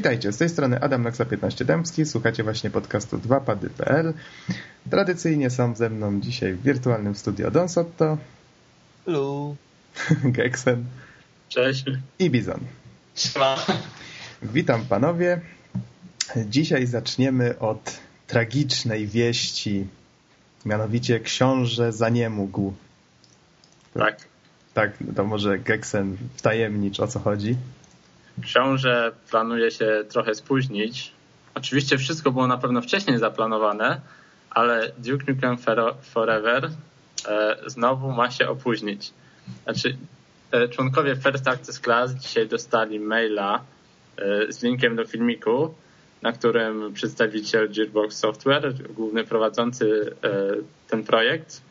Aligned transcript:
Witajcie, 0.00 0.32
z 0.32 0.36
tej 0.36 0.48
strony 0.48 0.80
Adam 0.80 1.02
Naksa 1.02 1.24
15 1.24 1.64
Dębski, 1.64 2.06
słuchacie 2.06 2.42
właśnie 2.42 2.70
podcastu 2.70 3.18
2pady.pl. 3.18 4.12
Tradycyjnie 4.90 5.50
są 5.50 5.74
ze 5.74 5.90
mną 5.90 6.20
dzisiaj 6.20 6.52
w 6.54 6.62
wirtualnym 6.62 7.14
studio 7.14 7.50
Don 7.50 7.68
Sotto, 7.68 8.18
Hello. 9.04 9.54
Geksen 10.36 10.84
Cześć. 11.48 11.84
i 12.18 12.30
Bizon. 12.30 12.60
Siema. 13.14 13.56
Witam 14.42 14.86
panowie. 14.86 15.40
Dzisiaj 16.36 16.86
zaczniemy 16.86 17.58
od 17.58 18.00
tragicznej 18.26 19.06
wieści, 19.06 19.86
mianowicie 20.64 21.20
książę 21.20 21.92
zaniemógł. 21.92 22.72
Tak. 23.94 24.16
Tak, 24.74 24.92
to 25.16 25.24
może 25.24 25.58
Geksen 25.58 26.16
wtajemnicz 26.36 27.00
o 27.00 27.06
co 27.06 27.18
chodzi. 27.18 27.56
Książę 28.42 29.12
planuje 29.30 29.70
się 29.70 30.04
trochę 30.08 30.34
spóźnić. 30.34 31.12
Oczywiście 31.54 31.98
wszystko 31.98 32.32
było 32.32 32.46
na 32.46 32.58
pewno 32.58 32.82
wcześniej 32.82 33.18
zaplanowane, 33.18 34.00
ale 34.50 34.92
Duke 34.98 35.32
Nukem 35.32 35.56
Forever 36.02 36.70
e, 37.28 37.56
znowu 37.66 38.12
ma 38.12 38.30
się 38.30 38.48
opóźnić. 38.48 39.10
Znaczy, 39.64 39.96
e, 40.52 40.68
członkowie 40.68 41.16
First 41.16 41.48
Access 41.48 41.80
Class 41.80 42.12
dzisiaj 42.14 42.48
dostali 42.48 43.00
maila 43.00 43.60
e, 44.16 44.52
z 44.52 44.62
linkiem 44.62 44.96
do 44.96 45.04
filmiku, 45.04 45.74
na 46.22 46.32
którym 46.32 46.92
przedstawiciel 46.94 47.72
Gearbox 47.72 48.16
Software, 48.16 48.74
główny 48.94 49.24
prowadzący 49.24 50.16
ten 50.88 51.04
projekt, 51.04 51.62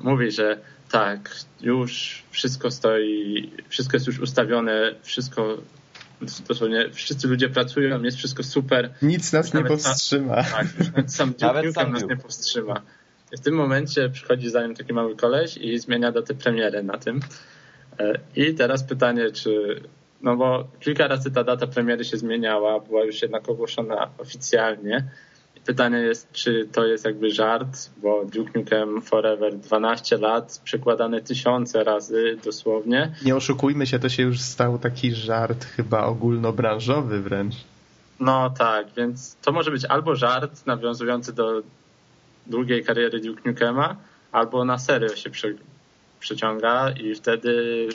mówi, 0.00 0.30
że 0.30 0.58
tak, 0.90 1.36
już 1.60 2.22
wszystko 2.30 2.70
stoi, 2.70 3.50
wszystko 3.68 3.96
jest 3.96 4.06
już 4.06 4.18
ustawione, 4.18 4.94
wszystko 5.02 5.58
dosłownie 6.48 6.90
wszyscy 6.92 7.28
ludzie 7.28 7.48
pracują, 7.48 8.02
jest 8.02 8.18
wszystko 8.18 8.42
super. 8.42 8.90
Nic 9.02 9.32
nas 9.32 9.54
nie 9.54 9.64
powstrzyma. 9.64 10.42
Tak, 10.42 10.66
nawet 10.78 11.12
sam 11.12 11.34
Nawet 11.40 11.76
nas 11.76 12.08
nie 12.08 12.16
powstrzyma. 12.16 12.82
I 13.32 13.36
w 13.36 13.40
tym 13.40 13.54
momencie 13.54 14.08
przychodzi 14.08 14.50
za 14.50 14.66
nim 14.66 14.74
taki 14.74 14.92
mały 14.92 15.16
koleś 15.16 15.56
i 15.56 15.78
zmienia 15.78 16.12
datę 16.12 16.34
premiery 16.34 16.82
na 16.82 16.98
tym. 16.98 17.20
E, 17.98 18.18
I 18.36 18.54
teraz 18.54 18.84
pytanie, 18.84 19.30
czy 19.32 19.80
no 20.22 20.36
bo 20.36 20.68
kilka 20.80 21.08
razy 21.08 21.30
ta 21.30 21.44
data 21.44 21.66
premiery 21.66 22.04
się 22.04 22.16
zmieniała, 22.16 22.80
była 22.80 23.04
już 23.04 23.22
jednak 23.22 23.48
ogłoszona 23.48 24.10
oficjalnie. 24.18 25.04
Pytanie 25.66 25.98
jest, 25.98 26.32
czy 26.32 26.68
to 26.72 26.86
jest 26.86 27.04
jakby 27.04 27.30
żart, 27.30 27.90
bo 28.02 28.24
Duke 28.24 28.58
Nukem 28.58 29.02
Forever 29.02 29.56
12 29.56 30.16
lat, 30.18 30.60
przekładane 30.64 31.20
tysiące 31.20 31.84
razy 31.84 32.38
dosłownie. 32.44 33.14
Nie 33.24 33.36
oszukujmy 33.36 33.86
się, 33.86 33.98
to 33.98 34.08
się 34.08 34.22
już 34.22 34.40
stał 34.40 34.78
taki 34.78 35.14
żart 35.14 35.64
chyba 35.64 36.04
ogólnobranżowy 36.04 37.20
wręcz. 37.20 37.54
No 38.20 38.50
tak, 38.50 38.86
więc 38.96 39.36
to 39.42 39.52
może 39.52 39.70
być 39.70 39.84
albo 39.84 40.16
żart 40.16 40.66
nawiązujący 40.66 41.32
do 41.32 41.62
długiej 42.46 42.84
kariery 42.84 43.20
Duke 43.20 43.42
Nukema, 43.44 43.96
albo 44.32 44.64
na 44.64 44.78
serio 44.78 45.16
się 45.16 45.30
przy, 45.30 45.56
przyciąga 46.20 46.90
i 46.90 47.14
wtedy 47.14 47.88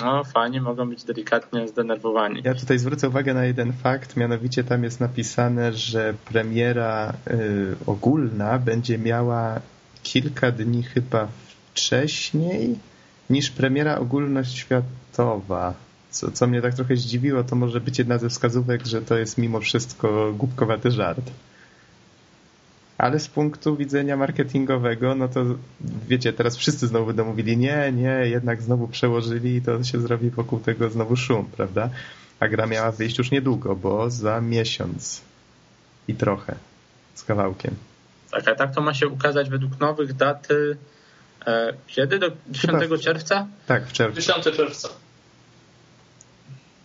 no 0.00 0.24
fani 0.24 0.60
mogą 0.60 0.88
być 0.88 1.04
delikatnie 1.04 1.68
zdenerwowani. 1.68 2.42
Ja 2.44 2.54
tutaj 2.54 2.78
zwrócę 2.78 3.08
uwagę 3.08 3.34
na 3.34 3.44
jeden 3.44 3.72
fakt, 3.72 4.16
mianowicie 4.16 4.64
tam 4.64 4.84
jest 4.84 5.00
napisane, 5.00 5.72
że 5.72 6.14
premiera 6.24 7.12
y, 7.30 7.76
ogólna 7.86 8.58
będzie 8.58 8.98
miała 8.98 9.60
kilka 10.02 10.52
dni 10.52 10.82
chyba 10.82 11.28
wcześniej 11.70 12.78
niż 13.30 13.50
premiera 13.50 13.98
ogólnoświatowa. 13.98 15.74
Co, 16.10 16.30
co 16.30 16.46
mnie 16.46 16.62
tak 16.62 16.74
trochę 16.74 16.96
zdziwiło, 16.96 17.44
to 17.44 17.56
może 17.56 17.80
być 17.80 17.98
jedna 17.98 18.18
ze 18.18 18.28
wskazówek, 18.28 18.86
że 18.86 19.02
to 19.02 19.18
jest 19.18 19.38
mimo 19.38 19.60
wszystko 19.60 20.32
głupkowaty 20.32 20.90
żart. 20.90 21.30
Ale 23.02 23.20
z 23.20 23.28
punktu 23.28 23.76
widzenia 23.76 24.16
marketingowego, 24.16 25.14
no 25.14 25.28
to 25.28 25.44
wiecie, 26.08 26.32
teraz 26.32 26.56
wszyscy 26.56 26.86
znowu 26.86 27.06
będą 27.06 27.24
mówili, 27.24 27.56
nie, 27.56 27.92
nie, 27.92 28.08
jednak 28.24 28.62
znowu 28.62 28.88
przełożyli 28.88 29.56
i 29.56 29.62
to 29.62 29.84
się 29.84 30.00
zrobi 30.00 30.30
wokół 30.30 30.60
tego 30.60 30.90
znowu 30.90 31.16
szum, 31.16 31.50
prawda? 31.56 31.90
A 32.40 32.48
gra 32.48 32.66
miała 32.66 32.90
wyjść 32.92 33.18
już 33.18 33.30
niedługo, 33.30 33.76
bo 33.76 34.10
za 34.10 34.40
miesiąc 34.40 35.22
i 36.08 36.14
trochę 36.14 36.54
z 37.14 37.24
kawałkiem. 37.24 37.74
Tak, 38.30 38.48
a 38.48 38.54
tak 38.54 38.74
to 38.74 38.80
ma 38.80 38.94
się 38.94 39.08
ukazać 39.08 39.50
według 39.50 39.80
nowych 39.80 40.12
daty 40.12 40.76
e, 41.46 41.72
kiedy? 41.86 42.18
Do 42.18 42.30
10 42.50 42.82
Chyba 42.82 42.96
w- 42.96 43.00
czerwca? 43.00 43.46
Tak, 43.66 43.86
w 43.86 43.92
czerwcu. 43.92 44.20
10 44.20 44.44
czerwca. 44.56 44.88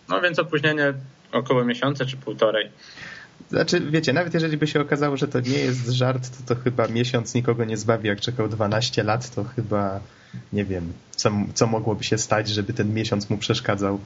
No 0.08 0.20
więc 0.20 0.38
opóźnienie 0.38 0.94
około 1.32 1.64
miesiąca 1.64 2.04
czy 2.04 2.16
półtorej. 2.16 2.70
Znaczy, 3.50 3.80
wiecie, 3.80 4.12
nawet 4.12 4.34
jeżeli 4.34 4.56
by 4.56 4.66
się 4.66 4.80
okazało, 4.80 5.16
że 5.16 5.28
to 5.28 5.40
nie 5.40 5.58
jest 5.58 5.88
żart, 5.88 6.28
to 6.30 6.54
to 6.54 6.62
chyba 6.62 6.88
miesiąc 6.88 7.34
nikogo 7.34 7.64
nie 7.64 7.76
zbawi. 7.76 8.08
Jak 8.08 8.20
czekał 8.20 8.48
12 8.48 9.02
lat, 9.02 9.34
to 9.34 9.44
chyba 9.44 10.00
nie 10.52 10.64
wiem, 10.64 10.92
co, 11.10 11.30
co 11.54 11.66
mogłoby 11.66 12.04
się 12.04 12.18
stać, 12.18 12.48
żeby 12.48 12.72
ten 12.72 12.94
miesiąc 12.94 13.30
mu 13.30 13.38
przeszkadzał. 13.38 14.00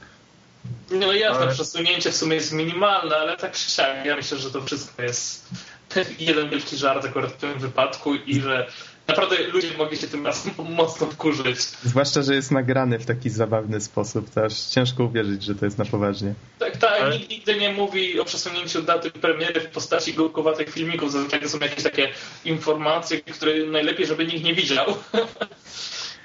No 0.91 1.13
jasne, 1.13 1.41
Ale- 1.43 1.53
przesunięcie 1.53 2.11
w 2.11 2.15
sumie 2.15 2.35
jest 2.35 2.53
minimalne, 2.53 3.15
ale 3.15 3.37
tak 3.37 3.55
siak, 3.55 4.05
ja 4.05 4.15
myślę, 4.15 4.37
że 4.37 4.51
to 4.51 4.61
wszystko 4.61 5.01
jest 5.03 5.49
jeden 6.19 6.49
wielki 6.49 6.77
żart 6.77 7.05
akurat 7.05 7.31
w 7.31 7.37
tym 7.37 7.59
wypadku 7.59 8.15
i 8.15 8.41
że 8.41 8.67
naprawdę 9.07 9.37
ludzie 9.47 9.67
mogli 9.77 9.97
się 9.97 10.07
tym 10.07 10.25
razem 10.25 10.53
mocno 10.77 11.07
wkurzyć. 11.07 11.59
Zwłaszcza, 11.83 12.21
że 12.21 12.35
jest 12.35 12.51
nagrany 12.51 12.99
w 12.99 13.05
taki 13.05 13.29
zabawny 13.29 13.81
sposób, 13.81 14.29
to 14.29 14.45
aż 14.45 14.59
ciężko 14.61 15.03
uwierzyć, 15.03 15.43
że 15.43 15.55
to 15.55 15.65
jest 15.65 15.77
na 15.77 15.85
poważnie. 15.85 16.33
Tak, 16.59 16.77
tak, 16.77 17.01
Ale- 17.01 17.17
nikt 17.17 17.29
nigdy 17.29 17.55
nie 17.55 17.71
mówi 17.71 18.19
o 18.19 18.25
przesunięciu 18.25 18.81
daty 18.81 19.11
premiery 19.11 19.59
w 19.61 19.67
postaci 19.67 20.13
głupkowatych 20.13 20.69
filmików. 20.69 21.11
Zazwyczaj 21.11 21.41
to 21.41 21.49
są 21.49 21.59
jakieś 21.59 21.83
takie 21.83 22.09
informacje, 22.45 23.19
które 23.21 23.65
najlepiej, 23.65 24.05
żeby 24.07 24.25
nikt 24.25 24.43
nie 24.43 24.53
widział. 24.53 24.85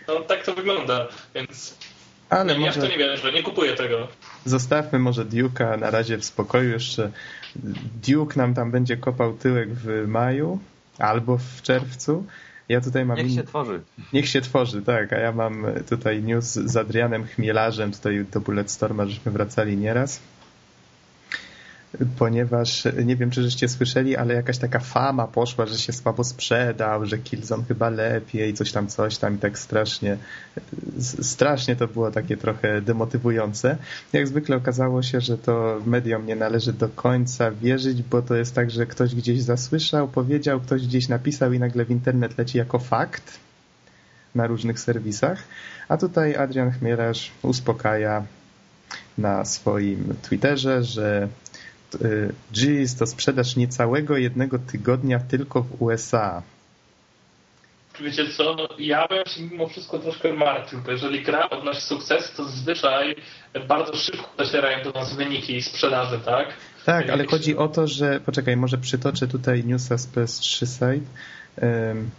No 0.09 0.21
tak 0.21 0.45
to 0.45 0.55
wygląda, 0.55 1.09
więc 1.35 1.75
Ale 2.31 2.61
ja 2.61 2.71
w 2.73 2.75
to 2.75 2.81
może 2.81 2.93
nie 2.93 2.99
wierzę, 2.99 3.33
nie 3.33 3.43
kupuję 3.43 3.73
tego. 3.77 4.09
zostawmy 4.45 4.99
może 4.99 5.25
Duke'a 5.25 5.79
na 5.79 5.91
razie 5.91 6.19
w 6.19 6.25
spokoju. 6.25 6.71
Jeszcze 6.71 7.11
Duke 8.07 8.35
nam 8.37 8.55
tam 8.55 8.71
będzie 8.71 8.97
kopał 8.97 9.33
tyłek 9.35 9.69
w 9.75 10.05
maju 10.07 10.59
albo 10.99 11.39
w 11.39 11.63
czerwcu. 11.63 12.25
Ja 12.69 12.81
tutaj 12.81 13.05
mam 13.05 13.17
Niech 13.17 13.33
się 13.33 13.43
tworzy. 13.43 13.81
Niech 14.13 14.29
się 14.29 14.41
tworzy, 14.41 14.83
tak. 14.83 15.13
A 15.13 15.17
ja 15.19 15.33
mam 15.33 15.67
tutaj 15.89 16.23
news 16.23 16.45
z 16.45 16.77
Adrianem 16.77 17.25
Chmielarzem, 17.25 17.93
tutaj 17.93 18.25
do 18.33 18.41
Bulletstorma, 18.41 19.07
żeśmy 19.07 19.33
wracali 19.33 19.77
nieraz. 19.77 20.21
Ponieważ 22.19 22.89
nie 23.05 23.17
wiem, 23.17 23.31
czy 23.31 23.43
żeście 23.43 23.69
słyszeli, 23.69 24.17
ale 24.17 24.35
jakaś 24.35 24.59
taka 24.59 24.79
fama 24.79 25.27
poszła, 25.27 25.67
że 25.67 25.79
się 25.79 25.93
słabo 25.93 26.25
sprzedał, 26.25 27.07
że 27.07 27.19
Killzone 27.19 27.65
chyba 27.69 27.91
lepiej, 27.91 28.55
coś 28.55 28.73
tam, 28.73 28.87
coś 28.87 29.17
tam 29.17 29.35
i 29.35 29.39
tak 29.39 29.59
strasznie, 29.59 30.17
strasznie 31.23 31.77
to 31.77 31.89
było 31.89 32.11
takie 32.11 32.37
trochę 32.37 32.81
demotywujące. 32.83 33.77
Jak 34.13 34.29
zwykle 34.29 34.57
okazało 34.57 35.03
się, 35.03 35.21
że 35.21 35.39
to 35.39 35.81
mediom 35.87 36.27
nie 36.27 36.37
należy 36.37 36.73
do 36.73 36.89
końca 36.89 37.51
wierzyć, 37.51 38.03
bo 38.03 38.23
to 38.23 38.35
jest 38.35 38.55
tak, 38.55 38.71
że 38.71 38.87
ktoś 38.87 39.15
gdzieś 39.15 39.43
zasłyszał, 39.43 40.09
powiedział, 40.09 40.61
ktoś 40.61 40.87
gdzieś 40.87 41.09
napisał 41.09 41.53
i 41.53 41.59
nagle 41.59 41.85
w 41.85 41.91
internet 41.91 42.39
leci 42.39 42.59
jako 42.59 42.79
fakt 42.79 43.39
na 44.35 44.47
różnych 44.47 44.81
serwisach. 44.81 45.43
A 45.89 45.97
tutaj 45.97 46.37
Adrian 46.37 46.71
Chmielarz 46.71 47.31
uspokaja 47.43 48.27
na 49.19 49.45
swoim 49.45 50.15
Twitterze, 50.23 50.83
że 50.85 51.29
y, 51.95 52.33
Jeez, 52.53 52.97
to 52.99 53.07
sprzedaż 53.07 53.57
niecałego 53.57 54.17
jednego 54.17 54.59
tygodnia 54.59 55.21
tylko 55.21 55.63
w 55.63 55.83
USA. 55.83 56.43
Wiecie 58.01 58.29
co, 58.37 58.57
ja 58.79 59.09
bym 59.09 59.25
się 59.27 59.43
mimo 59.43 59.69
wszystko 59.69 59.99
troszkę 59.99 60.33
martwił, 60.33 60.81
bo 60.81 60.91
jeżeli 60.91 61.23
gra 61.23 61.51
odnosi 61.51 61.81
sukces, 61.81 62.33
to 62.37 62.45
zazwyczaj 62.45 63.17
bardzo 63.69 63.97
szybko 63.97 64.29
docierają 64.39 64.85
do 64.85 64.91
nas 64.91 65.17
wyniki 65.17 65.63
sprzedaży, 65.63 66.19
tak? 66.25 66.49
Tak, 66.87 67.11
ale 67.11 67.27
chodzi 67.27 67.57
o 67.57 67.69
to, 67.69 67.87
że 67.87 68.21
poczekaj, 68.21 68.57
może 68.57 68.79
przytoczę 68.79 69.29
tutaj 69.29 69.65
newsa 69.65 69.99
z 69.99 70.09
PS3 70.09 70.67
site. 70.67 71.07
em, 71.57 72.11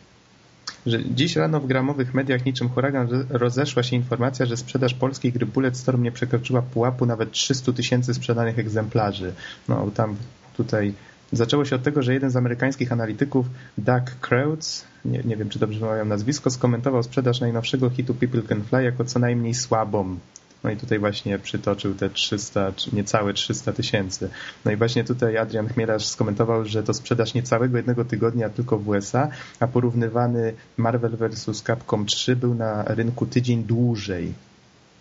że 0.86 1.04
dziś 1.04 1.36
rano 1.36 1.60
w 1.60 1.68
gramowych 1.68 2.14
mediach 2.14 2.46
niczym 2.46 2.70
huragan 2.70 3.08
roze- 3.08 3.26
rozeszła 3.30 3.84
się 3.84 3.96
informacja, 3.96 4.46
że 4.46 4.58
sprzedaż 4.58 4.94
polskiej 4.94 5.32
gry 5.32 5.46
Bulletstorm 5.46 6.04
nie 6.04 6.12
przekroczyła 6.12 6.62
pułapu 6.62 7.06
nawet 7.06 7.32
300 7.32 7.74
tysięcy 7.74 8.14
sprzedanych 8.14 8.60
egzemplarzy. 8.60 9.34
No 9.68 9.92
tam 9.96 10.16
tutaj 10.58 10.94
zaczęło 11.32 11.66
się 11.66 11.76
od 11.76 11.84
tego, 11.84 12.02
że 12.02 12.14
jeden 12.14 12.30
z 12.30 12.36
amerykańskich 12.36 12.92
analityków, 12.92 13.46
Doug 13.78 14.04
Kreutz, 14.22 14.84
nie, 15.06 15.20
nie 15.26 15.38
wiem 15.38 15.50
czy 15.50 15.60
dobrze 15.60 15.80
wymawiam 15.80 16.08
nazwisko, 16.08 16.50
skomentował 16.50 17.04
sprzedaż 17.04 17.42
najnowszego 17.42 17.90
hitu 17.90 18.14
People 18.14 18.42
Can 18.42 18.64
Fly 18.64 18.84
jako 18.84 19.06
co 19.06 19.20
najmniej 19.20 19.54
słabą. 19.54 20.18
No 20.64 20.70
i 20.70 20.78
tutaj 20.78 21.00
właśnie 21.00 21.40
przytoczył 21.40 21.96
te 21.96 22.10
300, 22.10 22.72
czy 22.72 22.96
niecałe 22.96 23.34
300 23.34 23.74
tysięcy. 23.74 24.30
No 24.66 24.72
i 24.72 24.76
właśnie 24.76 25.04
tutaj 25.04 25.38
Adrian 25.38 25.68
Chmielarz 25.68 26.08
skomentował, 26.08 26.66
że 26.66 26.84
to 26.84 26.94
sprzedaż 26.94 27.34
niecałego 27.34 27.78
jednego 27.78 28.06
tygodnia 28.06 28.50
tylko 28.50 28.78
w 28.78 28.88
USA, 28.88 29.28
a 29.60 29.68
porównywany 29.68 30.54
Marvel 30.78 31.18
vs. 31.18 31.64
Capcom 31.64 32.06
3 32.06 32.36
był 32.36 32.56
na 32.56 32.84
rynku 32.84 33.26
tydzień 33.26 33.64
dłużej. 33.64 34.34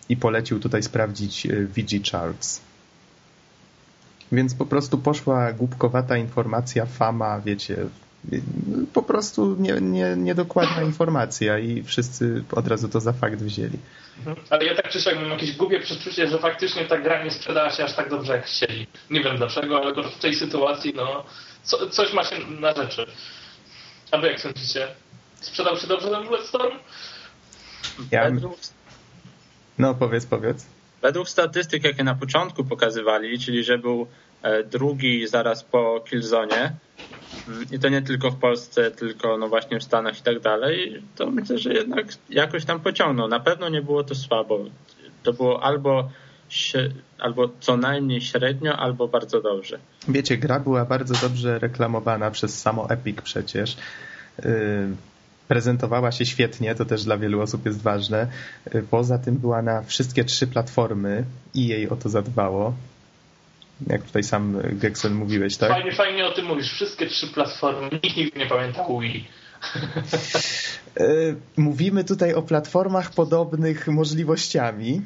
I 0.09 0.17
polecił 0.17 0.59
tutaj 0.59 0.83
sprawdzić 0.83 1.45
e, 1.45 1.65
VG 1.65 2.11
Charts. 2.11 2.61
Więc 4.31 4.53
po 4.53 4.65
prostu 4.65 4.97
poszła 4.97 5.53
głupkowata 5.53 6.17
informacja, 6.17 6.85
fama, 6.85 7.41
wiecie, 7.45 7.77
po 8.93 9.03
prostu 9.03 9.55
nie, 9.59 9.73
nie, 9.81 10.15
niedokładna 10.17 10.81
informacja 10.81 11.59
i 11.59 11.83
wszyscy 11.83 12.43
od 12.51 12.67
razu 12.67 12.89
to 12.89 12.99
za 12.99 13.13
fakt 13.13 13.41
wzięli. 13.41 13.77
Mhm. 14.17 14.37
Ale 14.49 14.65
ja 14.65 14.75
tak 14.75 14.89
czy 14.89 15.01
siak 15.01 15.15
mam 15.15 15.29
jakieś 15.29 15.57
głupie 15.57 15.79
przeczucie, 15.79 16.27
że 16.27 16.39
faktycznie 16.39 16.85
ta 16.85 16.97
gra 16.97 17.23
nie 17.23 17.31
sprzedała 17.31 17.69
się 17.69 17.83
aż 17.83 17.93
tak 17.93 18.09
dobrze 18.09 18.33
jak 18.33 18.45
chcieli. 18.45 18.87
Nie 19.09 19.23
wiem 19.23 19.37
dlaczego, 19.37 19.81
ale 19.81 20.09
w 20.11 20.19
tej 20.19 20.35
sytuacji 20.35 20.93
no 20.95 21.23
co, 21.63 21.89
coś 21.89 22.13
ma 22.13 22.23
się 22.23 22.35
na 22.59 22.73
rzeczy. 22.73 23.05
A 24.11 24.17
wy 24.17 24.27
jak 24.27 24.39
sądzicie? 24.39 24.87
Sprzedał 25.41 25.77
się 25.77 25.87
dobrze 25.87 26.09
ten 26.09 26.23
Bulletstorm? 26.23 26.77
Ja... 28.11 28.31
No 29.77 29.95
powiedz, 29.95 30.25
powiedz. 30.25 30.65
Według 31.01 31.29
statystyk, 31.29 31.83
jakie 31.83 32.03
na 32.03 32.15
początku 32.15 32.63
pokazywali, 32.63 33.39
czyli 33.39 33.63
że 33.63 33.77
był 33.77 34.07
drugi 34.71 35.27
zaraz 35.27 35.63
po 35.63 36.03
Killzone, 36.09 36.75
i 37.71 37.79
to 37.79 37.89
nie 37.89 38.01
tylko 38.01 38.31
w 38.31 38.35
Polsce, 38.35 38.91
tylko 38.91 39.37
no 39.37 39.49
właśnie 39.49 39.79
w 39.79 39.83
Stanach 39.83 40.19
i 40.19 40.23
tak 40.23 40.39
dalej, 40.39 41.03
to 41.15 41.31
myślę, 41.31 41.57
że 41.57 41.73
jednak 41.73 42.07
jakoś 42.29 42.65
tam 42.65 42.79
pociągnął. 42.79 43.27
Na 43.27 43.39
pewno 43.39 43.69
nie 43.69 43.81
było 43.81 44.03
to 44.03 44.15
słabo. 44.15 44.59
To 45.23 45.33
było 45.33 45.63
albo, 45.63 46.09
albo 47.19 47.49
co 47.59 47.77
najmniej 47.77 48.21
średnio, 48.21 48.77
albo 48.77 49.07
bardzo 49.07 49.41
dobrze. 49.41 49.79
Wiecie, 50.07 50.37
gra 50.37 50.59
była 50.59 50.85
bardzo 50.85 51.27
dobrze 51.27 51.59
reklamowana 51.59 52.31
przez 52.31 52.61
samo 52.61 52.89
Epic 52.89 53.21
przecież. 53.21 53.77
Y, 54.45 54.89
prezentowała 55.47 56.11
się 56.11 56.25
świetnie, 56.25 56.75
to 56.75 56.85
też 56.85 57.03
dla 57.03 57.17
wielu 57.17 57.41
osób 57.41 57.65
jest 57.65 57.81
ważne. 57.81 58.27
Y, 58.75 58.83
poza 58.91 59.17
tym 59.17 59.37
była 59.37 59.61
na 59.61 59.81
wszystkie 59.81 60.23
trzy 60.23 60.47
platformy 60.47 61.23
i 61.53 61.67
jej 61.67 61.89
o 61.89 61.95
to 61.95 62.09
zadbało. 62.09 62.73
Jak 63.87 64.03
tutaj 64.03 64.23
sam 64.23 64.61
Gexel 64.73 65.11
mówiłeś, 65.11 65.57
tak? 65.57 65.69
Fajnie, 65.69 65.91
fajnie 65.91 66.25
o 66.25 66.31
tym 66.31 66.45
mówisz. 66.45 66.71
Wszystkie 66.71 67.07
trzy 67.07 67.27
platformy. 67.27 67.89
Nikt 68.03 68.17
nigdy 68.17 68.39
nie 68.39 68.45
pamięta 68.45 68.85
Wii. 69.01 69.27
Y, 70.99 71.35
mówimy 71.57 72.03
tutaj 72.03 72.33
o 72.33 72.41
platformach 72.41 73.11
podobnych 73.11 73.87
możliwościami. 73.87 75.01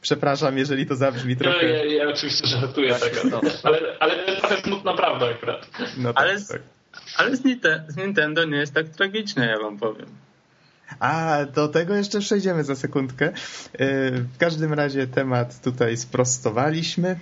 Przepraszam, 0.00 0.58
jeżeli 0.58 0.86
to 0.86 0.96
zabrzmi 0.96 1.36
trochę... 1.36 1.66
Ja, 1.66 1.84
ja, 1.84 1.94
ja 1.94 2.08
oczywiście 2.08 2.46
żartuję, 2.46 2.94
tak, 2.94 3.24
no. 3.30 3.40
ale, 3.62 3.78
ale 4.00 4.16
to 4.16 4.30
jest 4.30 4.42
trochę 4.42 4.62
smutna 4.62 4.94
prawda 4.94 5.26
akurat. 5.30 5.66
No 5.96 6.12
tak, 6.14 6.22
ale, 6.22 6.40
tak. 6.40 6.62
Ale 7.16 7.36
z, 7.36 7.42
z 7.88 7.96
Nintendo 7.96 8.44
nie 8.44 8.56
jest 8.56 8.74
tak 8.74 8.88
tragiczne, 8.88 9.46
ja 9.46 9.58
wam 9.58 9.78
powiem. 9.78 10.06
A, 11.00 11.44
do 11.54 11.68
tego 11.68 11.94
jeszcze 11.94 12.20
przejdziemy 12.20 12.64
za 12.64 12.76
sekundkę. 12.76 13.26
E, 13.26 13.32
w 14.10 14.38
każdym 14.38 14.72
razie 14.72 15.06
temat 15.06 15.62
tutaj 15.62 15.96
sprostowaliśmy. 15.96 17.16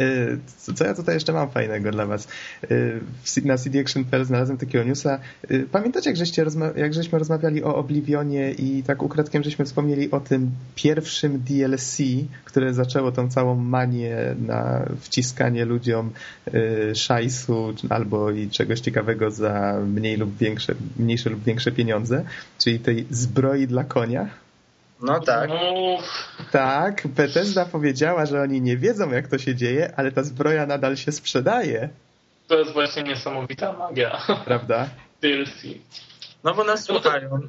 Y, 0.00 0.38
co 0.74 0.84
ja 0.84 0.94
tutaj 0.94 1.14
jeszcze 1.14 1.32
mam 1.32 1.50
fajnego 1.50 1.90
dla 1.90 2.06
was? 2.06 2.28
Y, 2.70 3.00
na 3.44 3.58
CD 3.58 3.80
Action.pl 3.80 4.24
znalazłem 4.24 4.58
takiego 4.58 4.84
newsa. 4.84 5.18
Y, 5.50 5.66
pamiętacie, 5.72 6.10
jak, 6.10 6.16
żeście 6.16 6.44
jak 6.76 6.94
żeśmy 6.94 7.18
rozmawiali 7.18 7.64
o 7.64 7.76
Oblivionie 7.76 8.52
i 8.52 8.82
tak 8.82 9.02
ukradkiem 9.02 9.42
żeśmy 9.42 9.64
wspomnieli 9.64 10.10
o 10.10 10.20
tym 10.20 10.50
pierwszym 10.74 11.40
DLC, 11.40 11.98
które 12.44 12.74
zaczęło 12.74 13.12
tą 13.12 13.30
całą 13.30 13.54
manię 13.54 14.34
na 14.46 14.86
wciskanie 15.00 15.64
ludziom 15.64 16.10
szajsu 16.94 17.74
albo 17.88 18.30
i 18.30 18.50
czegoś 18.50 18.80
ciekawego 18.80 19.30
za 19.30 19.80
mniej 19.86 20.16
lub 20.16 20.38
większe, 20.38 20.74
mniejsze 20.96 21.30
lub 21.30 21.44
większe 21.44 21.72
pieniądze, 21.72 22.24
czyli 22.58 22.78
tej 22.78 23.06
zbroi 23.10 23.66
dla 23.66 23.84
konia? 23.84 24.45
No 25.00 25.20
tak. 25.20 25.50
Tak, 26.52 27.06
Bethesda 27.06 27.64
powiedziała, 27.64 28.26
że 28.26 28.42
oni 28.42 28.60
nie 28.60 28.76
wiedzą, 28.76 29.10
jak 29.10 29.28
to 29.28 29.38
się 29.38 29.54
dzieje, 29.54 29.92
ale 29.96 30.12
ta 30.12 30.22
zbroja 30.22 30.66
nadal 30.66 30.96
się 30.96 31.12
sprzedaje. 31.12 31.88
To 32.48 32.58
jest 32.58 32.72
właśnie 32.72 33.02
niesamowita 33.02 33.72
magia. 33.72 34.20
Prawda? 34.44 34.88
DLC. 35.22 35.62
No 36.44 36.54
bo 36.54 36.64
nas 36.64 36.84
słuchają. 36.84 37.40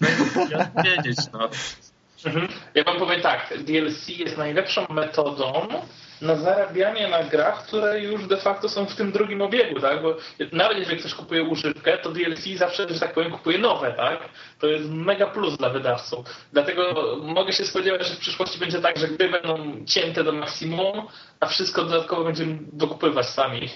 No 0.00 0.08
i 0.08 0.82
wiedzieć, 0.84 1.18
no. 1.32 1.48
Mhm. 2.26 2.48
Ja 2.74 2.84
wam 2.84 2.98
powiem 2.98 3.20
tak, 3.20 3.54
DLC 3.64 4.08
jest 4.08 4.38
najlepszą 4.38 4.86
metodą 4.90 5.68
na 6.22 6.36
zarabianie 6.36 7.08
na 7.08 7.24
grach, 7.24 7.66
które 7.66 8.00
już 8.00 8.26
de 8.26 8.36
facto 8.36 8.68
są 8.68 8.86
w 8.86 8.96
tym 8.96 9.12
drugim 9.12 9.42
obiegu, 9.42 9.80
tak? 9.80 10.02
Bo 10.02 10.16
nawet 10.52 10.78
jeżeli 10.78 10.98
ktoś 10.98 11.14
kupuje 11.14 11.42
używkę, 11.42 11.98
to 11.98 12.12
DLC 12.12 12.44
zawsze, 12.56 12.88
że 12.88 13.00
tak 13.00 13.14
powiem, 13.14 13.32
kupuje 13.32 13.58
nowe, 13.58 13.92
tak? 13.92 14.18
To 14.58 14.66
jest 14.66 14.90
mega 14.90 15.26
plus 15.26 15.56
dla 15.56 15.70
wydawców. 15.70 16.26
Dlatego 16.52 16.94
mogę 17.22 17.52
się 17.52 17.64
spodziewać, 17.64 18.06
że 18.06 18.14
w 18.14 18.18
przyszłości 18.18 18.58
będzie 18.58 18.80
tak, 18.80 18.98
że 18.98 19.08
gry 19.08 19.28
będą 19.28 19.84
cięte 19.86 20.24
do 20.24 20.32
maksimum, 20.32 21.06
a 21.40 21.46
wszystko 21.46 21.84
dodatkowo 21.84 22.24
będziemy 22.24 22.58
dokupywać 22.72 23.26
sami. 23.26 23.68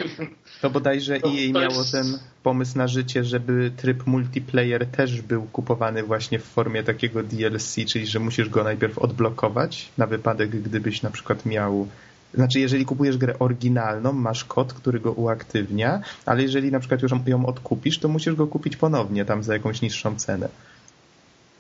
To 0.62 0.70
bodajże 0.70 1.20
to, 1.20 1.28
EA 1.28 1.52
to 1.52 1.60
miało 1.60 1.75
jest... 1.75 1.93
ten 1.93 2.19
pomysł 2.43 2.78
na 2.78 2.88
życie, 2.88 3.25
żeby 3.25 3.70
tryb 3.76 4.06
multiplayer 4.06 4.87
też 4.87 5.22
był 5.22 5.43
kupowany 5.43 6.02
właśnie 6.02 6.38
w 6.38 6.44
formie 6.44 6.82
takiego 6.82 7.22
DLC, 7.22 7.76
czyli 7.88 8.06
że 8.06 8.19
musisz 8.19 8.48
go 8.48 8.64
najpierw 8.64 8.98
odblokować 8.98 9.88
na 9.98 10.06
wypadek, 10.06 10.50
gdybyś 10.50 11.02
na 11.02 11.10
przykład 11.10 11.46
miał 11.46 11.88
znaczy, 12.36 12.60
jeżeli 12.60 12.84
kupujesz 12.84 13.16
grę 13.16 13.38
oryginalną, 13.38 14.12
masz 14.12 14.44
kod, 14.44 14.72
który 14.72 15.00
go 15.00 15.12
uaktywnia, 15.12 16.00
ale 16.26 16.42
jeżeli 16.42 16.70
na 16.70 16.80
przykład 16.80 17.02
już 17.02 17.12
ją 17.26 17.46
odkupisz, 17.46 17.98
to 17.98 18.08
musisz 18.08 18.34
go 18.34 18.46
kupić 18.46 18.76
ponownie 18.76 19.24
tam 19.24 19.42
za 19.42 19.52
jakąś 19.52 19.82
niższą 19.82 20.16
cenę. 20.16 20.48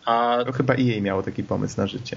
A... 0.04 0.44
To 0.46 0.52
chyba 0.52 0.74
EA 0.74 1.00
miało 1.00 1.22
taki 1.22 1.42
pomysł 1.42 1.80
na 1.80 1.86
życie. 1.86 2.16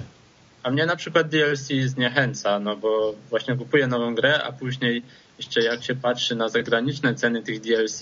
A 0.63 0.71
mnie 0.71 0.85
na 0.85 0.95
przykład 0.95 1.29
DLC 1.29 1.67
zniechęca, 1.85 2.59
no 2.59 2.75
bo 2.75 3.13
właśnie 3.29 3.56
kupuję 3.56 3.88
nową 3.88 4.15
grę, 4.15 4.44
a 4.44 4.51
później 4.51 5.03
jeszcze 5.38 5.61
jak 5.61 5.83
się 5.83 5.95
patrzy 5.95 6.35
na 6.35 6.50
zagraniczne 6.50 7.15
ceny 7.15 7.44
tych 7.44 7.61
DLC, 7.61 8.00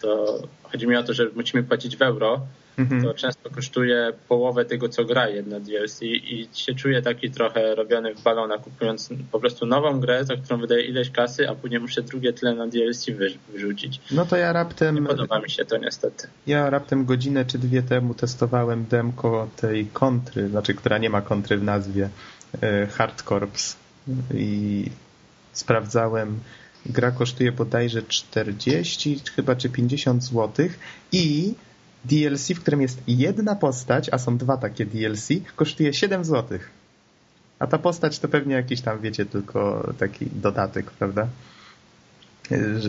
to 0.00 0.42
chodzi 0.62 0.86
mi 0.86 0.96
o 0.96 1.02
to, 1.02 1.12
że 1.14 1.30
musimy 1.34 1.62
płacić 1.62 1.96
w 1.96 2.02
euro, 2.02 2.40
mhm. 2.78 3.02
to 3.02 3.14
często 3.14 3.50
kosztuje 3.50 4.12
połowę 4.28 4.64
tego, 4.64 4.88
co 4.88 5.04
gra 5.04 5.28
jedna 5.28 5.60
DLC 5.60 6.02
i 6.02 6.48
się 6.52 6.74
czuję 6.74 7.02
taki 7.02 7.30
trochę 7.30 7.74
robiony 7.74 8.14
w 8.14 8.22
balona, 8.22 8.58
kupując 8.58 9.10
po 9.32 9.40
prostu 9.40 9.66
nową 9.66 10.00
grę, 10.00 10.24
za 10.24 10.36
którą 10.36 10.60
wydaję 10.60 10.82
ileś 10.82 11.10
kasy, 11.10 11.48
a 11.48 11.54
później 11.54 11.80
muszę 11.80 12.02
drugie 12.02 12.32
tyle 12.32 12.54
na 12.54 12.66
DLC 12.66 13.06
wyrzucić. 13.52 14.00
No 14.10 14.26
to 14.26 14.36
ja 14.36 14.52
raptem... 14.52 14.94
Nie 14.94 15.02
podoba 15.02 15.40
mi 15.40 15.50
się 15.50 15.64
to 15.64 15.76
niestety. 15.78 16.28
Ja 16.46 16.70
raptem 16.70 17.04
godzinę 17.04 17.44
czy 17.44 17.58
dwie 17.58 17.82
temu 17.82 18.14
testowałem 18.14 18.84
demko 18.84 19.48
tej 19.56 19.86
kontry, 19.86 20.48
znaczy, 20.48 20.74
która 20.74 20.98
nie 20.98 21.10
ma 21.10 21.22
kontry 21.22 21.58
w 21.58 21.62
nazwie, 21.62 22.08
e, 22.62 22.86
Hard 22.86 23.22
Corps 23.22 23.76
i 24.34 24.84
sprawdzałem 25.52 26.40
gra 26.86 27.10
kosztuje 27.10 27.52
bodajże 27.52 28.02
40 28.02 29.20
chyba 29.36 29.56
czy 29.56 29.70
50 29.70 30.24
zł 30.24 30.68
i 31.12 31.54
DLC, 32.04 32.48
w 32.48 32.60
którym 32.60 32.82
jest 32.82 33.02
jedna 33.06 33.54
postać, 33.54 34.08
a 34.12 34.18
są 34.18 34.38
dwa 34.38 34.56
takie 34.56 34.86
DLC, 34.86 35.28
kosztuje 35.56 35.92
7 35.92 36.24
zł. 36.24 36.58
A 37.58 37.66
ta 37.66 37.78
postać 37.78 38.18
to 38.18 38.28
pewnie 38.28 38.54
jakiś 38.54 38.80
tam, 38.80 39.00
wiecie, 39.00 39.26
tylko 39.26 39.92
taki 39.98 40.26
dodatek, 40.26 40.90
prawda? 40.90 41.26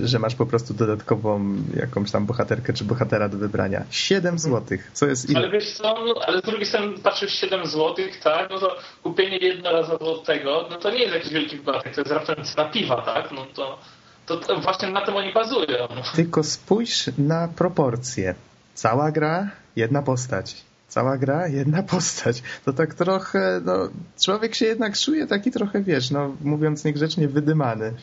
Że, 0.04 0.20
masz 0.20 0.36
po 0.36 0.46
prostu 0.46 0.74
dodatkową 0.74 1.56
jakąś 1.76 2.12
tam 2.12 2.26
bohaterkę 2.26 2.74
czy 2.74 2.84
bohatera 2.84 3.30
do 3.30 3.38
wybrania. 3.38 3.86
7 3.90 4.40
zł, 4.40 4.78
co 4.94 5.06
jest 5.06 5.30
ile? 5.30 5.40
Ale 5.40 5.50
wiesz 5.50 5.74
co, 5.74 5.84
no, 5.84 6.16
ale 6.28 6.40
z 6.40 6.42
drugiej 6.42 6.66
strony 6.66 6.98
patrzysz 7.00 7.34
7 7.34 7.66
zł, 7.66 7.96
tak, 8.24 8.50
no 8.50 8.60
to 8.60 8.76
kupienie 9.04 9.38
jednorazowo 9.38 10.18
tego, 10.18 10.68
no 10.70 10.78
to 10.78 10.92
nie 10.92 11.00
jest 11.00 11.14
jakiś 11.14 11.34
wielki 11.34 11.58
wydatek, 11.58 11.96
to 11.96 12.02
jest 12.02 12.12
raptem 12.12 12.46
cena 12.46 12.70
piwa, 12.70 13.02
tak, 13.02 13.32
no 13.32 13.46
to, 13.46 13.80
to, 14.26 14.38
to 14.38 14.60
właśnie 14.60 14.92
na 14.92 15.02
tym 15.02 15.16
oni 15.16 15.34
bazują. 15.34 15.88
Tylko 16.16 16.44
spójrz 16.44 17.10
na 17.18 17.48
proporcje 17.48 18.36
cała 18.76 19.12
gra, 19.12 19.50
jedna 19.76 20.02
postać. 20.02 20.56
Cała 20.88 21.18
gra, 21.18 21.48
jedna 21.48 21.84
postać. 21.84 22.44
To 22.66 22.74
tak 22.74 22.94
trochę, 22.94 23.62
no, 23.66 23.90
człowiek 24.24 24.56
się 24.56 24.66
jednak 24.66 24.98
czuje 24.98 25.28
taki 25.28 25.52
trochę, 25.52 25.82
wiesz, 25.82 26.12
no, 26.12 26.36
mówiąc 26.42 26.84
niegrzecznie, 26.86 27.28
wydymany. 27.28 27.94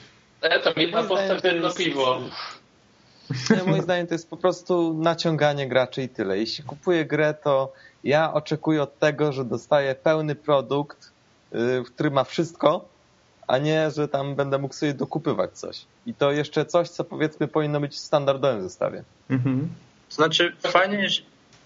E, 0.40 0.60
tam 0.60 0.72
jedna 0.76 1.02
postać, 1.02 1.44
jedno 1.44 1.66
jest... 1.66 1.78
piwo. 1.78 2.20
Nie, 3.50 3.62
moim 3.70 3.82
zdaniem 3.82 4.06
to 4.06 4.14
jest 4.14 4.30
po 4.30 4.36
prostu 4.36 4.94
naciąganie 4.94 5.68
graczy 5.68 6.02
i 6.02 6.08
tyle. 6.08 6.38
Jeśli 6.38 6.64
kupuję 6.64 7.06
grę, 7.06 7.34
to 7.34 7.72
ja 8.04 8.32
oczekuję 8.32 8.82
od 8.82 8.98
tego, 8.98 9.32
że 9.32 9.44
dostaję 9.44 9.94
pełny 9.94 10.34
produkt, 10.34 11.12
y, 11.54 11.84
który 11.86 12.10
ma 12.10 12.24
wszystko, 12.24 12.88
a 13.46 13.58
nie, 13.58 13.90
że 13.90 14.08
tam 14.08 14.34
będę 14.34 14.58
mógł 14.58 14.74
sobie 14.74 14.94
dokupywać 14.94 15.58
coś. 15.58 15.84
I 16.06 16.14
to 16.14 16.32
jeszcze 16.32 16.64
coś, 16.64 16.88
co 16.88 17.04
powiedzmy 17.04 17.48
powinno 17.48 17.80
być 17.80 17.94
w 17.94 17.98
standardowym 17.98 18.62
zestawie. 18.62 19.04
Mhm. 19.30 19.68
Znaczy, 20.12 20.52
fajnie, 20.60 21.08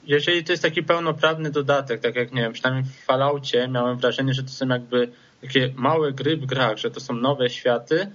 jeżeli 0.05 0.45
to 0.45 0.53
jest 0.53 0.63
taki 0.63 0.83
pełnoprawny 0.83 1.51
dodatek, 1.51 2.01
tak 2.01 2.17
jak 2.17 2.33
nie 2.33 2.43
wiem, 2.43 2.53
przynajmniej 2.53 2.85
w 2.85 3.05
Falloutie 3.05 3.69
miałem 3.69 3.99
wrażenie, 3.99 4.35
że 4.35 4.43
to 4.43 4.49
są 4.49 4.69
jakby 4.69 5.09
takie 5.41 5.73
małe 5.77 6.13
gry 6.13 6.37
w 6.37 6.47
grach, 6.47 6.79
że 6.79 6.91
to 6.91 7.01
są 7.01 7.15
nowe 7.15 7.51
światy 7.51 8.11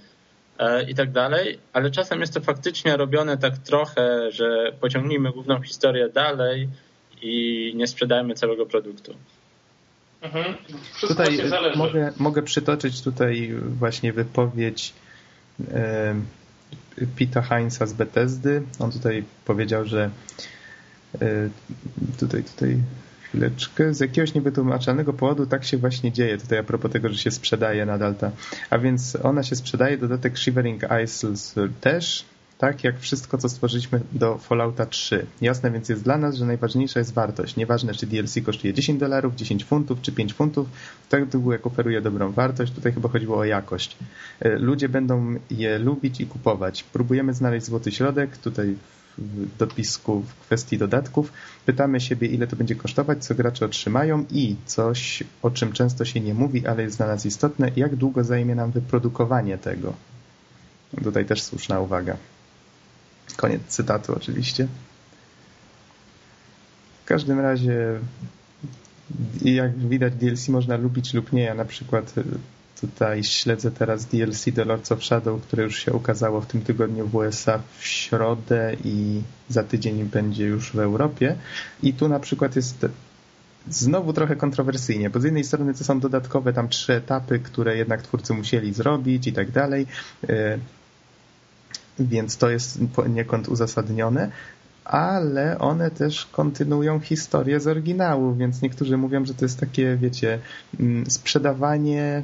e, 0.59 0.89
i 0.89 0.95
tak 0.95 1.11
dalej, 1.11 1.59
ale 1.73 1.91
czasem 1.91 2.21
jest 2.21 2.33
to 2.33 2.41
faktycznie 2.41 2.97
robione 2.97 3.37
tak 3.37 3.57
trochę, 3.57 4.31
że 4.31 4.71
pociągnijmy 4.79 5.31
główną 5.31 5.61
historię 5.61 6.09
dalej 6.09 6.69
i 7.21 7.73
nie 7.75 7.87
sprzedajmy 7.87 8.33
całego 8.33 8.65
produktu. 8.65 9.15
Mhm. 10.21 10.55
Tutaj 11.01 11.39
mogę, 11.75 12.13
mogę 12.17 12.41
przytoczyć 12.41 13.01
tutaj 13.01 13.53
właśnie 13.79 14.13
wypowiedź 14.13 14.93
Pita 17.15 17.41
Heinza 17.41 17.85
z 17.85 17.93
Bethesdy. 17.93 18.63
On 18.79 18.91
tutaj 18.91 19.23
powiedział, 19.45 19.85
że 19.85 20.09
tutaj, 22.19 22.43
tutaj 22.43 22.77
chwileczkę, 23.31 23.93
z 23.93 23.99
jakiegoś 23.99 24.33
niewytłumaczalnego 24.33 25.13
powodu 25.13 25.45
tak 25.45 25.63
się 25.63 25.77
właśnie 25.77 26.11
dzieje. 26.11 26.37
Tutaj 26.37 26.59
a 26.59 26.63
propos 26.63 26.91
tego, 26.91 27.09
że 27.09 27.17
się 27.17 27.31
sprzedaje 27.31 27.85
nadal 27.85 28.15
ta. 28.15 28.31
A 28.69 28.77
więc 28.77 29.17
ona 29.23 29.43
się 29.43 29.55
sprzedaje, 29.55 29.97
dodatek 29.97 30.37
Shivering 30.37 30.83
Isles 31.03 31.55
też, 31.81 32.25
tak 32.61 32.83
jak 32.83 32.99
wszystko, 32.99 33.37
co 33.37 33.49
stworzyliśmy 33.49 34.01
do 34.11 34.37
Fallouta 34.37 34.85
3. 34.85 35.25
Jasne 35.41 35.71
więc 35.71 35.89
jest 35.89 36.03
dla 36.03 36.17
nas, 36.17 36.35
że 36.35 36.45
najważniejsza 36.45 36.99
jest 36.99 37.13
wartość. 37.13 37.55
Nieważne, 37.55 37.93
czy 37.93 38.07
DLC 38.07 38.35
kosztuje 38.45 38.73
10 38.73 38.99
dolarów, 38.99 39.35
10 39.35 39.65
funtów, 39.65 40.01
czy 40.01 40.11
5 40.11 40.33
funtów, 40.33 40.67
tak 41.09 41.25
długo 41.25 41.53
jak 41.53 41.67
oferuje 41.67 42.01
dobrą 42.01 42.31
wartość, 42.31 42.73
tutaj 42.73 42.93
chyba 42.93 43.09
chodziło 43.09 43.37
o 43.37 43.45
jakość. 43.45 43.97
E, 44.39 44.49
ludzie 44.49 44.89
będą 44.89 45.35
je 45.51 45.79
lubić 45.79 46.21
i 46.21 46.27
kupować. 46.27 46.83
Próbujemy 46.83 47.33
znaleźć 47.33 47.65
złoty 47.65 47.91
środek, 47.91 48.37
tutaj 48.37 48.75
w 49.17 49.57
dopisku 49.57 50.21
w 50.21 50.35
kwestii 50.35 50.77
dodatków. 50.77 51.31
Pytamy 51.65 52.01
siebie, 52.01 52.27
ile 52.27 52.47
to 52.47 52.55
będzie 52.55 52.75
kosztować, 52.75 53.25
co 53.25 53.35
gracze 53.35 53.65
otrzymają 53.65 54.25
i 54.31 54.55
coś, 54.65 55.23
o 55.41 55.51
czym 55.51 55.73
często 55.73 56.05
się 56.05 56.19
nie 56.19 56.33
mówi, 56.33 56.67
ale 56.67 56.83
jest 56.83 56.97
dla 56.97 57.07
nas 57.07 57.25
istotne, 57.25 57.71
jak 57.75 57.95
długo 57.95 58.23
zajmie 58.23 58.55
nam 58.55 58.71
wyprodukowanie 58.71 59.57
tego. 59.57 59.93
Tutaj 61.03 61.25
też 61.25 61.41
słuszna 61.43 61.79
uwaga. 61.79 62.17
Koniec 63.37 63.61
cytatu 63.67 64.15
oczywiście. 64.15 64.67
W 67.03 67.05
każdym 67.05 67.39
razie 67.39 67.99
jak 69.41 69.77
widać 69.77 70.13
DLC 70.15 70.47
można 70.47 70.77
lubić 70.77 71.13
lub 71.13 71.33
nie. 71.33 71.43
Ja 71.43 71.53
na 71.53 71.65
przykład 71.65 72.13
tutaj 72.81 73.23
śledzę 73.23 73.71
teraz 73.71 74.05
DLC 74.05 74.45
The 74.55 74.65
Lords 74.65 74.91
of 74.91 75.03
Shadow, 75.03 75.41
które 75.41 75.63
już 75.63 75.79
się 75.79 75.93
ukazało 75.93 76.41
w 76.41 76.45
tym 76.45 76.61
tygodniu 76.61 77.07
w 77.07 77.15
USA 77.15 77.59
w 77.77 77.85
środę 77.85 78.75
i 78.83 79.21
za 79.49 79.63
tydzień 79.63 80.03
będzie 80.03 80.45
już 80.45 80.71
w 80.71 80.79
Europie. 80.79 81.35
I 81.83 81.93
tu 81.93 82.07
na 82.07 82.19
przykład 82.19 82.55
jest 82.55 82.85
znowu 83.69 84.13
trochę 84.13 84.35
kontrowersyjnie, 84.35 85.09
bo 85.09 85.19
z 85.19 85.23
jednej 85.23 85.43
strony 85.43 85.73
to 85.73 85.83
są 85.83 85.99
dodatkowe 85.99 86.53
tam 86.53 86.69
trzy 86.69 86.93
etapy, 86.93 87.39
które 87.39 87.77
jednak 87.77 88.01
twórcy 88.01 88.33
musieli 88.33 88.73
zrobić 88.73 89.27
i 89.27 89.33
tak 89.33 89.51
dalej, 89.51 89.87
e, 90.29 90.57
więc 92.07 92.37
to 92.37 92.49
jest 92.49 92.79
poniekąd 92.95 93.47
uzasadnione, 93.47 94.31
ale 94.85 95.59
one 95.59 95.91
też 95.91 96.25
kontynuują 96.25 96.99
historię 96.99 97.59
z 97.59 97.67
oryginału, 97.67 98.35
więc 98.35 98.61
niektórzy 98.61 98.97
mówią, 98.97 99.25
że 99.25 99.33
to 99.33 99.45
jest 99.45 99.59
takie, 99.59 99.97
wiecie, 100.01 100.39
mm, 100.79 101.09
sprzedawanie 101.09 102.23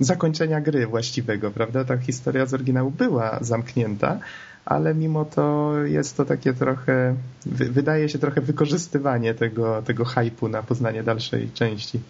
zakończenia 0.00 0.60
gry 0.60 0.86
właściwego, 0.86 1.50
prawda? 1.50 1.84
Ta 1.84 1.98
historia 1.98 2.46
z 2.46 2.54
oryginału 2.54 2.90
była 2.90 3.38
zamknięta, 3.40 4.20
ale 4.64 4.94
mimo 4.94 5.24
to 5.24 5.72
jest 5.84 6.16
to 6.16 6.24
takie 6.24 6.52
trochę, 6.52 7.14
wydaje 7.46 8.08
się 8.08 8.18
trochę 8.18 8.40
wykorzystywanie 8.40 9.34
tego, 9.34 9.82
tego 9.82 10.04
hypu 10.04 10.48
na 10.48 10.62
poznanie 10.62 11.02
dalszej 11.02 11.50
części. 11.54 12.00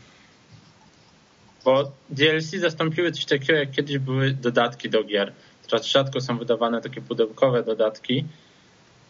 Bo 1.65 1.93
DLC 2.11 2.51
zastąpiły 2.61 3.13
coś 3.13 3.25
takiego, 3.25 3.59
jak 3.59 3.71
kiedyś 3.71 3.99
były 3.99 4.31
dodatki 4.31 4.91
do 4.91 5.05
gier. 5.05 5.33
Rzadko 5.71 6.21
są 6.21 6.39
wydawane 6.39 6.81
takie 6.81 7.01
pudełkowe 7.01 7.63
dodatki. 7.63 8.25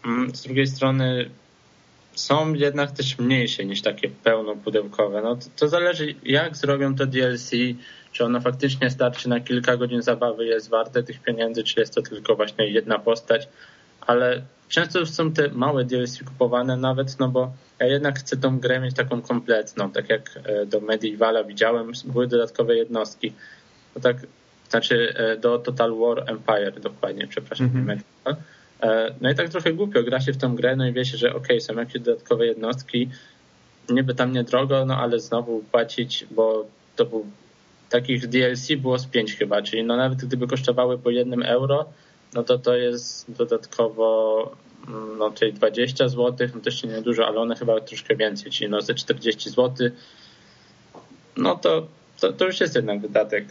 Mm, 0.04 0.34
z 0.34 0.42
drugiej 0.42 0.66
strony 0.66 1.30
są 2.14 2.54
jednak 2.54 2.92
też 2.92 3.18
mniejsze 3.18 3.64
niż 3.64 3.82
takie 3.82 4.08
pełnopudełkowe. 4.08 5.22
No 5.22 5.36
to, 5.36 5.46
to 5.56 5.68
zależy 5.68 6.14
jak 6.22 6.56
zrobią 6.56 6.94
to 6.94 7.06
DLC, 7.06 7.50
czy 8.12 8.24
ono 8.24 8.40
faktycznie 8.40 8.90
starczy 8.90 9.28
na 9.28 9.40
kilka 9.40 9.76
godzin 9.76 10.02
zabawy, 10.02 10.46
jest 10.46 10.68
warte 10.68 11.02
tych 11.02 11.22
pieniędzy, 11.22 11.64
czy 11.64 11.80
jest 11.80 11.94
to 11.94 12.02
tylko 12.02 12.36
właśnie 12.36 12.68
jedna 12.68 12.98
postać, 12.98 13.48
ale 14.00 14.42
często 14.68 15.06
są 15.06 15.32
te 15.32 15.48
małe 15.48 15.84
DLC 15.84 16.22
kupowane 16.24 16.76
nawet, 16.76 17.18
no 17.18 17.28
bo 17.28 17.52
ja 17.78 17.86
jednak 17.86 18.18
chcę 18.18 18.36
tą 18.36 18.58
grę 18.58 18.80
mieć 18.80 18.96
taką 18.96 19.22
kompletną, 19.22 19.90
tak 19.90 20.08
jak 20.08 20.38
e, 20.44 20.66
do 20.66 20.80
Medievala 20.80 21.44
widziałem, 21.44 21.92
były 22.04 22.26
dodatkowe 22.26 22.76
jednostki, 22.76 23.32
to 23.94 24.00
tak, 24.00 24.16
znaczy 24.70 25.14
e, 25.16 25.36
do 25.36 25.58
Total 25.58 25.94
War 25.96 26.24
Empire 26.26 26.80
dokładnie, 26.80 27.26
przepraszam, 27.26 27.70
mm 27.74 27.98
-hmm. 27.98 28.00
No 29.20 29.30
i 29.30 29.34
tak 29.34 29.48
trochę 29.48 29.72
głupio 29.72 30.02
gra 30.02 30.20
się 30.20 30.32
w 30.32 30.36
tę 30.36 30.52
grę, 30.54 30.76
no 30.76 30.86
i 30.86 30.92
wie 30.92 31.04
się, 31.04 31.16
że 31.16 31.28
okej, 31.28 31.42
okay, 31.42 31.60
są 31.60 31.76
jakieś 31.76 32.02
dodatkowe 32.02 32.46
jednostki, 32.46 33.08
niby 33.88 34.14
tam 34.14 34.32
niedrogo, 34.32 34.84
no 34.84 34.96
ale 34.96 35.20
znowu 35.20 35.64
płacić, 35.72 36.26
bo 36.30 36.66
to 36.96 37.04
był 37.04 37.26
takich 37.90 38.26
DLC 38.26 38.68
było 38.78 38.98
z 38.98 39.06
5 39.06 39.36
chyba, 39.36 39.62
czyli 39.62 39.84
no 39.84 39.96
nawet 39.96 40.18
gdyby 40.18 40.46
kosztowały 40.46 40.98
po 40.98 41.10
jednym 41.10 41.42
euro, 41.42 41.84
no 42.34 42.42
to 42.42 42.58
to 42.58 42.76
jest 42.76 43.32
dodatkowo 43.32 44.50
mm, 44.88 45.18
no 45.18 45.30
czyli 45.30 45.52
20 45.52 46.08
zł, 46.08 46.48
no 46.54 46.60
też 46.60 46.84
nie 46.84 47.02
dużo, 47.02 47.26
ale 47.26 47.40
one 47.40 47.56
chyba 47.56 47.80
troszkę 47.80 48.16
więcej, 48.16 48.52
czyli 48.52 48.70
no 48.70 48.80
ze 48.80 48.94
40 48.94 49.50
zł, 49.50 49.90
no 51.36 51.56
to, 51.56 51.86
to, 52.20 52.32
to 52.32 52.44
już 52.44 52.60
jest 52.60 52.74
jednak 52.74 53.00
wydatek. 53.00 53.44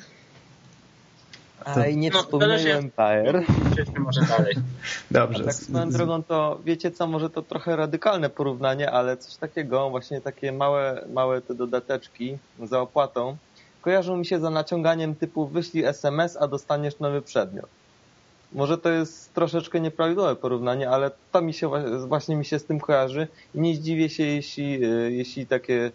A 1.75 1.87
i 1.87 1.97
nie 1.97 2.09
no, 2.09 2.19
wspominaj 2.19 2.69
Empire. 2.69 3.43
Przejdźmy 3.71 3.99
może 3.99 4.21
dalej. 4.21 4.55
Dobrze. 5.11 5.43
A 5.43 5.45
tak 5.45 5.53
swoją 5.55 5.89
drogą 5.89 6.23
to, 6.23 6.59
wiecie 6.65 6.91
co, 6.91 7.07
może 7.07 7.29
to 7.29 7.41
trochę 7.41 7.75
radykalne 7.75 8.29
porównanie, 8.29 8.91
ale 8.91 9.17
coś 9.17 9.35
takiego, 9.35 9.89
właśnie 9.89 10.21
takie 10.21 10.51
małe, 10.51 11.05
małe 11.13 11.41
te 11.41 11.55
dodateczki 11.55 12.37
za 12.63 12.81
opłatą, 12.81 13.37
kojarzą 13.81 14.17
mi 14.17 14.25
się 14.25 14.39
za 14.39 14.49
naciąganiem 14.49 15.15
typu 15.15 15.47
wyślij 15.47 15.85
SMS, 15.85 16.37
a 16.37 16.47
dostaniesz 16.47 16.99
nowy 16.99 17.21
przedmiot. 17.21 17.69
Może 18.53 18.77
to 18.77 18.89
jest 18.89 19.33
troszeczkę 19.33 19.79
nieprawidłowe 19.79 20.35
porównanie, 20.35 20.89
ale 20.89 21.11
to 21.31 21.41
mi 21.41 21.53
się 21.53 21.69
właśnie 22.07 22.35
mi 22.35 22.45
się 22.45 22.59
z 22.59 22.65
tym 22.65 22.79
kojarzy 22.79 23.27
i 23.55 23.59
nie 23.59 23.75
zdziwię 23.75 24.09
się, 24.09 24.23
jeśli, 24.23 24.85
y, 24.85 25.11
jeśli 25.11 25.47
takie 25.47 25.91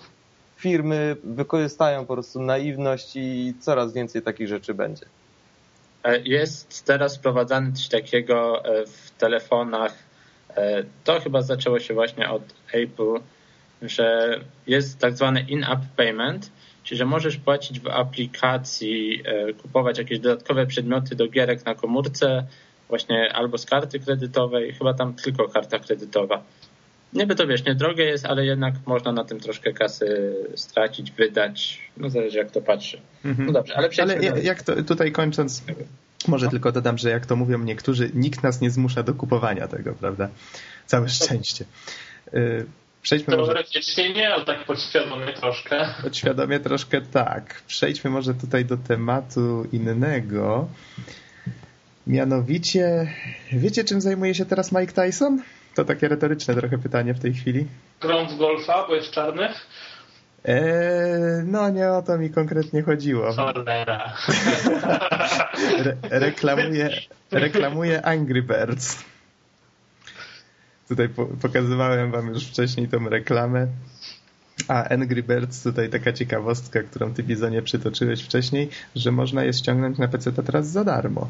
firmy 0.57 1.17
wykorzystają 1.25 2.07
po 2.07 2.15
prostu 2.15 2.43
naiwność 2.43 3.17
i 3.17 3.55
coraz 3.61 3.93
więcej 3.93 4.23
takich 4.23 4.49
rzeczy 4.49 4.75
będzie. 4.75 5.07
E, 6.05 6.21
jest 6.25 6.87
teraz 6.87 7.17
wprowadzane 7.17 7.73
coś 7.73 7.89
takiego 7.89 8.65
e, 8.65 8.87
w 8.87 9.11
telefonach. 9.11 9.95
E, 10.57 10.85
to 11.05 11.21
chyba 11.21 11.43
zaczęło 11.43 11.81
się 11.81 11.95
właśnie 11.95 12.31
od 12.31 12.43
Apple, 12.73 13.15
że 13.83 14.39
jest 14.67 14.99
tak 14.99 15.17
zwany 15.17 15.41
in-app 15.41 15.81
payment, 15.97 16.51
czyli 16.83 16.99
że 16.99 17.05
możesz 17.05 17.37
płacić 17.37 17.81
w 17.81 17.89
aplikacji, 17.89 19.23
kupować 19.63 19.99
jakieś 19.99 20.19
dodatkowe 20.19 20.67
przedmioty 20.67 21.17
do 21.17 21.29
gierek 21.29 21.67
na 21.67 21.75
komórce, 21.75 22.47
właśnie 22.89 23.33
albo 23.33 23.59
z 23.59 23.67
karty 23.67 24.01
kredytowej, 24.01 24.73
chyba 24.73 24.95
tam 24.95 25.15
tylko 25.15 25.49
karta 25.49 25.79
kredytowa. 25.79 26.43
Niby 27.13 27.35
to 27.35 27.47
wiesz, 27.47 27.65
nie 27.65 27.75
drogie 27.75 28.05
jest, 28.05 28.27
ale 28.27 28.47
jednak 28.47 28.75
można 28.87 29.13
na 29.13 29.25
tym 29.25 29.41
troszkę 29.41 29.73
kasy 29.73 30.35
stracić, 30.57 31.11
wydać. 31.11 31.81
No 31.97 32.11
zależy 32.11 32.39
jak 32.39 32.51
to 32.51 32.61
patrzy. 32.61 33.01
Mhm. 33.25 33.47
No 33.47 33.53
dobrze, 33.53 33.77
ale 33.77 33.89
przejdźmy 33.89 34.31
Ale 34.31 34.43
jak 34.43 34.63
to, 34.63 34.83
tutaj 34.83 35.13
kończąc, 35.13 35.63
może 36.29 36.49
tylko 36.49 36.73
dodam, 36.73 36.99
że 36.99 37.11
jak 37.11 37.27
to 37.27 37.37
mówią 37.37 37.59
niektórzy, 37.59 38.11
nikt 38.15 38.43
nas 38.43 38.61
nie 38.61 38.71
zmusza 38.71 39.03
do 39.03 39.15
kupowania 39.15 39.69
tego, 39.69 39.93
prawda? 39.93 40.29
Całe 40.87 41.09
szczęście. 41.09 41.65
Y, 42.35 42.67
przejdźmy 43.03 43.37
Teoretycznie 43.37 44.09
może... 44.09 44.21
nie, 44.21 44.35
ale 44.35 44.45
tak 44.45 44.65
podświadomie 44.65 45.33
troszkę. 45.33 45.87
Podświadomie 46.03 46.61
troszkę 46.61 47.01
tak. 47.01 47.63
Przejdźmy 47.67 48.11
może 48.11 48.35
tutaj 48.35 48.65
do 48.65 48.77
tematu 48.77 49.67
innego. 49.73 50.69
Mianowicie, 52.07 53.13
wiecie 53.53 53.85
czym 53.85 54.01
zajmuje 54.01 54.35
się 54.35 54.45
teraz 54.45 54.73
Mike 54.73 54.93
Tyson? 54.93 55.43
To 55.75 55.85
takie 55.85 56.09
retoryczne 56.09 56.55
trochę 56.55 56.79
pytanie 56.79 57.15
w 57.15 57.21
tej 57.21 57.35
chwili. 57.35 57.67
Grą 58.01 58.29
z 58.29 58.37
golfa, 58.37 58.87
bo 58.87 58.95
jest 58.95 59.11
czarny? 59.11 59.49
Eee, 60.45 61.43
no 61.45 61.71
nie 61.71 61.89
o 61.89 62.03
to 62.03 62.19
mi 62.19 62.31
konkretnie 62.31 62.83
chodziło. 62.83 63.33
Cholera. 63.33 64.13
Re 65.85 65.97
reklamuje, 66.11 66.91
reklamuje 67.31 68.07
Angry 68.07 68.43
Birds. 68.43 69.05
Tutaj 70.89 71.09
po 71.09 71.27
pokazywałem 71.27 72.11
wam 72.11 72.29
już 72.29 72.47
wcześniej 72.47 72.89
tą 72.89 73.09
reklamę. 73.09 73.67
A 74.69 74.89
Angry 74.89 75.23
Birds, 75.23 75.63
tutaj 75.63 75.91
taka 75.91 76.13
ciekawostka, 76.13 76.83
którą 76.83 77.15
ty 77.15 77.23
Bizonie 77.23 77.63
przytoczyłeś 77.63 78.23
wcześniej, 78.23 78.69
że 78.97 79.13
można 79.13 79.45
je 79.45 79.53
ściągnąć 79.53 79.99
na 79.99 80.09
PC 80.09 80.33
teraz 80.33 80.67
za 80.67 80.85
darmo. 80.85 81.29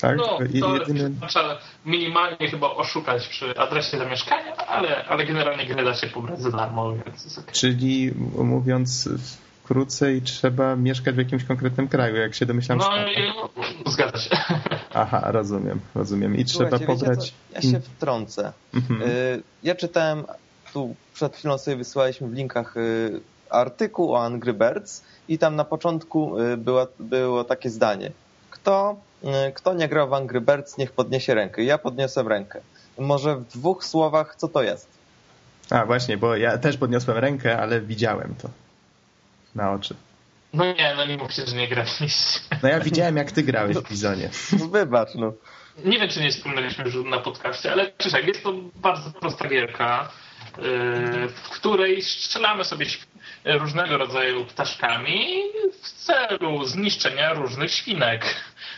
Tak? 0.00 0.16
No, 0.16 0.38
to 0.60 0.76
jedyny... 0.76 1.10
trzeba 1.28 1.58
minimalnie 1.84 2.50
chyba 2.50 2.70
oszukać 2.70 3.28
przy 3.28 3.58
adresie 3.58 3.98
zamieszkania, 3.98 4.56
ale, 4.56 5.04
ale 5.04 5.26
generalnie 5.26 5.66
gry 5.66 5.84
da 5.84 5.94
się 5.94 6.06
pobrać 6.06 6.40
za 6.40 6.50
darmo. 6.50 6.92
Więc 6.92 7.38
okay. 7.38 7.52
Czyli 7.52 8.12
mówiąc 8.38 9.08
krócej, 9.64 10.22
trzeba 10.22 10.76
mieszkać 10.76 11.14
w 11.14 11.18
jakimś 11.18 11.44
konkretnym 11.44 11.88
kraju, 11.88 12.16
jak 12.16 12.34
się 12.34 12.46
domyślam. 12.46 12.78
No, 12.78 12.90
no 13.84 13.90
zgadza 13.90 14.18
się. 14.18 14.30
Aha, 14.94 15.22
rozumiem, 15.24 15.80
rozumiem. 15.94 16.36
I 16.36 16.44
trzeba 16.44 16.78
pobrać... 16.78 17.34
ja 17.52 17.62
się 17.62 17.80
wtrącę. 17.80 18.52
Mhm. 18.74 19.02
Y, 19.02 19.42
ja 19.62 19.74
czytałem, 19.74 20.24
tu 20.72 20.94
przed 21.14 21.36
chwilą 21.36 21.58
sobie 21.58 21.76
wysyłaliśmy 21.76 22.28
w 22.28 22.32
linkach 22.32 22.76
y, 22.76 23.20
artykuł 23.50 24.12
o 24.12 24.24
Angry 24.24 24.52
Birds 24.52 25.04
i 25.28 25.38
tam 25.38 25.56
na 25.56 25.64
początku 25.64 26.40
y, 26.40 26.56
było, 26.56 26.86
było 26.98 27.44
takie 27.44 27.70
zdanie 27.70 28.10
Kto, 28.50 28.96
kto 29.54 29.74
nie 29.74 29.88
grał 29.88 30.08
w 30.08 30.14
Angry 30.14 30.40
Birds, 30.40 30.78
niech 30.78 30.92
podniesie 30.92 31.34
rękę. 31.34 31.64
Ja 31.64 31.78
podniosłem 31.78 32.28
rękę. 32.28 32.60
Może 32.98 33.36
w 33.36 33.44
dwóch 33.44 33.84
słowach, 33.84 34.36
co 34.36 34.48
to 34.48 34.62
jest? 34.62 34.88
A 35.70 35.86
właśnie, 35.86 36.16
bo 36.16 36.36
ja 36.36 36.58
też 36.58 36.76
podniosłem 36.76 37.18
rękę, 37.18 37.58
ale 37.58 37.80
widziałem 37.80 38.34
to 38.42 38.48
na 39.54 39.72
oczy. 39.72 39.94
No 40.52 40.64
nie, 40.64 40.94
no 40.96 41.06
nie 41.06 41.16
mówcie, 41.16 41.46
że 41.46 41.56
nie 41.56 41.68
graliście. 41.68 42.40
No 42.62 42.68
ja 42.68 42.80
widziałem, 42.80 43.16
jak 43.16 43.32
ty 43.32 43.42
grałeś 43.42 43.76
w 43.76 43.90
Bizonie. 43.90 44.30
No 44.58 44.68
wybacz, 44.68 45.14
no. 45.14 45.32
Nie 45.84 45.98
wiem, 45.98 46.08
czy 46.08 46.20
nie 46.20 46.30
wspomnieliśmy 46.30 46.84
już 46.84 46.94
na 47.04 47.18
podcaście, 47.18 47.72
ale 47.72 47.92
Krzysiek, 47.92 48.26
jest 48.26 48.42
to 48.42 48.52
bardzo 48.74 49.10
prosta 49.10 49.48
gierka, 49.48 50.12
yy, 50.58 51.28
w 51.28 51.50
której 51.50 52.02
strzelamy 52.02 52.64
sobie 52.64 52.86
różnego 53.44 53.98
rodzaju 53.98 54.44
ptaszkami 54.44 55.42
w 55.82 55.90
celu 55.90 56.64
zniszczenia 56.64 57.32
różnych 57.32 57.72
świnek. 57.72 58.24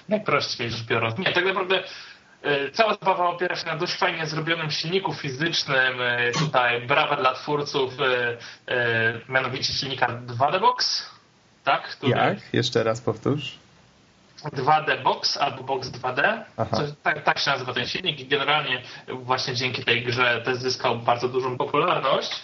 Najprościej 0.08 0.70
rzecz 0.70 0.82
biorąc. 0.82 1.18
Nie, 1.18 1.32
tak 1.32 1.44
naprawdę 1.44 1.82
yy, 2.44 2.70
Cała 2.72 2.94
zabawa 2.94 3.28
opiera 3.28 3.56
się 3.56 3.66
na 3.66 3.76
dość 3.76 3.94
fajnie 3.94 4.26
zrobionym 4.26 4.70
silniku 4.70 5.14
fizycznym. 5.14 5.98
Yy, 5.98 6.32
tutaj 6.32 6.86
brawa 6.86 7.16
dla 7.16 7.34
twórców, 7.34 7.94
mianowicie 9.28 9.72
silnika 9.72 10.06
2D 10.06 10.60
Box. 10.60 11.10
Tak? 11.64 11.88
Który... 11.88 12.12
Jak? 12.12 12.38
Jeszcze 12.52 12.82
raz 12.82 13.00
powtórz. 13.00 13.62
2D 14.50 15.02
Box 15.02 15.36
albo 15.36 15.62
Box 15.62 15.90
2D. 15.90 16.44
tak, 17.02 17.22
tak, 17.24 17.38
się 17.38 17.50
nazywa 17.50 17.74
ten 17.74 17.86
silnik 17.86 18.20
i 18.20 18.26
generalnie 18.26 18.82
właśnie 19.08 19.54
dzięki 19.54 19.84
tej 19.84 20.04
grze 20.04 20.42
też 20.44 20.56
zyskał 20.58 20.98
bardzo 20.98 21.28
dużą 21.28 21.56
popularność, 21.56 22.40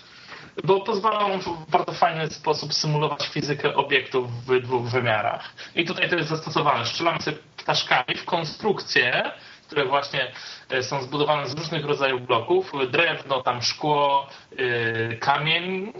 bo 0.64 0.80
pozwala 0.80 1.38
w 1.38 1.70
bardzo 1.70 1.92
fajny 1.92 2.30
sposób 2.30 2.74
symulować 2.74 3.28
fizykę 3.28 3.74
obiektów 3.74 4.44
w 4.44 4.60
dwóch 4.60 4.84
wymiarach. 4.84 5.54
I 5.74 5.84
tutaj 5.84 6.08
to 6.08 6.16
jest 6.16 6.28
zastosowane. 6.28 6.86
Strzelamy 6.86 7.22
sobie 7.22 7.36
ptaszkami 7.56 8.14
w 8.16 8.24
konstrukcje, 8.24 9.30
które 9.66 9.84
właśnie 9.84 10.32
e, 10.70 10.82
są 10.82 11.02
zbudowane 11.02 11.48
z 11.48 11.54
różnych 11.54 11.84
rodzajów 11.84 12.26
bloków. 12.26 12.72
Drewno, 12.90 13.42
tam 13.42 13.62
szkło, 13.62 14.26
e, 14.58 15.16
kamień, 15.16 15.92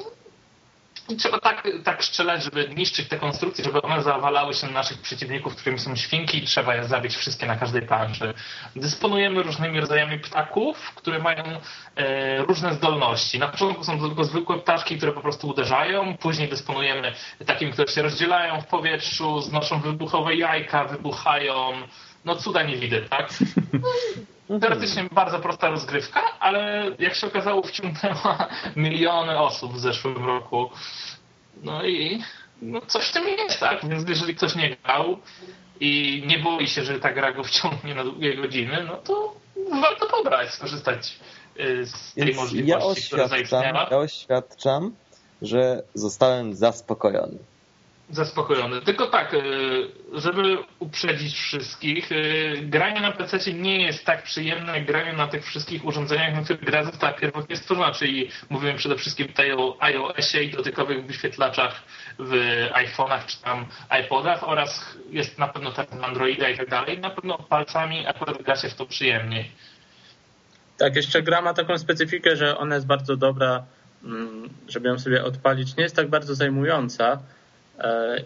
i 1.09 1.17
trzeba 1.17 1.41
tak, 1.41 1.69
tak 1.85 2.05
strzelać, 2.05 2.45
żeby 2.45 2.69
niszczyć 2.77 3.09
te 3.09 3.19
konstrukcje, 3.19 3.65
żeby 3.65 3.83
one 3.83 4.03
zawalały 4.03 4.55
się 4.55 4.67
na 4.67 4.73
naszych 4.73 5.01
przeciwników, 5.01 5.57
którymi 5.57 5.79
są 5.79 5.97
świnki 5.97 6.39
i 6.39 6.43
trzeba 6.43 6.75
je 6.75 6.85
zabić 6.85 7.17
wszystkie 7.17 7.47
na 7.47 7.57
każdej 7.57 7.83
planszy. 7.83 8.35
Dysponujemy 8.77 9.43
różnymi 9.43 9.81
rodzajami 9.81 10.19
ptaków, 10.19 10.93
które 10.95 11.19
mają 11.19 11.45
e, 11.97 12.39
różne 12.39 12.75
zdolności. 12.75 13.39
Na 13.39 13.49
początku 13.49 13.85
są 13.85 14.01
tylko 14.01 14.25
zwykłe 14.25 14.59
ptaszki, 14.59 14.97
które 14.97 15.13
po 15.13 15.21
prostu 15.21 15.49
uderzają, 15.49 16.17
później 16.17 16.49
dysponujemy 16.49 17.13
takimi, 17.47 17.73
które 17.73 17.89
się 17.89 18.03
rozdzielają 18.03 18.61
w 18.61 18.67
powietrzu, 18.67 19.41
znoszą 19.41 19.81
wybuchowe 19.81 20.35
jajka, 20.35 20.85
wybuchają, 20.85 21.73
no 22.25 22.37
cuda 22.37 22.63
nie 22.63 22.77
widzę, 22.77 23.01
tak? 23.01 23.31
Teoretycznie 24.61 25.05
bardzo 25.13 25.39
prosta 25.39 25.71
rozgrywka, 25.71 26.23
ale 26.41 26.91
jak 26.99 27.15
się 27.15 27.27
okazało 27.27 27.63
wciągnęła 27.63 28.49
miliony 28.77 29.39
osób 29.39 29.73
w 29.73 29.81
zeszłym 29.81 30.25
roku. 30.27 30.71
No 31.63 31.85
i 31.85 32.23
no 32.63 32.81
coś 32.87 33.09
w 33.09 33.13
tym 33.13 33.29
jest, 33.29 33.61
tak? 33.61 33.89
Więc 33.89 34.09
jeżeli 34.09 34.35
ktoś 34.35 34.55
nie 34.55 34.77
grał 34.77 35.19
i 35.81 36.23
nie 36.27 36.39
boi 36.39 36.69
się, 36.69 36.83
że 36.83 37.01
ta 37.01 37.13
gra 37.13 37.33
go 37.33 37.45
wciągnie 37.45 37.95
na 37.95 38.05
długie 38.05 38.37
godziny, 38.37 38.85
no 38.87 38.97
to 38.97 39.35
warto 39.81 40.07
pobrać, 40.07 40.51
skorzystać 40.51 41.19
y, 41.61 41.87
z 41.87 42.15
tej 42.15 42.25
Więc 42.25 42.37
możliwości, 42.37 43.03
ja 43.03 43.07
która 43.07 43.29
zaistniała. 43.29 43.89
Ja 43.91 43.99
oświadczam, 43.99 44.95
że 45.43 45.83
zostałem 45.95 46.55
zaspokojony 46.55 47.39
zaspokojony. 48.11 48.81
Tylko 48.81 49.07
tak, 49.07 49.35
e, 49.35 49.39
żeby 50.13 50.59
uprzedzić 50.79 51.35
wszystkich, 51.35 52.13
e, 52.13 52.15
granie 52.57 53.01
na 53.01 53.13
PC 53.13 53.53
nie 53.53 53.83
jest 53.83 54.05
tak 54.05 54.23
przyjemne 54.23 54.73
jak 54.73 54.87
granie 54.87 55.13
na 55.13 55.27
tych 55.27 55.45
wszystkich 55.45 55.85
urządzeniach, 55.85 56.35
na 56.35 56.43
których 56.43 56.65
gra 56.65 56.85
została 56.85 57.13
pierwotnie 57.13 57.57
stworzona, 57.57 57.93
czyli 57.93 58.31
mówimy 58.51 58.75
przede 58.75 58.97
wszystkim 58.97 59.29
tutaj 59.29 59.53
o 59.53 59.77
iOSie 59.81 60.43
i 60.43 60.51
dotykowych 60.51 61.07
wyświetlaczach 61.07 61.83
w 62.19 62.33
iPhone'ach 62.73 63.27
czy 63.27 63.43
tam 63.43 63.67
iPodach 64.05 64.49
oraz 64.49 64.99
jest 65.11 65.39
na 65.39 65.49
pewno 65.49 65.73
teraz 65.73 65.93
Androida 66.03 66.49
i 66.49 66.57
tak 66.57 66.69
dalej. 66.69 66.99
Na 66.99 67.11
pewno 67.11 67.39
palcami 67.39 68.07
akurat 68.07 68.43
gra 68.43 68.57
się 68.57 68.69
w 68.69 68.75
to 68.75 68.87
przyjemniej. 68.87 69.51
Tak, 70.79 70.97
jeszcze 70.97 71.23
gra 71.23 71.41
ma 71.41 71.55
taką 71.55 71.79
specyfikę, 71.79 72.37
że 72.37 72.59
ona 72.59 72.75
jest 72.75 72.87
bardzo 72.87 73.17
dobra, 73.17 73.65
mm, 74.05 74.49
żeby 74.69 74.89
ją 74.89 74.99
sobie 74.99 75.25
odpalić. 75.25 75.77
Nie 75.77 75.83
jest 75.83 75.97
tak 75.97 76.09
bardzo 76.09 76.35
zajmująca, 76.35 77.19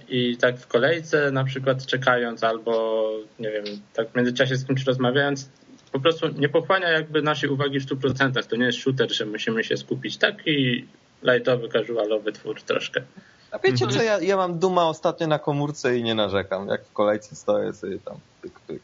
i 0.09 0.37
tak 0.37 0.59
w 0.59 0.67
kolejce 0.67 1.31
na 1.31 1.45
przykład 1.45 1.87
czekając 1.87 2.45
albo 2.45 3.09
nie 3.38 3.51
wiem, 3.51 3.65
tak 3.95 4.11
w 4.11 4.17
międzyczasie 4.17 4.57
z 4.57 4.67
kimś 4.67 4.85
rozmawiając, 4.85 5.49
po 5.93 6.01
prostu 6.01 6.29
nie 6.29 6.49
pochłania 6.49 6.88
jakby 6.88 7.23
naszej 7.23 7.51
uwagi 7.51 7.81
w 7.81 7.87
100%. 7.87 8.47
To 8.47 8.57
nie 8.57 8.65
jest 8.65 8.79
shooter, 8.79 9.15
że 9.15 9.27
musimy 9.27 9.65
się 9.65 9.77
skupić. 9.77 10.17
Taki 10.17 10.87
lightowy, 11.23 11.69
casualowy 11.69 12.33
twór 12.33 12.62
troszkę. 12.62 13.03
A 13.51 13.59
wiecie 13.59 13.87
co, 13.87 14.03
ja, 14.03 14.21
ja 14.21 14.37
mam 14.37 14.59
duma 14.59 14.88
ostatnio 14.88 15.27
na 15.27 15.38
komórce 15.38 15.99
i 15.99 16.03
nie 16.03 16.15
narzekam. 16.15 16.69
Jak 16.69 16.85
w 16.85 16.93
kolejce 16.93 17.37
stoję 17.37 17.73
sobie 17.73 17.99
tam 17.99 18.17
pyk, 18.43 18.61
pyk. 18.61 18.83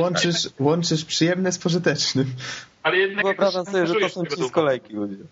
łączysz, 0.00 0.48
łączysz 0.58 1.04
przyjemne 1.04 1.52
z 1.52 1.58
pożytecznym. 1.58 2.26
Ale 2.82 2.96
jednak 2.96 3.24
Wyobrażam 3.24 3.66
sobie, 3.66 3.86
że 3.86 3.94
to 3.94 4.08
są 4.08 4.26
ci 4.26 4.48
z 4.48 4.50
kolejki 4.50 4.92
ludzie. 4.92 5.24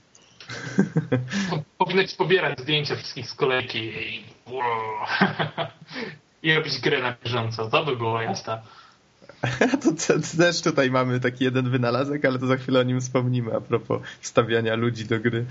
Powinieneś 1.78 2.14
pobierać 2.14 2.60
zdjęcia 2.60 2.96
wszystkich 2.96 3.30
z 3.30 3.34
kolejki 3.34 3.78
i, 3.78 4.24
i 6.48 6.54
robić 6.54 6.80
grę 6.80 7.02
na 7.02 7.14
bieżąco. 7.24 7.70
To 7.70 7.84
by 7.84 7.96
było 7.96 8.22
jasne. 8.22 8.62
To, 9.82 9.92
to, 9.92 10.14
też 10.38 10.62
tutaj 10.62 10.90
mamy 10.90 11.20
taki 11.20 11.44
jeden 11.44 11.70
wynalazek, 11.70 12.24
ale 12.24 12.38
to 12.38 12.46
za 12.46 12.56
chwilę 12.56 12.80
o 12.80 12.82
nim 12.82 13.00
wspomnimy 13.00 13.56
a 13.56 13.60
propos 13.60 14.02
wstawiania 14.20 14.74
ludzi 14.74 15.04
do 15.04 15.20
gry. 15.20 15.46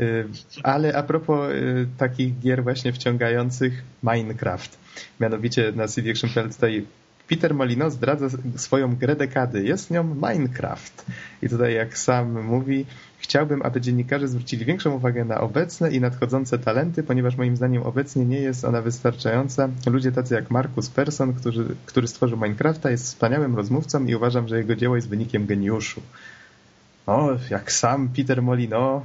Y, 0.00 0.28
ale 0.62 0.96
a 0.96 1.02
propos 1.02 1.50
y, 1.50 1.86
takich 1.98 2.38
gier 2.38 2.62
właśnie 2.62 2.92
wciągających 2.92 3.82
Minecraft. 4.02 4.78
Mianowicie 5.20 5.72
na 5.76 5.88
CD 5.88 6.10
Action 6.10 6.30
tutaj 6.52 6.86
Peter 7.28 7.54
Molino 7.54 7.90
zdradza 7.90 8.26
swoją 8.56 8.96
grę 8.96 9.16
dekady. 9.16 9.64
Jest 9.64 9.90
nią 9.90 10.14
Minecraft. 10.14 11.04
I 11.42 11.48
tutaj 11.48 11.74
jak 11.74 11.98
sam 11.98 12.42
mówi, 12.42 12.86
chciałbym, 13.24 13.62
aby 13.62 13.80
dziennikarze 13.80 14.28
zwrócili 14.28 14.64
większą 14.64 14.90
uwagę 14.90 15.24
na 15.24 15.40
obecne 15.40 15.90
i 15.90 16.00
nadchodzące 16.00 16.58
talenty, 16.58 17.02
ponieważ 17.02 17.36
moim 17.36 17.56
zdaniem 17.56 17.82
obecnie 17.82 18.24
nie 18.24 18.40
jest 18.40 18.64
ona 18.64 18.82
wystarczająca. 18.82 19.68
Ludzie 19.86 20.12
tacy 20.12 20.34
jak 20.34 20.50
Markus 20.50 20.90
Persson, 20.90 21.34
który, 21.34 21.64
który 21.86 22.08
stworzył 22.08 22.38
Minecrafta, 22.38 22.90
jest 22.90 23.04
wspaniałym 23.04 23.56
rozmówcą 23.56 24.04
i 24.06 24.14
uważam, 24.14 24.48
że 24.48 24.58
jego 24.58 24.76
dzieło 24.76 24.96
jest 24.96 25.08
wynikiem 25.08 25.46
geniuszu. 25.46 26.02
O, 27.06 27.30
jak 27.50 27.72
sam 27.72 28.08
Peter 28.08 28.42
Molino, 28.42 29.02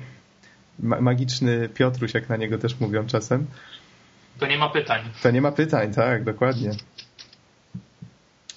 ma 0.79 1.01
magiczny 1.01 1.69
Piotruś, 1.69 2.13
jak 2.13 2.29
na 2.29 2.37
niego 2.37 2.57
też 2.57 2.79
mówią 2.79 3.05
czasem. 3.05 3.45
To 4.39 4.47
nie 4.47 4.57
ma 4.57 4.69
pytań. 4.69 5.01
To 5.23 5.31
nie 5.31 5.41
ma 5.41 5.51
pytań, 5.51 5.93
tak, 5.93 6.23
dokładnie. 6.23 6.71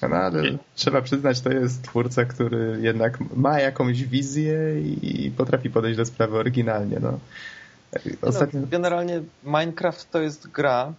No 0.09 0.17
ale 0.17 0.43
trzeba 0.75 1.03
przyznać, 1.03 1.41
to 1.41 1.53
jest 1.53 1.83
twórca, 1.83 2.25
który 2.25 2.79
jednak 2.81 3.19
ma 3.37 3.61
jakąś 3.61 4.05
wizję 4.05 4.81
i 5.03 5.33
potrafi 5.37 5.71
podejść 5.71 5.97
do 5.97 6.07
sprawy 6.07 6.39
oryginalnie. 6.39 6.97
No. 7.01 7.19
Ostatnio... 8.23 8.61
No, 8.61 8.67
generalnie 8.67 9.23
Minecraft 9.45 10.11
to 10.11 10.21
jest 10.21 10.49
gra. 10.49 10.93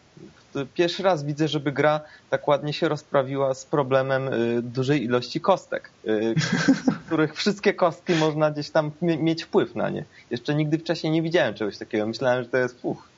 Pierwszy 0.74 1.04
raz 1.04 1.24
widzę, 1.24 1.48
żeby 1.48 1.72
gra 1.72 2.02
tak 2.30 2.48
ładnie 2.48 2.74
się 2.74 2.90
rozprawiła 2.90 3.54
z 3.54 3.66
problemem 3.66 4.28
y, 4.28 4.62
dużej 4.62 5.04
ilości 5.04 5.42
kostek, 5.42 5.90
y, 6.08 6.36
z 6.84 6.96
których 7.06 7.36
wszystkie 7.36 7.74
kostki 7.74 8.16
można 8.16 8.52
gdzieś 8.52 8.70
tam 8.70 8.92
mieć 9.02 9.44
wpływ 9.44 9.76
na 9.76 9.90
nie. 9.90 10.06
Jeszcze 10.32 10.56
nigdy 10.56 10.78
wcześniej 10.78 11.14
nie 11.14 11.22
widziałem 11.22 11.54
czegoś 11.54 11.78
takiego. 11.78 12.08
Myślałem, 12.08 12.44
że 12.44 12.50
to 12.50 12.58
jest 12.58 12.80
uch, 12.84 13.10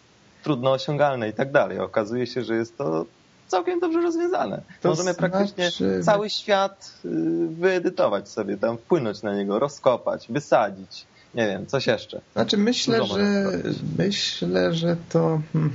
trudno 0.44 0.72
osiągalne 0.72 1.30
i 1.30 1.34
tak 1.34 1.52
dalej. 1.52 1.80
Okazuje 1.80 2.28
się, 2.28 2.44
że 2.44 2.56
jest 2.56 2.78
to 2.78 3.06
całkiem 3.48 3.80
dobrze 3.80 4.02
rozwiązane. 4.02 4.62
To 4.82 4.90
Możemy 4.90 5.14
znaczy... 5.14 5.30
praktycznie 5.32 5.72
cały 6.04 6.30
świat 6.30 6.94
y, 7.06 7.10
wyedytować 7.48 8.30
sobie, 8.30 8.58
tam 8.58 8.78
wpłynąć 8.78 9.24
na 9.24 9.36
niego, 9.36 9.60
rozkopać, 9.60 10.28
wysadzić. 10.30 11.06
Nie 11.36 11.48
wiem, 11.48 11.66
coś 11.66 11.88
jeszcze. 11.88 12.22
Znaczy 12.34 12.58
myślę, 12.58 13.06
że 13.06 13.52
myślę, 13.98 14.74
że 14.74 14.96
to... 15.10 15.42
Hmm. 15.54 15.74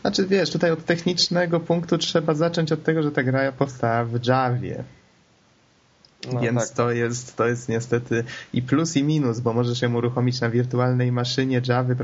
Znaczy 0.00 0.26
wiesz, 0.26 0.50
tutaj 0.50 0.70
od 0.70 0.84
technicznego 0.84 1.60
punktu 1.60 1.98
trzeba 1.98 2.34
zacząć 2.34 2.72
od 2.72 2.82
tego, 2.82 3.02
że 3.02 3.10
ta 3.10 3.22
gra 3.22 3.52
powstała 3.52 4.04
w 4.04 4.26
Javie. 4.26 4.84
No, 6.32 6.40
Więc 6.40 6.68
tak. 6.68 6.76
to, 6.76 6.90
jest, 6.90 7.36
to 7.36 7.46
jest 7.46 7.68
niestety 7.68 8.24
i 8.52 8.62
plus 8.62 8.96
i 8.96 9.04
minus, 9.04 9.40
bo 9.40 9.52
możesz 9.52 9.82
ją 9.82 9.94
uruchomić 9.94 10.40
na 10.40 10.50
wirtualnej 10.50 11.12
maszynie 11.12 11.62
Java, 11.68 11.94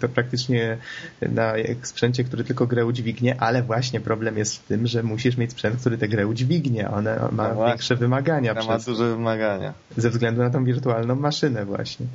to, 0.00 0.08
praktycznie 0.08 0.78
na 1.22 1.52
sprzęcie, 1.82 2.24
który 2.24 2.44
tylko 2.44 2.66
grę 2.66 2.86
udźwignie, 2.86 3.40
ale 3.40 3.62
właśnie 3.62 4.00
problem 4.00 4.38
jest 4.38 4.56
w 4.56 4.66
tym, 4.66 4.86
że 4.86 5.02
musisz 5.02 5.36
mieć 5.36 5.50
sprzęt, 5.50 5.80
który 5.80 5.98
tę 5.98 6.08
grę 6.08 6.26
udźwignie. 6.26 6.90
Ona 6.90 7.28
ma 7.32 7.54
no 7.54 7.66
większe 7.66 7.96
wymagania. 7.96 8.54
ma 8.54 8.78
duże 8.78 9.08
wymagania. 9.08 9.74
Ze 9.96 10.10
względu 10.10 10.42
na 10.42 10.50
tą 10.50 10.64
wirtualną 10.64 11.14
maszynę 11.14 11.64
właśnie. 11.64 12.06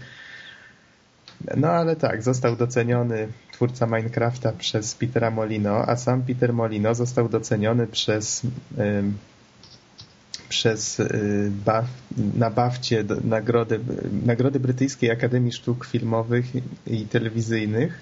No 1.58 1.68
ale 1.68 1.96
tak, 1.96 2.24
został 2.24 2.56
doceniony 2.56 3.28
twórca 3.52 3.86
Minecrafta 3.86 4.52
przez 4.52 4.96
Petera 4.96 5.32
Molino, 5.32 5.84
a 5.88 5.96
sam 5.96 6.22
Peter 6.22 6.54
Molino 6.54 6.96
został 6.96 7.30
doceniony 7.30 7.88
przez 7.88 8.42
przez 10.50 11.00
y, 11.00 11.52
baw, 11.66 11.86
na 12.36 12.50
bawcie 12.50 13.04
nagrody, 13.24 13.80
nagrody 14.26 14.60
Brytyjskiej 14.60 15.12
Akademii 15.12 15.52
Sztuk 15.52 15.86
Filmowych 15.86 16.46
i 16.88 17.06
Telewizyjnych, 17.06 18.02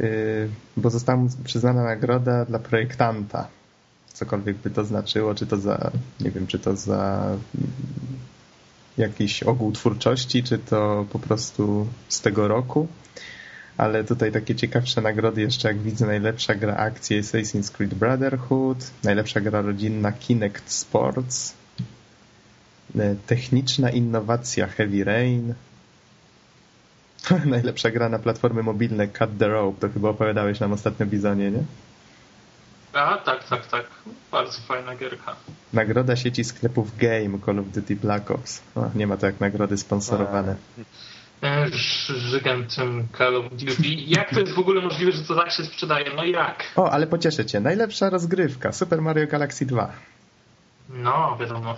y, 0.00 0.48
bo 0.76 0.90
została 0.90 1.26
przyznana 1.44 1.84
nagroda 1.84 2.44
dla 2.44 2.58
projektanta. 2.58 3.48
Cokolwiek 4.12 4.56
by 4.56 4.70
to 4.70 4.84
znaczyło, 4.84 5.34
czy 5.34 5.46
to 5.46 5.56
za, 5.56 5.90
nie 6.20 6.30
wiem, 6.30 6.46
czy 6.46 6.58
to 6.58 6.76
za 6.76 7.36
jakiś 8.98 9.42
ogół 9.42 9.72
twórczości, 9.72 10.42
czy 10.42 10.58
to 10.58 11.06
po 11.12 11.18
prostu 11.18 11.86
z 12.08 12.20
tego 12.20 12.48
roku. 12.48 12.88
Ale 13.80 14.04
tutaj 14.04 14.32
takie 14.32 14.54
ciekawsze 14.54 15.00
nagrody 15.00 15.40
jeszcze, 15.40 15.68
jak 15.68 15.78
widzę, 15.78 16.06
najlepsza 16.06 16.54
gra 16.54 16.76
akcji 16.76 17.22
Assassin's 17.22 17.72
Creed 17.72 17.94
Brotherhood, 17.94 18.90
najlepsza 19.04 19.40
gra 19.40 19.62
rodzinna 19.62 20.12
Kinect 20.12 20.72
Sports, 20.72 21.54
e, 22.98 23.14
techniczna 23.26 23.90
innowacja 23.90 24.66
Heavy 24.66 25.04
Rain, 25.04 25.54
najlepsza 27.54 27.90
gra 27.90 28.08
na 28.08 28.18
platformy 28.18 28.62
mobilne 28.62 29.08
Cut 29.08 29.30
the 29.38 29.48
Rope, 29.48 29.80
to 29.80 29.88
chyba 29.94 30.08
opowiadałeś 30.08 30.60
nam 30.60 30.72
ostatnio 30.72 31.06
Bizonie, 31.06 31.50
nie? 31.50 31.62
A, 32.92 33.16
tak, 33.16 33.48
tak, 33.48 33.66
tak. 33.66 33.86
Bardzo 34.32 34.60
fajna 34.60 34.96
gierka. 34.96 35.36
Nagroda 35.72 36.16
sieci 36.16 36.44
sklepów 36.44 36.96
Game 36.96 37.38
Call 37.46 37.58
of 37.58 37.66
Duty 37.66 37.96
Black 37.96 38.30
Ops. 38.30 38.60
O, 38.74 38.90
nie 38.94 39.06
ma 39.06 39.16
to 39.16 39.26
jak 39.26 39.40
nagrody 39.40 39.76
sponsorowane. 39.76 40.56
Żygantem 42.06 43.08
Call 43.18 43.36
of 43.36 43.44
Duty. 43.50 43.88
Jak 44.06 44.30
to 44.30 44.40
jest 44.40 44.52
w 44.52 44.58
ogóle 44.58 44.82
możliwe, 44.82 45.12
że 45.12 45.22
to 45.22 45.34
tak 45.34 45.50
się 45.50 45.64
sprzedaje? 45.64 46.06
No 46.16 46.24
jak? 46.24 46.64
O, 46.76 46.90
ale 46.90 47.06
pocieszę 47.06 47.46
cię. 47.46 47.60
Najlepsza 47.60 48.10
rozgrywka. 48.10 48.72
Super 48.72 49.02
Mario 49.02 49.26
Galaxy 49.26 49.66
2. 49.66 49.92
No, 50.88 51.36
wiadomo. 51.40 51.76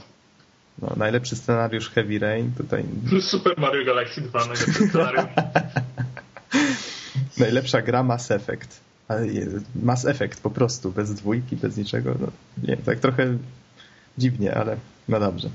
No, 0.78 0.92
najlepszy 0.96 1.36
scenariusz 1.36 1.90
Heavy 1.90 2.18
Rain. 2.18 2.52
Tutaj... 2.56 2.84
Super 3.20 3.58
Mario 3.58 3.84
Galaxy 3.84 4.20
2, 4.20 4.38
najlepszy 4.38 4.88
scenariusz. 4.88 5.24
Najlepsza 7.38 7.82
gra 7.82 8.02
Mass 8.02 8.30
Effect. 8.30 8.80
Mass 9.74 10.04
Effect 10.04 10.40
po 10.40 10.50
prostu, 10.50 10.92
bez 10.92 11.14
dwójki, 11.14 11.56
bez 11.56 11.76
niczego. 11.76 12.14
No, 12.20 12.26
nie, 12.68 12.76
tak 12.76 12.98
trochę 12.98 13.38
dziwnie, 14.18 14.54
ale 14.54 14.76
no 15.08 15.20
dobrze. 15.20 15.48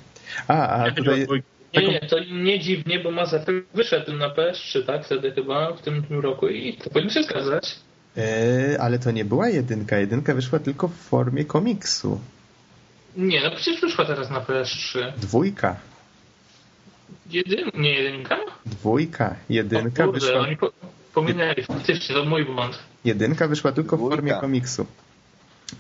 A, 0.48 0.68
a 0.68 0.92
tutaj... 0.92 1.28
Nie, 1.74 1.88
nie, 1.88 2.00
to 2.00 2.20
nie 2.32 2.60
dziwnie, 2.60 3.00
bo 3.00 3.12
Mass 3.12 3.34
Effect 3.34 3.68
wyszedł 3.74 4.14
na 4.14 4.30
PS3, 4.30 4.84
tak? 4.86 5.06
Wtedy 5.06 5.32
chyba, 5.32 5.74
w 5.74 5.82
tym, 5.82 6.04
tym 6.04 6.20
roku 6.20 6.48
i 6.48 6.74
to 6.74 6.90
powinno 6.90 7.12
się 7.12 7.24
zgadzać. 7.24 7.76
Eee, 8.18 8.78
ale 8.78 9.00
to 9.00 9.12
nie 9.12 9.26
była 9.26 9.50
jedynka. 9.50 9.98
Jedynka 9.98 10.34
wyszła 10.34 10.60
tylko 10.60 10.88
w 10.88 10.96
formie 10.96 11.46
komiksu. 11.46 12.20
Nie, 13.18 13.42
no 13.44 13.52
przecież 13.52 13.82
wyszła 13.82 14.06
teraz 14.06 14.30
na 14.30 14.42
PS3. 14.42 15.12
Dwójka. 15.18 15.76
Jedyn... 17.32 17.70
Nie 17.74 17.94
jedynka? 17.94 18.38
Dwójka. 18.66 19.36
Jedynka 19.50 20.04
o 20.04 20.08
kurde, 20.08 20.20
wyszła... 20.26 20.40
Oni 20.42 20.58
po... 20.58 20.72
Pominęli, 21.14 21.64
faktycznie, 21.64 22.16
to 22.16 22.26
mój 22.26 22.46
błąd. 22.46 22.80
Jedynka 23.06 23.48
wyszła 23.48 23.72
tylko 23.72 23.98
Dwójka. 23.98 24.16
w 24.16 24.20
formie 24.20 24.34
komiksu. 24.34 24.86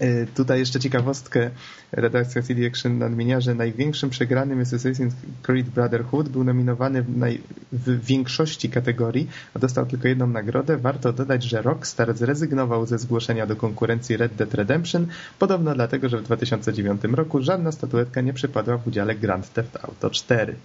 Y, 0.01 0.27
tutaj 0.35 0.59
jeszcze 0.59 0.79
ciekawostkę 0.79 1.49
redakcja 1.91 2.41
CD 2.41 2.67
Action 2.67 2.97
nadmienia, 2.97 3.41
że 3.41 3.55
największym 3.55 4.09
przegranym 4.09 4.59
jest 4.59 4.73
Assassin's 4.73 5.11
Creed 5.41 5.69
Brotherhood. 5.69 6.29
Był 6.29 6.43
nominowany 6.43 7.03
w, 7.03 7.17
naj... 7.17 7.41
w, 7.71 8.05
większości 8.05 8.69
kategorii, 8.69 9.29
a 9.53 9.59
dostał 9.59 9.85
tylko 9.85 10.07
jedną 10.07 10.27
nagrodę. 10.27 10.77
Warto 10.77 11.13
dodać, 11.13 11.43
że 11.43 11.61
Rockstar 11.61 12.17
zrezygnował 12.17 12.85
ze 12.85 12.97
zgłoszenia 12.97 13.45
do 13.47 13.55
konkurencji 13.55 14.17
Red 14.17 14.35
Dead 14.35 14.53
Redemption, 14.53 15.07
podobno 15.39 15.75
dlatego, 15.75 16.09
że 16.09 16.17
w 16.17 16.23
2009 16.23 17.01
roku 17.03 17.41
żadna 17.41 17.71
statuetka 17.71 18.21
nie 18.21 18.33
przypadła 18.33 18.77
w 18.77 18.87
udziale 18.87 19.15
Grand 19.15 19.53
Theft 19.53 19.77
Auto 19.83 20.09
4. 20.09 20.55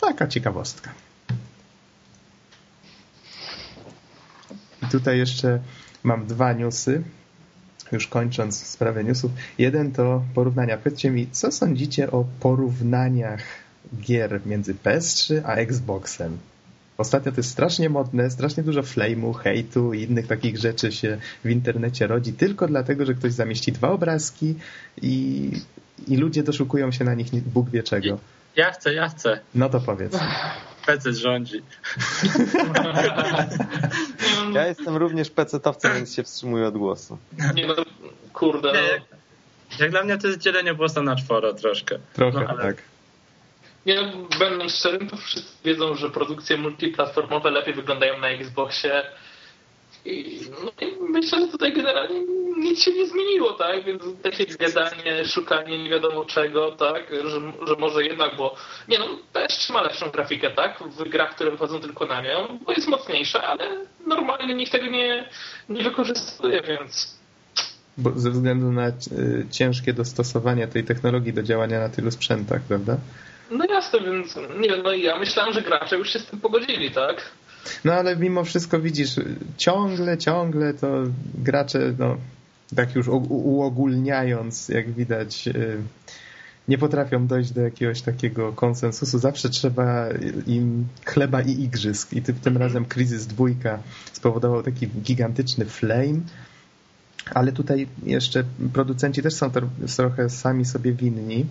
Taka 0.00 0.26
ciekawostka. 0.26 0.90
I 4.82 4.86
tutaj 4.86 5.18
jeszcze 5.18 5.60
mam 6.02 6.26
dwa 6.26 6.52
newsy 6.52 7.02
już 7.92 8.06
kończąc 8.06 8.66
sprawę 8.66 9.04
newsów. 9.04 9.30
Jeden 9.58 9.92
to 9.92 10.22
porównania. 10.34 10.78
Powiedzcie 10.78 11.10
mi, 11.10 11.28
co 11.32 11.52
sądzicie 11.52 12.10
o 12.10 12.24
porównaniach 12.40 13.42
gier 14.00 14.40
między 14.46 14.74
PS3 14.74 15.40
a 15.44 15.54
Xboxem? 15.54 16.38
Ostatnio 16.98 17.32
to 17.32 17.36
jest 17.36 17.50
strasznie 17.50 17.90
modne, 17.90 18.30
strasznie 18.30 18.62
dużo 18.62 18.82
flame'u, 18.82 19.34
hejtu 19.34 19.94
i 19.94 20.02
innych 20.02 20.26
takich 20.26 20.58
rzeczy 20.58 20.92
się 20.92 21.18
w 21.44 21.50
internecie 21.50 22.06
rodzi 22.06 22.32
tylko 22.32 22.66
dlatego, 22.66 23.06
że 23.06 23.14
ktoś 23.14 23.32
zamieści 23.32 23.72
dwa 23.72 23.90
obrazki 23.90 24.54
i, 25.02 25.50
i 26.08 26.16
ludzie 26.16 26.42
doszukują 26.42 26.92
się 26.92 27.04
na 27.04 27.14
nich 27.14 27.30
Bóg 27.42 27.70
wie 27.70 27.82
czego. 27.82 28.18
Ja 28.56 28.70
chcę, 28.70 28.94
ja 28.94 29.08
chcę. 29.08 29.40
No 29.54 29.68
to 29.68 29.80
powiedz. 29.80 30.18
PC 30.86 31.12
rządzi. 31.12 31.62
Ja 34.52 34.66
jestem 34.66 34.96
również 34.96 35.30
pecetowcem, 35.30 35.94
więc 35.94 36.14
się 36.14 36.22
wstrzymuję 36.22 36.66
od 36.66 36.78
głosu. 36.78 37.18
Nie 37.54 37.66
no, 37.66 37.74
kurde. 38.32 38.72
Nie, 38.72 38.78
jak, 38.78 39.02
jak, 39.78 39.90
dla 39.90 40.02
mnie 40.02 40.18
to 40.18 40.26
jest 40.26 40.40
dzielenie 40.40 40.74
włosa 40.74 41.02
na 41.02 41.16
czworo 41.16 41.54
troszkę. 41.54 41.98
Trochę, 42.12 42.40
no, 42.40 42.46
ale... 42.48 42.62
tak. 42.62 42.82
Nie 43.86 43.94
no, 43.94 44.12
będąc 44.38 44.74
szczerym, 44.74 45.08
to 45.08 45.16
wszyscy 45.16 45.52
wiedzą, 45.64 45.94
że 45.94 46.10
produkcje 46.10 46.56
multiplatformowe 46.56 47.50
lepiej 47.50 47.74
wyglądają 47.74 48.18
na 48.18 48.28
Xboxie 48.28 49.02
i, 50.06 50.40
no, 50.64 50.86
i 50.86 51.12
myślę, 51.12 51.40
że 51.40 51.48
tutaj 51.48 51.72
generalnie 51.72 52.20
nic 52.58 52.82
się 52.82 52.92
nie 52.92 53.06
zmieniło, 53.06 53.52
tak? 53.52 53.84
Więc 53.84 54.02
takie 54.22 54.46
gadanie, 54.46 55.24
szukanie 55.24 55.82
nie 55.84 55.90
wiadomo 55.90 56.24
czego, 56.24 56.72
tak? 56.72 57.10
Że, 57.10 57.66
że 57.66 57.74
może 57.78 58.04
jednak, 58.04 58.36
bo 58.36 58.56
nie 58.88 58.98
no, 58.98 59.06
PS3 59.34 59.72
ma 59.72 59.82
lepszą 59.82 60.10
grafikę, 60.10 60.50
tak? 60.50 60.78
W 60.78 61.08
grach, 61.08 61.34
które 61.34 61.50
wychodzą 61.50 61.80
tylko 61.80 62.06
na 62.06 62.22
nią, 62.22 62.58
bo 62.66 62.72
jest 62.72 62.88
mocniejsza, 62.88 63.42
ale 63.42 63.86
normalnie 64.06 64.54
nikt 64.54 64.72
tego 64.72 64.86
nie, 64.86 65.28
nie 65.68 65.84
wykorzystuje, 65.84 66.62
więc... 66.62 67.16
Bo 67.98 68.10
ze 68.16 68.30
względu 68.30 68.72
na 68.72 68.88
y, 68.88 68.92
ciężkie 69.50 69.92
dostosowanie 69.92 70.68
tej 70.68 70.84
technologii 70.84 71.32
do 71.32 71.42
działania 71.42 71.80
na 71.80 71.88
tylu 71.88 72.10
sprzętach, 72.10 72.62
prawda? 72.68 72.96
No 73.50 73.64
jasne, 73.64 74.00
więc 74.00 74.36
nie 74.36 74.68
wiem, 74.68 74.82
no 74.82 74.92
i 74.92 75.02
ja 75.02 75.18
myślałem, 75.18 75.54
że 75.54 75.62
gracze 75.62 75.96
już 75.96 76.12
się 76.12 76.18
z 76.18 76.26
tym 76.26 76.40
pogodzili, 76.40 76.90
tak? 76.90 77.30
No 77.84 77.92
ale 77.92 78.16
mimo 78.16 78.44
wszystko 78.44 78.80
widzisz, 78.80 79.20
ciągle, 79.56 80.18
ciągle 80.18 80.74
to 80.74 81.02
gracze, 81.34 81.94
no 81.98 82.16
tak 82.76 82.94
już 82.94 83.08
uogólniając, 83.08 84.68
jak 84.68 84.92
widać, 84.92 85.48
y, 85.48 85.78
nie 86.68 86.78
potrafią 86.78 87.26
dojść 87.26 87.52
do 87.52 87.60
jakiegoś 87.60 88.02
takiego 88.02 88.52
konsensusu. 88.52 89.18
Zawsze 89.18 89.48
trzeba 89.48 90.08
im 90.46 90.86
chleba 91.04 91.42
i 91.42 91.62
igrzysk. 91.62 92.12
I 92.12 92.22
tym 92.22 92.36
mhm. 92.36 92.56
razem 92.56 92.84
kryzys 92.84 93.26
dwójka 93.26 93.78
spowodował 94.12 94.62
taki 94.62 94.86
gigantyczny 94.88 95.64
flame. 95.64 96.20
Ale 97.34 97.52
tutaj 97.52 97.86
jeszcze 98.02 98.44
producenci 98.72 99.22
też 99.22 99.34
są 99.34 99.50
trochę 99.96 100.30
sami 100.30 100.64
sobie 100.64 100.92
winni. 100.92 101.46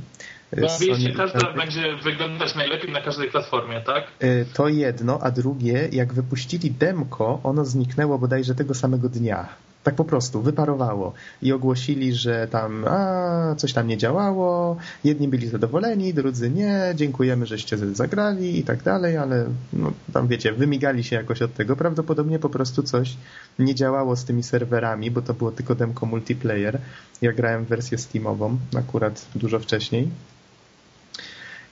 Bo 0.61 0.69
Sony, 0.69 1.13
każda 1.17 1.53
będzie 1.53 1.95
wyglądać 2.03 2.55
najlepiej 2.55 2.91
na 2.91 3.01
każdej 3.01 3.31
platformie, 3.31 3.81
tak? 3.81 4.03
Y, 4.23 4.45
to 4.53 4.67
jedno, 4.67 5.19
a 5.21 5.31
drugie, 5.31 5.89
jak 5.91 6.13
wypuścili 6.13 6.71
demko, 6.71 7.39
ono 7.43 7.65
zniknęło 7.65 8.19
bodajże 8.19 8.55
tego 8.55 8.73
samego 8.73 9.09
dnia. 9.09 9.47
Tak 9.85 9.95
po 9.95 10.05
prostu, 10.05 10.41
wyparowało. 10.41 11.13
I 11.41 11.51
ogłosili, 11.51 12.13
że 12.13 12.47
tam 12.47 12.85
a, 12.87 13.55
coś 13.57 13.73
tam 13.73 13.87
nie 13.87 13.97
działało, 13.97 14.77
jedni 15.03 15.27
byli 15.27 15.47
zadowoleni, 15.47 16.13
drudzy 16.13 16.49
nie, 16.49 16.93
dziękujemy, 16.95 17.45
żeście 17.45 17.77
zagrali 17.77 18.59
i 18.59 18.63
tak 18.63 18.83
dalej, 18.83 19.17
ale 19.17 19.45
no, 19.73 19.93
tam 20.13 20.27
wiecie, 20.27 20.53
wymigali 20.53 21.03
się 21.03 21.15
jakoś 21.15 21.41
od 21.41 21.53
tego. 21.53 21.75
Prawdopodobnie 21.75 22.39
po 22.39 22.49
prostu 22.49 22.83
coś 22.83 23.17
nie 23.59 23.75
działało 23.75 24.15
z 24.15 24.25
tymi 24.25 24.43
serwerami, 24.43 25.11
bo 25.11 25.21
to 25.21 25.33
było 25.33 25.51
tylko 25.51 25.75
demko 25.75 26.05
multiplayer. 26.05 26.79
Ja 27.21 27.33
grałem 27.33 27.65
w 27.65 27.67
wersję 27.67 27.97
Steamową 27.97 28.57
akurat 28.77 29.25
dużo 29.35 29.59
wcześniej. 29.59 30.09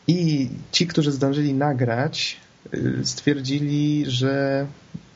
I 0.07 0.49
ci, 0.71 0.87
którzy 0.87 1.11
zdążyli 1.11 1.53
nagrać, 1.53 2.37
y, 2.73 2.99
stwierdzili, 3.03 4.03
że 4.07 4.65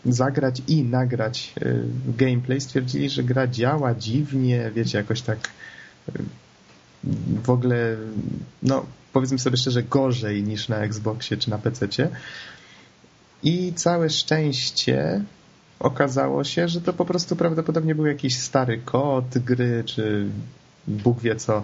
zagrać 0.07 0.61
i 0.67 0.83
nagrać 0.83 1.53
y, 1.61 1.83
gameplay, 2.17 2.61
stwierdzili, 2.61 3.09
że 3.09 3.23
gra 3.23 3.47
działa 3.47 3.95
dziwnie, 3.95 4.71
wiecie, 4.75 4.97
jakoś 4.97 5.21
tak 5.21 5.49
y, 6.09 6.21
w 7.43 7.49
ogóle, 7.49 7.97
no 8.63 8.85
powiedzmy 9.13 9.39
sobie 9.39 9.57
szczerze, 9.57 9.83
gorzej 9.83 10.43
niż 10.43 10.69
na 10.69 10.77
Xboxie 10.77 11.37
czy 11.37 11.49
na 11.49 11.57
PC-cie. 11.57 12.09
I 13.43 13.73
całe 13.73 14.09
szczęście 14.09 15.23
okazało 15.79 16.43
się, 16.43 16.67
że 16.67 16.81
to 16.81 16.93
po 16.93 17.05
prostu 17.05 17.35
prawdopodobnie 17.35 17.95
był 17.95 18.05
jakiś 18.05 18.39
stary 18.39 18.77
kod 18.77 19.37
gry, 19.37 19.83
czy 19.85 20.29
Bóg 20.87 21.19
wie 21.21 21.35
co, 21.35 21.63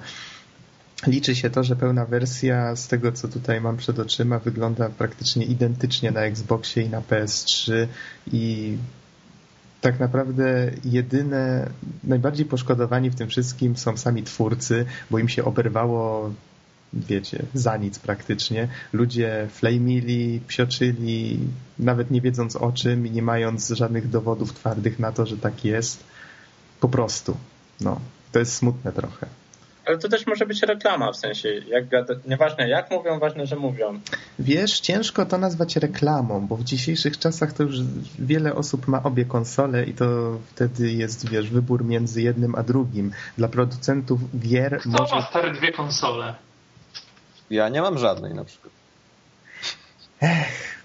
Liczy 1.07 1.35
się 1.35 1.49
to, 1.49 1.63
że 1.63 1.75
pełna 1.75 2.05
wersja 2.05 2.75
z 2.75 2.87
tego, 2.87 3.11
co 3.11 3.27
tutaj 3.27 3.61
mam 3.61 3.77
przed 3.77 3.99
oczyma, 3.99 4.39
wygląda 4.39 4.89
praktycznie 4.89 5.45
identycznie 5.45 6.11
na 6.11 6.21
Xboxie 6.21 6.83
i 6.83 6.89
na 6.89 7.01
PS3 7.01 7.87
i 8.31 8.77
tak 9.81 9.99
naprawdę 9.99 10.71
jedyne, 10.85 11.69
najbardziej 12.03 12.45
poszkodowani 12.45 13.09
w 13.09 13.15
tym 13.15 13.29
wszystkim 13.29 13.77
są 13.77 13.97
sami 13.97 14.23
twórcy, 14.23 14.85
bo 15.11 15.19
im 15.19 15.29
się 15.29 15.45
oberwało 15.45 16.33
wiecie, 16.93 17.45
za 17.53 17.77
nic 17.77 17.99
praktycznie. 17.99 18.67
Ludzie 18.93 19.47
flamili, 19.51 20.41
psioczyli, 20.47 21.39
nawet 21.79 22.11
nie 22.11 22.21
wiedząc 22.21 22.55
o 22.55 22.71
czym 22.71 23.07
i 23.07 23.11
nie 23.11 23.21
mając 23.21 23.69
żadnych 23.69 24.09
dowodów 24.09 24.53
twardych 24.53 24.99
na 24.99 25.11
to, 25.11 25.25
że 25.25 25.37
tak 25.37 25.65
jest. 25.65 26.03
Po 26.79 26.89
prostu. 26.89 27.37
No, 27.81 27.99
to 28.31 28.39
jest 28.39 28.53
smutne 28.53 28.91
trochę. 28.91 29.42
Ale 29.85 29.97
to 29.97 30.09
też 30.09 30.27
może 30.27 30.45
być 30.45 30.61
reklama, 30.61 31.11
w 31.11 31.17
sensie, 31.17 31.49
jak 31.49 31.83
nieważne 32.27 32.69
jak 32.69 32.91
mówią, 32.91 33.19
ważne, 33.19 33.47
że 33.47 33.55
mówią. 33.55 33.99
Wiesz, 34.39 34.79
ciężko 34.79 35.25
to 35.25 35.37
nazwać 35.37 35.75
reklamą, 35.75 36.47
bo 36.47 36.55
w 36.55 36.63
dzisiejszych 36.63 37.19
czasach 37.19 37.53
to 37.53 37.63
już 37.63 37.75
wiele 38.19 38.55
osób 38.55 38.87
ma 38.87 39.03
obie 39.03 39.25
konsole 39.25 39.83
i 39.85 39.93
to 39.93 40.05
wtedy 40.55 40.91
jest, 40.91 41.29
wiesz, 41.29 41.49
wybór 41.49 41.85
między 41.85 42.21
jednym 42.21 42.55
a 42.55 42.63
drugim. 42.63 43.11
Dla 43.37 43.47
producentów 43.47 44.19
gier 44.39 44.79
Kto 44.79 44.89
może... 44.89 45.15
ma 45.15 45.21
stare 45.21 45.53
dwie 45.53 45.71
konsole? 45.71 46.35
Ja 47.49 47.69
nie 47.69 47.81
mam 47.81 47.97
żadnej 47.97 48.33
na 48.33 48.45
przykład. 48.45 48.72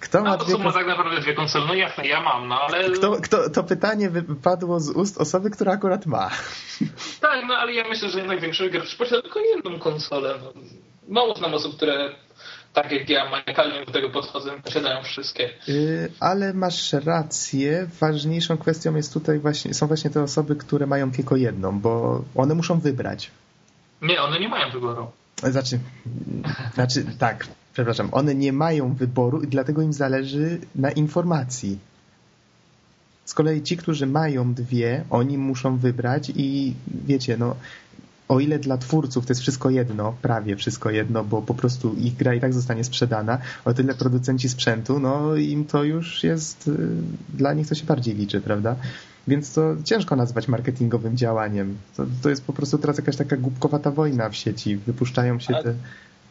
Kto 0.01 0.23
ma 0.23 0.31
No 0.31 0.37
dwie 0.37 0.47
to 0.47 0.59
są 0.59 0.65
konsole? 0.65 0.85
tak 0.85 0.97
naprawdę 0.97 1.21
dwie 1.21 1.35
konsole. 1.35 1.67
No 1.67 1.75
jasne, 1.75 2.07
ja 2.07 2.21
mam, 2.21 2.49
no 2.49 2.61
ale... 2.61 2.91
Kto, 2.91 3.21
kto, 3.21 3.51
to 3.51 3.65
pytanie 3.65 4.11
wypadło 4.11 4.81
z 4.81 4.91
ust 4.91 5.19
osoby, 5.19 5.51
która 5.51 5.73
akurat 5.73 6.07
ma. 6.07 6.31
Tak, 7.21 7.45
no 7.49 7.55
ale 7.55 7.73
ja 7.73 7.89
myślę, 7.89 8.09
że 8.09 8.19
jednak 8.19 8.41
większość 8.41 8.73
graczy 8.73 8.97
posiada 8.97 9.23
tylko 9.23 9.41
jedną 9.41 9.79
konsolę. 9.79 10.35
No, 10.45 10.53
mało 11.09 11.35
znam 11.35 11.55
osób, 11.55 11.77
które 11.77 12.11
tak 12.73 12.93
jak 12.93 13.11
ja 13.11 13.31
maniakalnie 13.31 13.85
do 13.87 13.93
tego 13.93 14.11
podchodzą, 14.11 14.63
posiadają 14.63 15.03
wszystkie. 15.03 15.51
Yy, 15.69 16.13
ale 16.21 16.55
masz 16.55 16.93
rację. 16.93 17.89
Ważniejszą 18.01 18.59
kwestią 18.59 18.97
jest 18.97 19.13
tutaj 19.13 19.39
właśnie, 19.39 19.75
są 19.75 19.87
właśnie 19.87 20.11
te 20.11 20.23
osoby, 20.23 20.57
które 20.57 20.87
mają 20.87 21.11
tylko 21.11 21.37
jedną, 21.37 21.81
bo 21.81 22.25
one 22.35 22.55
muszą 22.55 22.81
wybrać. 22.81 23.31
Nie, 24.03 24.23
one 24.23 24.41
nie 24.41 24.49
mają 24.49 24.71
wyboru. 24.71 25.11
Znaczy, 25.43 25.79
znaczy 26.75 27.05
tak, 27.19 27.47
przepraszam, 27.79 28.09
one 28.13 28.35
nie 28.35 28.53
mają 28.53 28.95
wyboru 28.95 29.43
i 29.43 29.47
dlatego 29.47 29.83
im 29.83 29.93
zależy 29.93 30.61
na 30.75 30.91
informacji. 30.91 31.79
Z 33.25 33.35
kolei 33.35 33.63
ci, 33.63 33.77
którzy 33.77 34.07
mają 34.07 34.55
dwie, 34.55 35.05
oni 35.11 35.39
muszą 35.39 35.77
wybrać 35.77 36.33
i 36.37 36.75
wiecie, 37.07 37.37
no 37.37 37.57
o 38.29 38.41
ile 38.41 38.59
dla 38.59 38.79
twórców 38.79 39.27
to 39.27 39.31
jest 39.31 39.41
wszystko 39.41 39.71
jedno, 39.71 40.15
prawie 40.23 40.57
wszystko 40.57 40.91
jedno, 40.91 41.25
bo 41.25 41.43
po 41.43 41.55
prostu 41.55 41.95
ich 41.95 42.17
gra 42.17 42.35
i 42.35 42.41
tak 42.41 42.55
zostanie 42.55 42.85
sprzedana, 42.85 43.39
o 43.65 43.75
tyle 43.75 43.95
producenci 43.95 44.49
sprzętu, 44.49 45.01
no 45.01 45.37
im 45.37 45.65
to 45.65 45.85
już 45.85 46.25
jest, 46.25 46.69
y, 46.69 46.89
dla 47.35 47.53
nich 47.53 47.69
to 47.69 47.75
się 47.75 47.87
bardziej 47.87 48.15
liczy, 48.15 48.41
prawda? 48.41 48.77
Więc 49.29 49.53
to 49.53 49.77
ciężko 49.85 50.17
nazwać 50.17 50.49
marketingowym 50.49 51.17
działaniem. 51.17 51.77
To, 51.97 52.07
to 52.23 52.31
jest 52.31 52.45
po 52.45 52.53
prostu 52.53 52.79
teraz 52.79 52.99
jakaś 52.99 53.17
taka 53.17 53.37
głupkowata 53.37 53.91
wojna 53.91 54.31
w 54.31 54.37
sieci. 54.37 54.77
Wypuszczają 54.77 55.41
się 55.41 55.55
te 55.55 55.75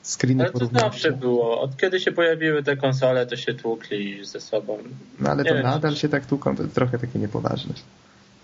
screeny 0.07 0.43
Ale 0.43 0.53
to 0.53 0.65
zawsze 0.79 1.11
było. 1.11 1.61
Od 1.61 1.77
kiedy 1.77 1.99
się 1.99 2.11
pojawiły 2.11 2.63
te 2.63 2.77
konsole, 2.77 3.25
to 3.25 3.35
się 3.35 3.53
tłukli 3.53 4.25
ze 4.25 4.41
sobą. 4.41 4.77
No 5.19 5.29
ale 5.29 5.43
Nie 5.43 5.49
to 5.49 5.55
wiem, 5.55 5.63
nadal 5.63 5.93
czy- 5.93 5.99
się 5.99 6.09
tak 6.09 6.25
tłuką, 6.25 6.55
to 6.55 6.67
trochę 6.67 6.99
takie 6.99 7.19
niepoważne. 7.19 7.73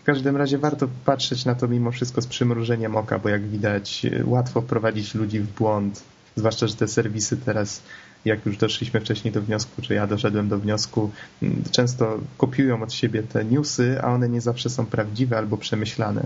W 0.02 0.06
każdym 0.06 0.38
razie 0.38 0.58
warto 0.58 0.88
patrzeć 1.06 1.46
na 1.46 1.56
to 1.56 1.68
mimo 1.68 1.92
wszystko 1.92 2.22
z 2.22 2.28
przymrużeniem 2.28 2.96
oka, 2.96 3.20
bo 3.20 3.30
jak 3.30 3.42
widać 3.48 4.06
łatwo 4.24 4.62
wprowadzić 4.62 5.16
ludzi 5.16 5.40
w 5.40 5.48
błąd, 5.54 6.04
zwłaszcza, 6.36 6.68
że 6.68 6.76
te 6.76 6.88
serwisy 6.88 7.38
teraz, 7.38 7.82
jak 8.26 8.46
już 8.46 8.58
doszliśmy 8.58 9.00
wcześniej 9.00 9.34
do 9.34 9.42
wniosku, 9.42 9.82
czy 9.82 9.94
ja 9.94 10.08
doszedłem 10.08 10.50
do 10.50 10.58
wniosku, 10.60 11.12
mm, 11.44 11.64
często 11.72 12.20
kopiują 12.38 12.84
od 12.84 12.94
siebie 12.94 13.24
te 13.24 13.46
newsy, 13.46 13.98
a 14.02 14.08
one 14.08 14.30
nie 14.30 14.42
zawsze 14.42 14.70
są 14.70 14.86
prawdziwe 14.86 15.38
albo 15.38 15.58
przemyślane. 15.58 16.24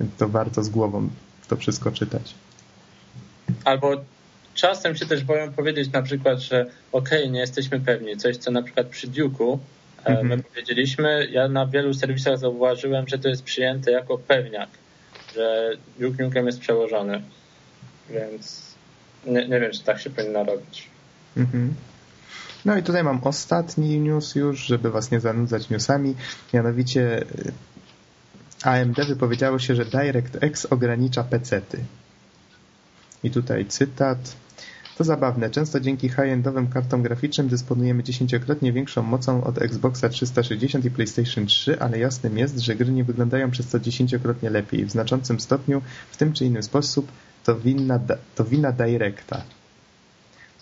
Więc 0.00 0.12
to 0.18 0.28
warto 0.28 0.62
z 0.64 0.68
głową 0.68 1.08
to 1.48 1.56
wszystko 1.56 1.92
czytać. 1.92 2.34
Albo 3.64 4.04
czasem 4.54 4.96
się 4.96 5.06
też 5.06 5.24
boją 5.24 5.52
powiedzieć 5.52 5.92
na 5.92 6.02
przykład, 6.02 6.38
że 6.38 6.66
okej, 6.92 7.30
nie 7.30 7.40
jesteśmy 7.40 7.80
pewni. 7.80 8.16
Coś, 8.16 8.36
co 8.36 8.50
na 8.50 8.62
przykład 8.62 8.86
przy 8.86 9.08
Duke'u 9.08 9.58
e, 10.04 10.08
Mhm. 10.08 10.28
my 10.28 10.42
powiedzieliśmy, 10.42 11.28
ja 11.30 11.48
na 11.48 11.66
wielu 11.66 11.94
serwisach 11.94 12.38
zauważyłem, 12.38 13.08
że 13.08 13.18
to 13.18 13.28
jest 13.28 13.42
przyjęte 13.42 13.90
jako 13.90 14.18
pewniak, 14.18 14.68
że 15.34 15.70
Duke 15.98 16.24
Nukem 16.24 16.46
jest 16.46 16.60
przełożony. 16.60 17.22
Więc 18.10 18.74
nie, 19.26 19.48
nie 19.48 19.60
wiem, 19.60 19.72
czy 19.72 19.82
tak 19.84 20.00
się 20.00 20.10
powinno 20.10 20.44
robić. 20.44 20.90
Mhm. 21.36 21.74
No 22.64 22.76
i 22.76 22.82
tutaj 22.82 23.04
mam 23.04 23.20
ostatni 23.24 24.00
news 24.00 24.34
już, 24.34 24.60
żeby 24.60 24.90
was 24.90 25.10
nie 25.10 25.20
zanudzać 25.20 25.70
newsami. 25.70 26.14
Mianowicie 26.54 27.22
y, 27.22 27.52
AMD 28.62 28.96
wypowiedziało 29.08 29.58
się, 29.58 29.74
że 29.74 29.84
DirectX 29.84 30.66
ogranicza 30.66 31.24
pecety. 31.24 31.78
I 33.24 33.30
tutaj 33.30 33.66
cytat. 33.66 34.18
To 34.98 35.04
zabawne. 35.04 35.50
Często 35.50 35.80
dzięki 35.80 36.08
high-endowym 36.08 36.68
kartom 36.68 37.02
graficznym 37.02 37.48
dysponujemy 37.48 38.02
dziesięciokrotnie 38.02 38.72
większą 38.72 39.02
mocą 39.02 39.44
od 39.44 39.62
Xboxa 39.62 40.08
360 40.08 40.84
i 40.84 40.90
PlayStation 40.90 41.46
3, 41.46 41.80
ale 41.80 41.98
jasnym 41.98 42.38
jest, 42.38 42.58
że 42.58 42.74
gry 42.74 42.90
nie 42.92 43.04
wyglądają 43.04 43.50
przez 43.50 43.68
to 43.68 43.80
dziesięciokrotnie 43.80 44.50
lepiej. 44.50 44.84
W 44.84 44.90
znaczącym 44.90 45.40
stopniu, 45.40 45.82
w 46.10 46.16
tym 46.16 46.32
czy 46.32 46.44
innym 46.44 46.62
sposób, 46.62 47.08
to 47.44 47.56
wina, 47.56 48.00
to 48.34 48.44
wina 48.44 48.72
Directa. 48.72 49.42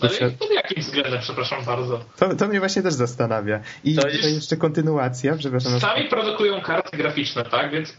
Ale 0.01 0.11
Posiad- 0.11 0.33
pod 0.39 0.51
jakim 0.51 0.83
względem, 0.83 1.21
przepraszam 1.21 1.65
bardzo? 1.65 2.05
to, 2.19 2.35
to 2.37 2.49
mnie 2.49 2.59
właśnie 2.59 2.83
też 2.83 2.95
zastanawia. 2.95 3.61
I 3.85 3.95
To 3.95 4.09
jest- 4.09 4.31
jeszcze 4.35 4.57
kontynuacja, 4.57 5.37
przepraszam, 5.37 5.81
Sami 5.81 6.09
produkują 6.09 6.61
karty 6.61 6.97
graficzne, 6.97 7.45
tak? 7.45 7.71
Więc 7.71 7.93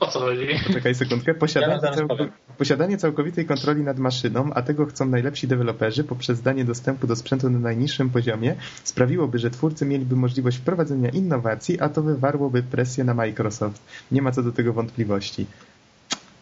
o 0.00 0.06
co 0.06 0.20
chodzi? 0.20 0.46
czekaj 0.72 0.94
sekundkę. 0.94 1.34
Posiadanie, 1.34 1.80
Ja 1.96 2.06
powiem. 2.06 2.30
posiadanie 2.58 2.98
całkowitej 2.98 3.46
kontroli 3.46 3.82
nad 3.82 3.98
maszyną, 3.98 4.50
a 4.54 4.62
tego 4.62 4.86
chcą 4.86 5.06
najlepsi 5.06 5.48
deweloperzy 5.48 6.04
poprzez 6.04 6.42
danie 6.42 6.64
dostępu 6.64 7.06
do 7.06 7.16
sprzętu 7.16 7.50
na 7.50 7.58
najniższym 7.58 8.10
poziomie, 8.10 8.54
sprawiłoby, 8.84 9.38
że 9.38 9.50
twórcy 9.50 9.86
mieliby 9.86 10.16
możliwość 10.16 10.56
wprowadzenia 10.58 11.10
innowacji, 11.10 11.80
a 11.80 11.88
to 11.88 12.02
wywarłoby 12.02 12.62
presję 12.62 13.04
na 13.04 13.14
Microsoft. 13.14 13.82
Nie 14.12 14.22
ma 14.22 14.32
co 14.32 14.42
do 14.42 14.52
tego 14.52 14.72
wątpliwości. 14.72 15.46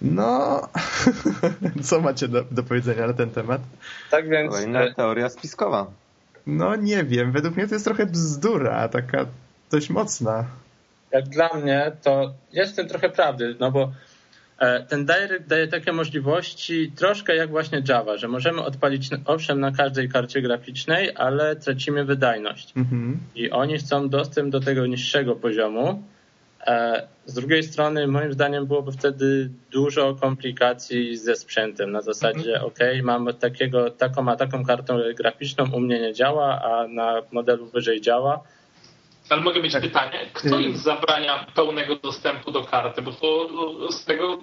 No, 0.03 0.61
co 1.83 2.01
macie 2.01 2.29
do, 2.29 2.45
do 2.51 2.63
powiedzenia 2.63 3.07
na 3.07 3.13
ten 3.13 3.31
temat? 3.31 3.61
Tak 4.11 4.29
więc 4.29 4.51
Kolejna 4.53 4.83
e, 4.83 4.95
teoria 4.95 5.29
spiskowa. 5.29 5.87
No 6.47 6.77
nie 6.77 7.05
wiem, 7.05 7.33
według 7.33 7.57
mnie 7.57 7.69
to 7.69 7.75
jest 7.75 7.85
trochę 7.85 8.07
bzdura, 8.07 8.89
taka 8.89 9.27
dość 9.71 9.91
mocna. 9.91 10.45
Jak 11.13 11.29
dla 11.29 11.49
mnie, 11.55 11.93
to 12.03 12.35
jest 12.53 12.73
w 12.73 12.77
tym 12.77 12.89
trochę 12.89 13.09
prawdy, 13.09 13.57
no 13.61 13.71
bo 13.71 13.93
e, 14.59 14.83
ten 14.85 15.07
Direct 15.07 15.47
daje 15.47 15.69
takie 15.69 15.93
możliwości 15.93 16.93
troszkę 16.97 17.37
jak 17.37 17.51
właśnie 17.51 17.83
Java, 17.89 18.17
że 18.17 18.29
możemy 18.29 18.63
odpalić 18.63 19.11
owszem 19.25 19.61
na 19.61 19.73
każdej 19.73 20.09
karcie 20.09 20.43
graficznej, 20.43 21.11
ale 21.15 21.57
tracimy 21.57 22.05
wydajność. 22.05 22.73
Mhm. 22.77 23.21
I 23.35 23.51
oni 23.51 23.79
chcą 23.79 24.09
dostęp 24.09 24.51
do 24.51 24.61
tego 24.61 24.87
niższego 24.87 25.37
poziomu. 25.37 26.03
E, 26.67 27.09
Z 27.27 27.35
drugiej 27.35 27.63
strony, 27.63 28.07
moim 28.07 28.33
zdaniem, 28.33 28.67
byłoby 28.67 28.93
wtedy 28.93 29.51
dużo 29.71 30.15
komplikacji 30.15 31.17
ze 31.17 31.37
sprzętem. 31.37 31.93
Na 31.93 32.03
zasadzie, 32.03 32.63
OK, 32.63 32.79
mamy 33.03 33.35
takiego, 33.35 33.91
taką 33.91 34.29
a 34.29 34.37
taką 34.37 34.65
kartę 34.65 35.15
graficzną, 35.15 35.73
u 35.73 35.81
mnie 35.81 36.01
nie 36.01 36.13
działa, 36.15 36.63
a 36.63 36.89
na 36.89 37.23
modelu 37.33 37.67
wyżej 37.67 38.01
działa. 38.01 38.43
Ale 39.29 39.43
mogę 39.43 39.63
mieć 39.63 39.73
pytanie, 39.73 40.31
kto 40.33 40.59
Y- 40.59 40.63
im 40.63 40.77
zabrania 40.77 41.47
pełnego 41.55 41.97
dostępu 41.97 42.53
do 42.53 42.65
karty? 42.65 43.03
Bo 43.03 43.13
to 43.13 43.49
z 43.93 44.05
tego 44.05 44.39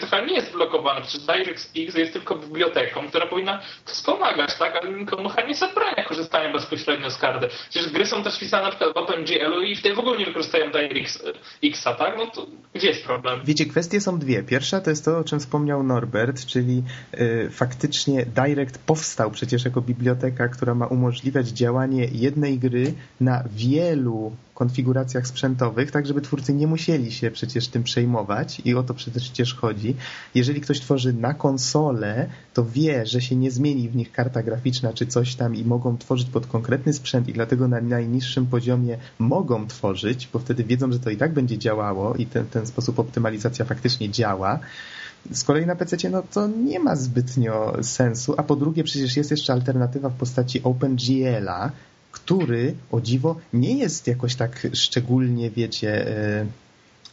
chyba 0.00 0.20
nie 0.20 0.34
jest 0.34 0.52
blokowane. 0.52 1.00
Przecież 1.02 1.26
DirectX 1.26 1.74
jest 1.94 2.12
tylko 2.12 2.36
biblioteką, 2.36 3.08
która 3.08 3.26
powinna 3.26 3.60
wspomagać, 3.84 4.58
tak? 4.58 4.76
Ale 4.76 4.92
nikomu 4.92 5.30
nie 5.48 5.54
zabrania 5.54 6.04
korzystania 6.04 6.52
bezpośrednio 6.52 7.10
z 7.10 7.18
karty. 7.18 7.48
Przecież 7.70 7.92
gry 7.92 8.06
są 8.06 8.22
też 8.22 8.38
pisane 8.38 8.62
na 8.62 8.70
przykład 8.70 8.94
w 8.94 8.96
OpenGL-u 8.96 9.62
i 9.62 9.76
wtedy 9.76 9.94
w 9.94 9.98
ogóle 9.98 10.18
nie 10.18 10.26
wykorzystają 10.26 10.70
DirectXa, 10.72 11.94
tak? 11.98 12.14
No 12.18 12.26
to 12.26 12.46
gdzie 12.74 12.88
jest 12.88 13.04
problem? 13.04 13.40
Wiecie, 13.44 13.66
kwestie 13.66 14.00
są 14.00 14.18
dwie. 14.18 14.42
Pierwsza 14.42 14.80
to 14.80 14.90
jest 14.90 15.04
to, 15.04 15.18
o 15.18 15.24
czym 15.24 15.40
wspomniał 15.40 15.82
Norbert, 15.82 16.46
czyli 16.46 16.82
y, 17.20 17.50
faktycznie 17.50 18.26
Direct 18.26 18.78
powstał 18.86 19.30
przecież 19.30 19.64
jako 19.64 19.80
biblioteka, 19.80 20.48
która 20.48 20.74
ma 20.74 20.86
umożliwiać 20.86 21.48
działanie 21.48 22.08
jednej 22.12 22.58
gry 22.58 22.94
na 23.20 23.44
wielu 23.50 23.97
konfiguracjach 24.54 25.26
sprzętowych, 25.26 25.90
tak 25.90 26.06
żeby 26.06 26.20
twórcy 26.20 26.54
nie 26.54 26.66
musieli 26.66 27.12
się 27.12 27.30
przecież 27.30 27.68
tym 27.68 27.82
przejmować 27.82 28.62
i 28.64 28.74
o 28.74 28.82
to 28.82 28.94
przecież 28.94 29.54
chodzi. 29.54 29.96
Jeżeli 30.34 30.60
ktoś 30.60 30.80
tworzy 30.80 31.12
na 31.12 31.34
konsolę, 31.34 32.28
to 32.54 32.64
wie, 32.64 33.06
że 33.06 33.20
się 33.20 33.36
nie 33.36 33.50
zmieni 33.50 33.88
w 33.88 33.96
nich 33.96 34.12
karta 34.12 34.42
graficzna 34.42 34.92
czy 34.92 35.06
coś 35.06 35.34
tam 35.34 35.54
i 35.56 35.64
mogą 35.64 35.98
tworzyć 35.98 36.28
pod 36.28 36.46
konkretny 36.46 36.92
sprzęt 36.92 37.28
i 37.28 37.32
dlatego 37.32 37.68
na 37.68 37.80
najniższym 37.80 38.46
poziomie 38.46 38.98
mogą 39.18 39.66
tworzyć, 39.66 40.28
bo 40.32 40.38
wtedy 40.38 40.64
wiedzą, 40.64 40.92
że 40.92 41.00
to 41.00 41.10
i 41.10 41.16
tak 41.16 41.32
będzie 41.32 41.58
działało 41.58 42.14
i 42.14 42.26
ten, 42.26 42.46
ten 42.46 42.66
sposób 42.66 42.98
optymalizacja 42.98 43.64
faktycznie 43.64 44.10
działa. 44.10 44.60
Z 45.32 45.44
kolei 45.44 45.66
na 45.66 45.76
PC 45.76 46.10
no 46.10 46.22
to 46.22 46.46
nie 46.46 46.78
ma 46.80 46.96
zbytnio 46.96 47.76
sensu, 47.82 48.34
a 48.36 48.42
po 48.42 48.56
drugie 48.56 48.84
przecież 48.84 49.16
jest 49.16 49.30
jeszcze 49.30 49.52
alternatywa 49.52 50.08
w 50.08 50.14
postaci 50.14 50.62
OpenGL-a, 50.62 51.70
który 52.12 52.74
o 52.90 53.00
dziwo 53.00 53.36
nie 53.52 53.78
jest 53.78 54.06
jakoś 54.06 54.34
tak 54.34 54.66
szczególnie, 54.74 55.50
wiecie, 55.50 56.08
e, 56.08 56.46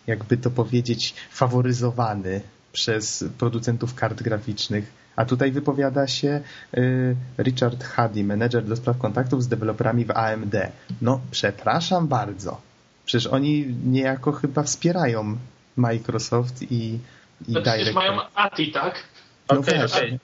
jakby 0.07 0.37
to 0.37 0.51
powiedzieć, 0.51 1.13
faworyzowany 1.31 2.41
przez 2.73 3.25
producentów 3.37 3.95
kart 3.95 4.23
graficznych. 4.23 5.05
A 5.15 5.25
tutaj 5.25 5.51
wypowiada 5.51 6.07
się 6.07 6.41
e, 6.73 7.43
Richard 7.43 7.83
Huddy, 7.83 8.23
menedżer 8.23 8.65
do 8.65 8.75
spraw 8.75 8.97
kontaktów 8.97 9.43
z 9.43 9.47
deweloperami 9.47 10.05
w 10.05 10.11
AMD. 10.11 10.55
No, 11.01 11.21
przepraszam 11.31 12.07
bardzo. 12.07 12.61
Przecież 13.05 13.27
oni 13.27 13.75
niejako 13.85 14.31
chyba 14.31 14.63
wspierają 14.63 15.37
Microsoft 15.75 16.71
i, 16.71 16.99
i 17.47 17.53
to 17.53 17.61
Direct. 17.61 17.93
mają 17.93 18.19
ATI, 18.35 18.71
tak? 18.71 19.03
No 19.51 19.59
Okej, 19.59 19.79
właśnie. 19.79 20.19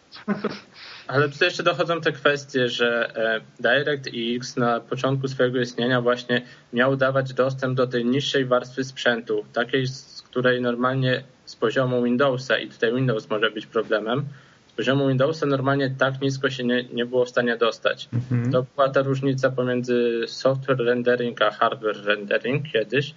Ale 1.11 1.29
tutaj 1.29 1.47
jeszcze 1.47 1.63
dochodzą 1.63 2.01
te 2.01 2.11
kwestie, 2.11 2.69
że 2.69 3.15
e, 3.15 3.41
DirectX 3.59 4.57
na 4.57 4.79
początku 4.79 5.27
swojego 5.27 5.59
istnienia 5.59 6.01
właśnie 6.01 6.41
miał 6.73 6.95
dawać 6.95 7.33
dostęp 7.33 7.77
do 7.77 7.87
tej 7.87 8.05
niższej 8.05 8.45
warstwy 8.45 8.83
sprzętu, 8.83 9.45
takiej, 9.53 9.87
z 9.87 10.21
której 10.21 10.61
normalnie 10.61 11.23
z 11.45 11.55
poziomu 11.55 12.03
Windowsa, 12.03 12.57
i 12.57 12.69
tutaj 12.69 12.95
Windows 12.95 13.29
może 13.29 13.51
być 13.51 13.65
problemem, 13.65 14.25
z 14.67 14.71
poziomu 14.71 15.07
Windowsa 15.07 15.45
normalnie 15.45 15.95
tak 15.97 16.21
nisko 16.21 16.49
się 16.49 16.63
nie, 16.63 16.83
nie 16.83 17.05
było 17.05 17.25
w 17.25 17.29
stanie 17.29 17.57
dostać. 17.57 18.09
Mhm. 18.13 18.51
To 18.51 18.65
była 18.75 18.89
ta 18.89 19.01
różnica 19.01 19.49
pomiędzy 19.49 20.23
software 20.27 20.77
rendering 20.77 21.41
a 21.41 21.51
hardware 21.51 22.05
rendering 22.05 22.71
kiedyś. 22.71 23.13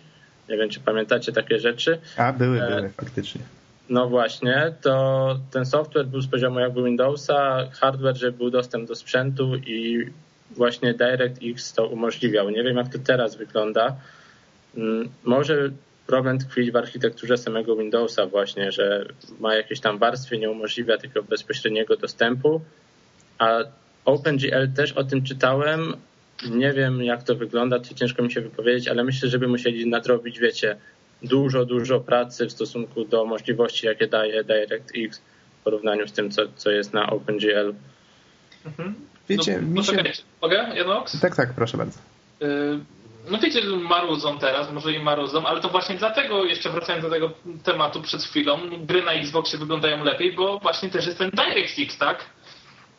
Nie 0.48 0.56
wiem, 0.56 0.68
czy 0.68 0.80
pamiętacie 0.80 1.32
takie 1.32 1.58
rzeczy. 1.58 1.98
A, 2.16 2.32
były, 2.32 2.62
E, 2.62 2.76
były, 2.76 2.88
faktycznie. 2.88 3.40
No 3.88 4.08
właśnie, 4.08 4.74
to 4.82 5.38
ten 5.50 5.66
software 5.66 6.06
był 6.06 6.20
z 6.20 6.26
poziomu 6.26 6.60
jakby 6.60 6.84
Windowsa, 6.84 7.68
hardware, 7.72 8.16
że 8.16 8.32
był 8.32 8.50
dostęp 8.50 8.88
do 8.88 8.94
sprzętu 8.94 9.56
i 9.56 10.06
właśnie 10.50 10.94
DirectX 10.94 11.72
to 11.72 11.86
umożliwiał. 11.86 12.50
Nie 12.50 12.62
wiem, 12.62 12.76
jak 12.76 12.92
to 12.92 12.98
teraz 12.98 13.36
wygląda. 13.36 13.96
Mm, 14.76 15.08
Może 15.24 15.70
problem 16.06 16.38
tkwi 16.38 16.72
w 16.72 16.76
architekturze 16.76 17.36
samego 17.36 17.76
Windowsa 17.76 18.26
właśnie, 18.26 18.72
że 18.72 19.06
ma 19.40 19.54
jakieś 19.54 19.80
tam 19.80 19.98
warstwy, 19.98 20.38
nie 20.38 20.50
umożliwia 20.50 20.96
takiego 20.96 21.22
bezpośredniego 21.22 21.96
dostępu, 21.96 22.60
a 23.38 23.58
OpenGL 24.04 24.72
też 24.76 24.92
o 24.92 25.04
tym 25.04 25.22
czytałem. 25.22 25.96
Nie 26.50 26.72
wiem, 26.72 27.02
jak 27.02 27.22
to 27.22 27.34
wygląda, 27.34 27.80
to 27.80 27.94
ciężko 27.94 28.22
mi 28.22 28.32
się 28.32 28.40
wypowiedzieć, 28.40 28.88
ale 28.88 29.04
myślę, 29.04 29.28
że 29.28 29.38
by 29.38 29.48
musieli 29.48 29.86
nadrobić, 29.86 30.38
wiecie, 30.38 30.76
dużo, 31.24 31.64
dużo 31.64 32.00
pracy 32.00 32.46
w 32.46 32.52
stosunku 32.52 33.04
do 33.04 33.24
możliwości, 33.24 33.86
jakie 33.86 34.06
daje 34.06 34.44
DirectX 34.44 35.22
w 35.60 35.64
porównaniu 35.64 36.08
z 36.08 36.12
tym, 36.12 36.30
co, 36.30 36.42
co 36.56 36.70
jest 36.70 36.92
na 36.92 37.10
OpenGL. 37.10 37.74
Mhm. 38.66 38.94
Wiecie, 39.28 39.58
no, 39.62 39.80
mi 39.80 39.84
się... 39.84 40.02
Mogę, 40.42 40.72
Janox? 40.74 41.20
Tak, 41.20 41.36
tak, 41.36 41.52
proszę 41.54 41.76
bardzo. 41.76 41.98
Y, 42.42 42.78
No 43.30 43.38
wiecie, 43.38 43.62
że 43.62 43.76
marudzą 43.76 44.38
teraz, 44.38 44.72
może 44.72 44.92
i 44.92 45.02
marudzą, 45.02 45.46
ale 45.46 45.60
to 45.60 45.68
właśnie 45.68 45.94
dlatego, 45.94 46.44
jeszcze 46.44 46.70
wracając 46.70 47.04
do 47.04 47.10
tego 47.10 47.30
tematu 47.62 48.02
przed 48.02 48.22
chwilą, 48.22 48.58
gry 48.86 49.02
na 49.02 49.12
Xboxie 49.12 49.58
wyglądają 49.58 50.04
lepiej, 50.04 50.32
bo 50.32 50.58
właśnie 50.58 50.90
też 50.90 51.06
jest 51.06 51.18
ten 51.18 51.30
DirectX, 51.30 51.98
tak? 51.98 52.24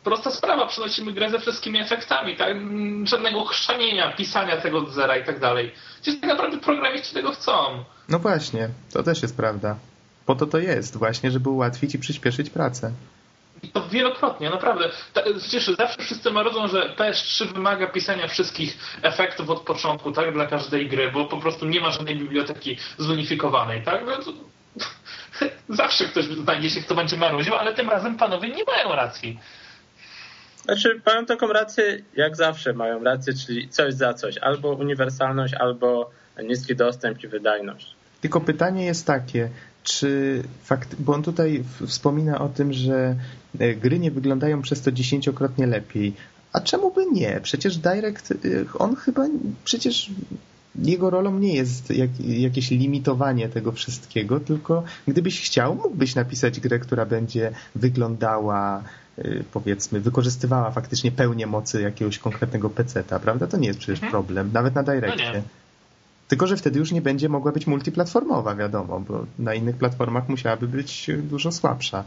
Prosta 0.06 0.30
sprawa, 0.30 0.66
przenosimy 0.66 1.12
grę 1.12 1.30
ze 1.30 1.40
wszystkimi 1.40 1.78
efektami, 1.80 2.36
tak? 2.36 2.50
Mm, 2.50 3.06
Żadnego 3.06 3.44
chrzanienia, 3.44 4.12
pisania 4.12 4.56
tego 4.56 4.78
od 4.78 4.90
zera 4.90 5.16
i 5.16 5.24
tak 5.24 5.40
dalej. 5.40 5.72
Przecież 6.02 6.20
tak 6.20 6.30
naprawdę 6.30 6.58
programiści 6.58 7.14
tego 7.14 7.32
chcą. 7.32 7.84
No 8.08 8.18
właśnie, 8.18 8.68
to 8.92 9.02
też 9.02 9.22
jest 9.22 9.36
prawda. 9.36 9.76
Po 10.26 10.34
to 10.34 10.46
to 10.46 10.58
jest, 10.58 10.96
właśnie, 10.96 11.30
żeby 11.30 11.50
ułatwić 11.50 11.94
i 11.94 11.98
przyspieszyć 11.98 12.50
pracę. 12.50 12.92
I 13.62 13.68
to 13.68 13.88
wielokrotnie, 13.88 14.50
naprawdę. 14.50 14.90
Przecież 15.38 15.70
zawsze 15.78 16.02
wszyscy 16.02 16.30
marudzą, 16.30 16.68
że 16.68 16.94
PS3 16.96 17.54
wymaga 17.54 17.86
pisania 17.86 18.28
wszystkich 18.28 18.78
efektów 19.02 19.50
od 19.50 19.60
początku, 19.60 20.12
tak, 20.12 20.32
dla 20.32 20.46
każdej 20.46 20.88
gry, 20.88 21.12
bo 21.12 21.24
po 21.24 21.36
prostu 21.36 21.66
nie 21.66 21.80
ma 21.80 21.90
żadnej 21.90 22.16
biblioteki 22.16 22.76
zunifikowanej, 22.98 23.82
tak? 23.82 24.02
No 24.06 24.16
to... 24.16 24.32
Zawsze 25.68 26.04
ktoś 26.04 26.24
znajdzie 26.24 26.70
się, 26.70 26.80
kto 26.80 26.94
będzie 26.94 27.16
marudził, 27.16 27.54
ale 27.54 27.74
tym 27.74 27.90
razem 27.90 28.16
panowie 28.16 28.48
nie 28.48 28.64
mają 28.64 28.96
racji. 28.96 29.38
Znaczy, 30.66 31.00
mają 31.06 31.26
taką 31.26 31.46
rację, 31.48 31.98
jak 32.16 32.36
zawsze 32.36 32.72
mają 32.72 33.04
rację, 33.04 33.34
czyli 33.34 33.68
coś 33.68 33.94
za 33.94 34.14
coś. 34.14 34.38
Albo 34.38 34.72
uniwersalność, 34.72 35.54
albo 35.54 36.10
niski 36.44 36.76
dostęp 36.76 37.24
i 37.24 37.28
wydajność. 37.28 37.96
Tylko 38.20 38.40
pytanie 38.40 38.84
jest 38.84 39.06
takie, 39.06 39.48
czy 39.82 40.42
fakt, 40.64 40.94
bo 40.98 41.14
on 41.14 41.22
tutaj 41.22 41.64
wspomina 41.86 42.38
o 42.38 42.48
tym, 42.48 42.72
że 42.72 43.16
e, 43.58 43.74
gry 43.74 43.98
nie 43.98 44.10
wyglądają 44.10 44.62
przez 44.62 44.82
to 44.82 44.92
dziesięciokrotnie 44.92 45.66
lepiej. 45.66 46.12
A 46.52 46.60
czemu 46.60 46.90
by 46.90 47.06
nie? 47.12 47.40
Przecież 47.42 47.76
Direct, 47.76 48.32
e, 48.32 48.34
on 48.78 48.96
chyba, 48.96 49.26
przecież 49.64 50.10
jego 50.82 51.10
rolą 51.10 51.38
nie 51.38 51.54
jest 51.54 51.90
jak, 51.90 52.10
jakieś 52.20 52.70
limitowanie 52.70 53.48
tego 53.48 53.72
wszystkiego, 53.72 54.40
tylko 54.40 54.82
gdybyś 55.08 55.40
chciał, 55.40 55.74
mógłbyś 55.74 56.14
napisać 56.14 56.60
grę, 56.60 56.78
która 56.78 57.06
będzie 57.06 57.52
wyglądała, 57.74 58.82
powiedzmy, 59.52 60.00
wykorzystywała 60.00 60.70
faktycznie 60.70 61.12
pełnię 61.12 61.46
mocy 61.46 61.82
jakiegoś 61.82 62.18
konkretnego 62.18 62.70
peceta, 62.70 63.18
prawda? 63.18 63.46
To 63.46 63.56
nie 63.56 63.66
jest 63.68 63.78
przecież 63.78 63.98
Mhm. 63.98 64.10
problem, 64.10 64.50
nawet 64.52 64.74
na 64.74 64.82
Directie. 64.82 65.32
nie. 65.32 65.42
Tylko, 66.28 66.46
że 66.46 66.56
wtedy 66.56 66.78
już 66.78 66.92
nie 66.92 67.02
będzie 67.02 67.28
mogła 67.28 67.52
być 67.52 67.66
multiplatformowa, 67.66 68.54
wiadomo, 68.54 69.00
bo 69.00 69.26
na 69.38 69.54
innych 69.54 69.76
platformach 69.76 70.28
musiałaby 70.28 70.68
być 70.68 71.10
dużo 71.22 71.52
słabsza 71.52 72.04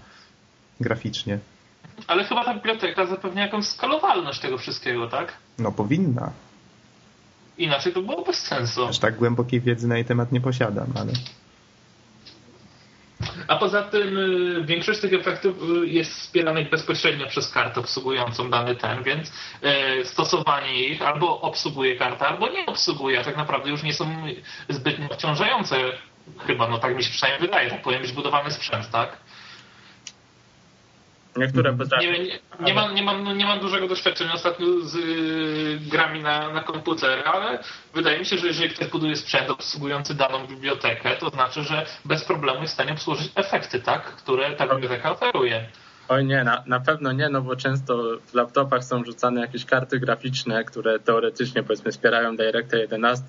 graficznie. 0.80 1.39
Ale 2.08 2.24
chyba 2.24 2.45
ta 2.45 2.54
biblioteka 2.54 3.06
zapewnia 3.06 3.41
jakąś 3.45 3.65
skalowalność 3.65 4.39
tego 4.39 4.58
wszystkiego, 4.58 5.08
tak? 5.08 5.34
No 5.60 5.72
powinna. 5.72 6.32
Inaczej 7.58 7.93
to 7.93 8.02
było 8.02 8.24
bez 8.26 8.38
sensu. 8.38 8.86
Aż 8.86 9.00
tak 9.00 9.15
głębokiej 9.15 9.62
wiedzy 9.62 9.88
na 9.88 9.95
jej 9.95 10.06
temat 10.06 10.32
nie 10.32 10.41
posiadam, 10.41 10.88
ale 10.95 11.12
A 13.47 13.56
poza 13.56 13.84
tym 13.84 14.17
y, 14.17 14.63
większość 14.65 14.99
tych 14.99 15.13
efektów 15.13 15.56
y, 15.84 15.88
jest 15.88 16.12
wspieranych 16.12 16.69
bezpośrednio 16.69 17.28
przez 17.28 17.52
kartę 17.52 17.80
obsługującą 17.80 18.49
dany 18.49 18.75
ten, 18.75 19.04
więc 19.04 19.30
y, 19.30 20.06
stosowanie 20.06 20.73
ich 20.84 21.02
albo 21.02 21.41
obsługuje 21.41 21.95
karta, 21.95 22.28
albo 22.28 22.49
nie 22.49 22.65
obsługuje, 22.65 23.19
a 23.19 23.23
tak 23.23 23.38
naprawdę 23.38 23.69
już 23.69 23.84
nie 23.84 23.93
są 23.93 24.28
zbytnio 24.69 25.06
obciążające. 25.06 25.75
Chyba, 26.47 26.67
no 26.67 26.78
tak 26.78 26.95
mi 26.95 27.04
się 27.04 27.10
przynajmniej 27.10 27.41
wydaje, 27.41 27.69
tak 27.69 27.82
powinien 27.82 28.02
być 28.02 28.12
budowany 28.12 28.52
sprzęt, 28.52 28.89
tak? 28.89 29.17
Niektóre 31.38 31.70
Mhm. 31.70 31.78
potrafią. 31.89 32.12
Nie, 32.12 32.20
nie, 32.20 32.39
nie, 32.60 32.74
mam, 32.74 32.96
nie, 32.96 33.04
mam, 33.04 33.38
nie 33.38 33.46
mam 33.46 33.60
dużego 33.60 33.88
doświadczenia 33.88 34.34
ostatnio 34.34 34.68
z 34.82 34.96
y, 34.96 35.80
grami 35.92 36.24
na, 36.24 36.54
na 36.54 36.63
komputer, 36.63 37.24
ale 37.26 37.60
wydaje 37.94 38.20
mi 38.20 38.26
się, 38.26 38.38
że 38.38 38.48
jeżeli 38.48 38.70
ktoś 38.70 38.88
buduje 38.88 39.15
sprzęt 39.15 39.50
obsługujący 39.50 40.13
daną 40.15 40.48
bibliotekę, 40.48 41.15
to 41.20 41.30
znaczy, 41.30 41.63
że 41.63 41.86
bez 42.06 42.26
problemu 42.26 42.62
jest 42.62 42.74
w 42.74 42.74
stanie 42.74 42.92
obsłużyć 42.94 43.32
efekty, 43.36 43.80
tak, 43.80 44.04
które 44.04 44.52
ta 44.52 44.68
biblioteka 44.68 45.12
oferuje. 45.12 45.65
Oj 46.08 46.26
nie, 46.26 46.44
na, 46.44 46.63
na 46.65 46.80
pewno 46.80 47.12
nie, 47.12 47.30
no 47.30 47.42
bo 47.42 47.56
często 47.56 48.18
w 48.26 48.34
laptopach 48.34 48.84
są 48.84 49.04
rzucane 49.04 49.42
jakieś 49.42 49.65
karty 49.65 50.00
graficzne, 50.00 50.63
które 50.63 51.00
teoretycznie 51.00 51.63
powiedzmy 51.63 51.92
wspierają 51.92 52.38
DirectX 52.38 52.74
11, 52.74 53.24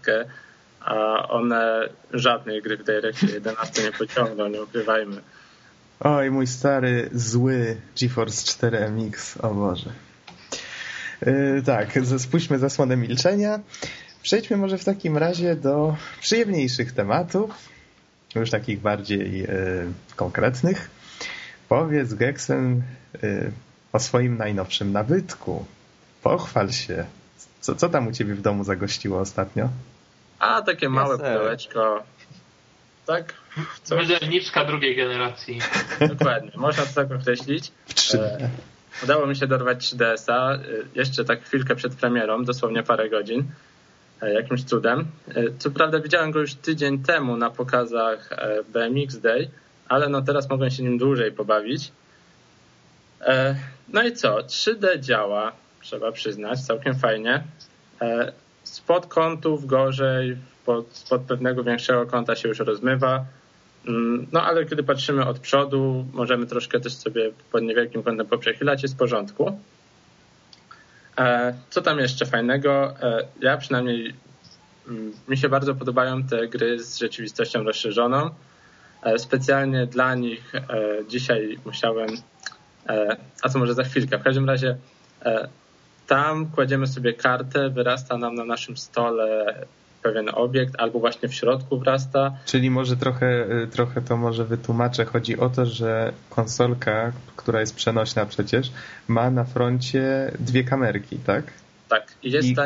a 0.81 1.29
one 1.29 1.89
żadnej 2.13 2.63
gry 2.63 2.77
w 2.77 2.85
DirectX 2.85 3.23
11 3.35 3.83
nie 3.83 3.93
pociągną, 3.93 4.49
nie 4.49 4.63
ukrywajmy. 4.63 5.23
Oj, 6.01 6.31
mój 6.31 6.47
stary, 6.47 7.11
zły 7.13 7.77
GeForce 8.01 8.47
4 8.47 8.91
MX, 8.91 9.37
o 9.37 9.55
Boże. 9.55 9.93
Yy, 11.27 11.63
tak, 11.67 11.99
spuśćmy 12.19 12.59
zasłonę 12.59 12.97
milczenia. 12.97 13.61
Przejdźmy 14.23 14.57
może 14.57 14.79
w 14.79 14.85
takim 14.85 15.17
razie 15.17 15.57
do 15.57 15.97
przyjemniejszych 16.21 16.93
tematów, 16.93 17.51
już 18.35 18.51
takich 18.51 18.81
bardziej 18.81 19.39
yy, 19.39 19.49
konkretnych. 20.17 20.91
Powiedz, 21.69 22.15
Geksen, 22.15 22.83
yy, 23.23 23.53
o 23.93 23.99
swoim 23.99 24.37
najnowszym 24.39 24.93
nabytku. 24.93 25.65
Pochwal 26.23 26.73
się. 26.73 27.05
Co, 27.61 27.75
co 27.75 27.89
tam 27.89 28.07
u 28.07 28.13
ciebie 28.13 28.35
w 28.35 28.43
domu 28.43 28.65
zagościło 28.65 29.21
ostatnio? 29.21 29.69
A 30.39 30.63
takie 30.63 30.89
małe 30.89 31.17
pudełeczko. 31.17 32.03
Tak? 33.07 33.35
Coś, 33.83 34.07
drugiej 34.65 34.97
generacji. 34.97 35.59
dokładnie, 36.15 36.51
można 36.57 36.87
to 36.87 36.95
tak 36.95 37.13
określić. 37.13 37.73
W 37.87 37.95
3D. 37.95 38.19
E, 38.19 38.49
Udało 39.05 39.27
mi 39.27 39.37
się 39.37 39.47
dorwać 39.47 39.79
3DS-a 39.95 40.55
y, 40.55 40.59
jeszcze 40.95 41.25
tak 41.25 41.43
chwilkę 41.45 41.77
przed 41.77 41.95
premierą, 41.95 42.45
dosłownie 42.45 42.83
parę 42.83 43.11
godzin, 43.11 43.45
e, 44.23 44.33
jakimś 44.33 44.65
cudem. 44.65 45.07
E, 45.29 45.43
Co 45.59 45.71
prawda 45.71 46.01
widziałem 46.01 46.31
go 46.31 46.41
już 46.41 46.55
tydzień 46.55 47.03
temu 47.03 47.37
na 47.37 47.51
pokazach 47.51 48.33
e, 48.33 48.59
BMX 48.73 49.19
Day, 49.19 49.51
ale 49.89 50.09
no 50.09 50.23
teraz 50.23 50.51
mogłem 50.51 50.71
się 50.71 50.83
nim 50.83 50.99
dłużej 50.99 51.33
pobawić. 51.33 51.93
E, 53.21 53.57
No 53.89 54.03
i 54.03 54.13
co? 54.13 54.37
3D 54.39 54.99
działa, 55.01 55.53
trzeba 55.83 56.13
przyznać, 56.13 56.61
całkiem 56.61 56.95
fajnie. 56.95 57.43
E, 58.01 58.33
Spod 58.65 59.07
kątów 59.07 59.67
gorzej, 59.67 60.37
spod, 60.63 60.87
spod 60.93 61.23
pewnego 61.23 61.65
większego 61.65 62.07
kąta 62.07 62.37
się 62.37 62.49
już 62.49 62.59
rozmywa. 62.59 63.25
Mm, 63.87 64.27
No 64.33 64.43
ale 64.43 64.67
kiedy 64.67 64.83
patrzymy 64.83 65.27
od 65.27 65.39
przodu, 65.39 66.07
możemy 66.13 66.47
troszkę 66.47 66.81
też 66.81 66.95
sobie 66.95 67.31
pod 67.53 67.63
niewielkim 67.63 68.03
kątem 68.03 68.27
poprzechylać, 68.27 68.83
jest 68.83 68.95
w 68.95 68.99
porządku. 68.99 69.59
Co 71.71 71.83
tam 71.83 71.99
jeszcze 71.99 72.27
fajnego? 72.27 72.95
Ja 73.41 73.57
przynajmniej 73.57 74.15
mm, 74.89 75.13
mi 75.29 75.39
się 75.39 75.49
bardzo 75.49 75.75
podobają 75.75 76.23
te 76.23 76.49
gry 76.49 76.79
z 76.85 76.99
rzeczywistością 76.99 77.63
rozszerzoną. 77.63 78.31
Specjalnie 79.17 79.87
dla 79.87 80.15
nich 80.15 80.53
dzisiaj 81.09 81.59
musiałem, 81.65 82.09
a 83.43 83.49
co 83.49 83.59
może 83.59 83.75
za 83.75 83.85
chwilkę. 83.85 84.19
W 84.19 84.23
każdym 84.23 84.47
razie 84.47 84.77
tam 86.07 86.47
kładziemy 86.51 86.87
sobie 86.87 87.13
kartę, 87.13 87.71
wyrasta 87.71 88.19
nam 88.19 88.35
na 88.35 88.45
naszym 88.45 88.77
stole 88.77 89.55
pewien 90.03 90.29
obiekt, 90.35 90.75
albo 90.79 90.99
właśnie 90.99 91.29
w 91.29 91.35
środku 91.35 91.79
wrasta. 91.79 92.33
Czyli 92.45 92.71
może 92.71 92.97
trochę, 92.97 93.47
y, 93.63 93.67
trochę 93.67 94.03
to 94.03 94.17
może 94.17 94.45
wytłumaczę. 94.45 95.05
Chodzi 95.05 95.39
o 95.39 95.51
to, 95.51 95.67
że 95.67 96.13
konsolka, 96.31 97.13
która 97.37 97.61
jest 97.61 97.75
przenośna 97.75 98.27
przecież, 98.27 98.73
ma 99.09 99.31
na 99.31 99.45
froncie 99.45 100.33
dwie 100.39 100.65
kamerki, 100.65 101.17
tak? 101.17 101.45
Tak. 101.89 102.07
I 102.23 102.31
jest 102.31 102.49
I... 102.49 102.57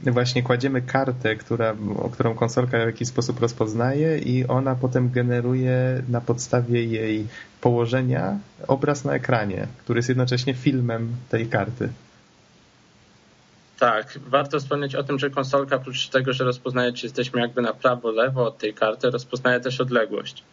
Właśnie 0.00 0.42
kładziemy 0.42 0.82
kartę, 0.82 1.36
która, 1.36 1.76
którą 2.12 2.34
konsolka 2.34 2.78
w 2.78 2.86
jakiś 2.86 3.08
sposób 3.08 3.40
rozpoznaje 3.40 4.18
i 4.18 4.46
ona 4.46 4.74
potem 4.74 5.10
generuje 5.10 6.02
na 6.08 6.20
podstawie 6.20 6.84
jej 6.84 7.26
położenia 7.60 8.38
obraz 8.68 9.04
na 9.04 9.14
ekranie, 9.14 9.66
który 9.84 9.98
jest 9.98 10.08
jednocześnie 10.08 10.54
filmem 10.54 11.08
tej 11.28 11.46
karty. 11.46 11.88
Tak, 13.78 14.18
warto 14.26 14.60
wspomnieć 14.60 14.94
o 14.94 15.02
tym, 15.02 15.18
że 15.18 15.30
konsolka 15.30 15.76
oprócz 15.76 16.08
tego, 16.08 16.32
że 16.32 16.44
rozpoznaje, 16.44 16.92
czy 16.92 17.06
jesteśmy 17.06 17.40
jakby 17.40 17.62
na 17.62 17.72
prawo, 17.72 18.10
lewo 18.10 18.46
od 18.46 18.58
tej 18.58 18.74
karty, 18.74 19.10
rozpoznaje 19.10 19.60
też 19.60 19.80
odległość. 19.80 20.44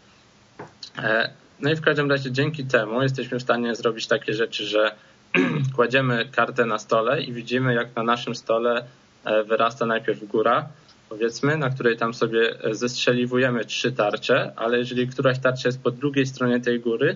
E, 0.98 1.30
no 1.60 1.72
i 1.72 1.76
w 1.76 1.82
każdym 1.82 2.12
razie 2.12 2.32
dzięki 2.32 2.66
temu 2.66 3.02
jesteśmy 3.02 3.40
w 3.40 3.42
stanie 3.42 3.76
zrobić 3.76 4.08
takie 4.08 4.34
rzeczy, 4.34 4.66
że 4.66 4.96
kładziemy 5.76 6.30
kartę 6.32 6.66
na 6.66 6.80
stole 6.80 7.22
i 7.22 7.34
widzimy, 7.34 7.74
jak 7.74 7.96
na 7.96 8.04
naszym 8.04 8.36
stole 8.36 8.86
e, 9.24 9.44
wyrasta 9.44 9.86
najpierw 9.86 10.24
góra, 10.24 10.68
powiedzmy, 11.10 11.58
na 11.58 11.70
której 11.70 11.98
tam 11.98 12.14
sobie 12.14 12.56
zestrzeliwujemy 12.72 13.66
trzy 13.66 13.92
tarcze, 13.92 14.54
ale 14.56 14.78
jeżeli 14.78 15.08
któraś 15.08 15.40
tarcza 15.40 15.70
jest 15.70 15.84
po 15.84 15.92
drugiej 15.92 16.26
stronie 16.26 16.60
tej 16.60 16.80
góry, 16.80 17.16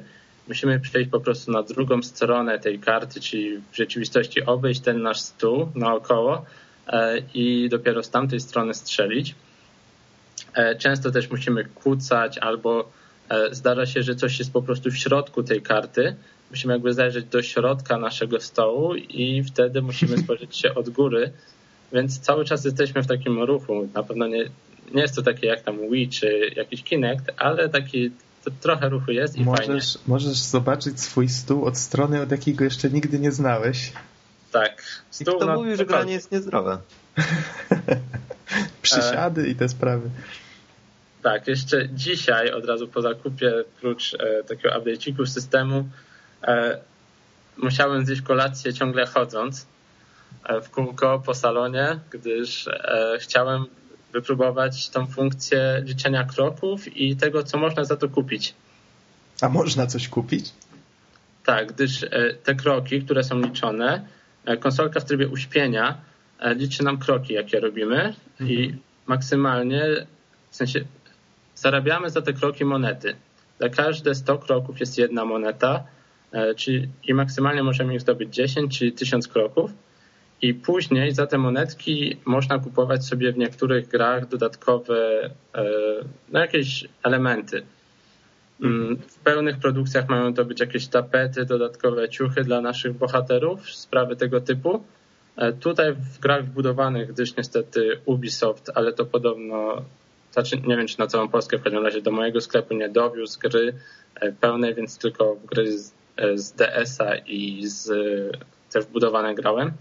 musimy 0.50 0.80
przejść 0.80 1.10
po 1.10 1.20
prostu 1.20 1.52
na 1.52 1.64
drugą 1.64 2.02
stronę 2.02 2.60
tej 2.60 2.80
karty, 2.80 3.22
czyli 3.22 3.58
w 3.72 3.76
rzeczywistości 3.76 4.46
obejść 4.46 4.82
ten 4.82 5.02
nasz 5.02 5.20
stół 5.20 5.70
naokoło 5.76 6.46
e, 6.88 7.18
i 7.34 7.70
dopiero 7.70 8.04
z 8.04 8.10
tamtej 8.10 8.40
strony 8.40 8.74
strzelić. 8.74 9.36
E, 10.54 10.76
często 10.76 11.12
też 11.12 11.30
musimy 11.30 11.66
kłócać 11.66 12.38
albo 12.38 12.90
e, 13.30 13.56
zdarza 13.56 13.86
się, 13.86 14.04
że 14.04 14.16
coś 14.16 14.40
jest 14.40 14.54
po 14.54 14.62
prostu 14.62 14.92
w 14.92 14.98
środku 14.98 15.44
tej 15.44 15.62
karty. 15.62 16.16
Musimy 16.50 16.74
jakby 16.74 16.94
zajrzeć 16.94 17.26
do 17.26 17.42
środka 17.42 17.98
naszego 17.98 18.40
stołu 18.40 18.96
i 18.96 19.44
wtedy 19.44 19.82
musimy 19.82 20.18
spojrzeć 20.24 20.58
się 20.58 20.76
od 20.76 20.90
góry, 20.90 21.32
więc 21.94 22.20
cały 22.20 22.46
czas 22.46 22.66
jesteśmy 22.66 23.04
w 23.04 23.08
takim 23.08 23.44
ruchu. 23.44 23.90
Na 23.94 24.04
pewno 24.04 24.28
nie, 24.28 24.50
nie 24.94 25.02
jest 25.02 25.16
to 25.16 25.22
takie 25.22 25.48
jak 25.48 25.62
tam 25.62 25.90
Wii 25.92 26.10
czy 26.10 26.52
jakiś 26.56 26.84
Kinect, 26.84 27.32
ale 27.38 27.70
taki 27.70 28.12
trochę 28.52 28.90
ruchu 28.90 29.12
jest 29.12 29.36
i 29.36 29.46
możesz, 29.46 29.68
fajnie. 29.68 29.82
Możesz 30.08 30.38
zobaczyć 30.38 31.02
swój 31.02 31.30
stół 31.30 31.66
od 31.66 31.78
strony, 31.78 32.22
od 32.22 32.32
jakiej 32.32 32.56
go 32.56 32.64
jeszcze 32.64 32.90
nigdy 32.90 33.20
nie 33.20 33.32
znałeś. 33.32 33.94
Tak. 34.52 34.84
Stół 35.12 35.34
I 35.34 35.38
kto 35.38 35.56
mówił, 35.56 35.76
że 35.76 35.86
granie 35.86 36.14
jest 36.14 36.32
niezdrowe? 36.32 36.78
Przysiady 38.82 39.42
e... 39.42 39.48
i 39.48 39.56
te 39.56 39.70
sprawy. 39.70 40.10
Tak, 41.24 41.48
jeszcze 41.48 41.90
dzisiaj 41.90 42.52
od 42.52 42.66
razu 42.66 42.88
po 42.88 43.02
zakupie, 43.02 43.64
prócz 43.82 44.14
e, 44.14 44.44
takiego 44.44 44.80
update'iku 44.80 45.26
systemu, 45.26 45.90
e, 46.44 46.80
musiałem 47.58 48.06
zjeść 48.06 48.22
kolację 48.22 48.74
ciągle 48.74 49.06
chodząc 49.06 49.68
e, 50.44 50.62
w 50.62 50.70
kółko 50.70 51.22
po 51.26 51.34
salonie, 51.34 52.00
gdyż 52.10 52.68
e, 52.68 53.18
chciałem 53.20 53.66
wypróbować 54.14 54.90
tą 54.90 55.08
funkcję 55.08 55.82
liczenia 55.86 56.24
kroków 56.24 56.98
i 56.98 57.16
tego, 57.16 57.44
co 57.44 57.58
można 57.58 57.84
za 57.84 57.96
to 57.98 58.10
kupić. 58.10 58.54
A 59.42 59.50
można 59.50 59.88
coś 59.88 60.10
kupić? 60.10 60.54
Tak, 61.46 61.74
gdyż 61.74 62.04
e, 62.04 62.10
te 62.44 62.56
kroki, 62.56 63.02
które 63.02 63.24
są 63.24 63.42
liczone, 63.42 64.06
e, 64.46 64.58
konsolka 64.58 65.00
w 65.00 65.06
trybie 65.06 65.28
uśpienia 65.28 65.98
e, 66.40 66.56
liczy 66.56 66.84
nam 66.84 66.98
kroki, 66.98 67.34
jakie 67.34 67.60
robimy 67.60 68.14
mhm. 68.40 68.50
i 68.50 68.76
maksymalnie, 69.08 69.84
w 70.50 70.56
sensie 70.56 70.86
zarabiamy 71.56 72.10
za 72.10 72.22
te 72.22 72.34
kroki 72.34 72.66
monety. 72.66 73.16
Za 73.60 73.70
każde 73.70 74.16
100 74.16 74.38
kroków 74.38 74.80
jest 74.80 74.98
jedna 74.98 75.26
moneta, 75.26 75.84
czyli 76.56 76.88
i 77.04 77.14
maksymalnie 77.14 77.64
możemy 77.64 77.96
ich 77.96 78.02
zdobyć 78.02 78.36
10, 78.36 78.78
czyli 78.78 78.92
1000 78.92 79.28
kroków 79.28 79.72
i 80.42 80.54
później 80.54 81.12
za 81.12 81.28
te 81.28 81.38
monetki 81.38 82.18
można 82.26 82.60
kupować 82.60 83.06
sobie 83.06 83.32
w 83.32 83.38
niektórych 83.38 83.88
grach 83.88 84.28
dodatkowe 84.28 85.30
e, 85.56 85.64
no 86.30 86.40
jakieś 86.40 86.88
elementy. 87.04 87.64
Mm, 88.62 88.98
w 88.98 89.20
pełnych 89.20 89.60
produkcjach 89.60 90.10
mają 90.10 90.34
to 90.34 90.46
być 90.46 90.60
jakieś 90.60 90.88
tapety, 90.88 91.46
dodatkowe 91.46 92.10
ciuchy 92.10 92.44
dla 92.44 92.62
naszych 92.62 92.94
bohaterów, 92.94 93.72
sprawy 93.72 94.16
tego 94.16 94.42
typu. 94.42 94.84
E, 95.38 95.54
tutaj 95.54 95.94
w 95.94 96.20
grach 96.20 96.46
wbudowanych, 96.46 97.14
gdyż 97.14 97.36
niestety 97.38 98.00
Ubisoft, 98.06 98.72
ale 98.76 98.94
to 98.94 99.06
podobno, 99.06 99.82
znaczy 100.32 100.58
nie 100.68 100.78
wiem 100.78 100.88
czy 100.88 101.00
na 101.00 101.08
całą 101.08 101.28
Polskę 101.28 101.58
w 101.58 101.64
każdym 101.64 101.86
razie 101.86 102.02
do 102.02 102.12
mojego 102.12 102.42
sklepu 102.42 102.74
nie 102.74 102.90
dowiózł 102.90 103.40
gry 103.40 103.74
e, 104.16 104.32
pełnej, 104.32 104.76
więc 104.76 104.98
tylko 104.98 105.38
gry 105.46 105.78
z, 105.78 105.94
z 106.36 106.52
DS-a 106.52 107.16
i 107.16 107.68
z 107.68 107.90
te 108.72 108.82
wbudowane 108.82 109.36
grałem. 109.36 109.72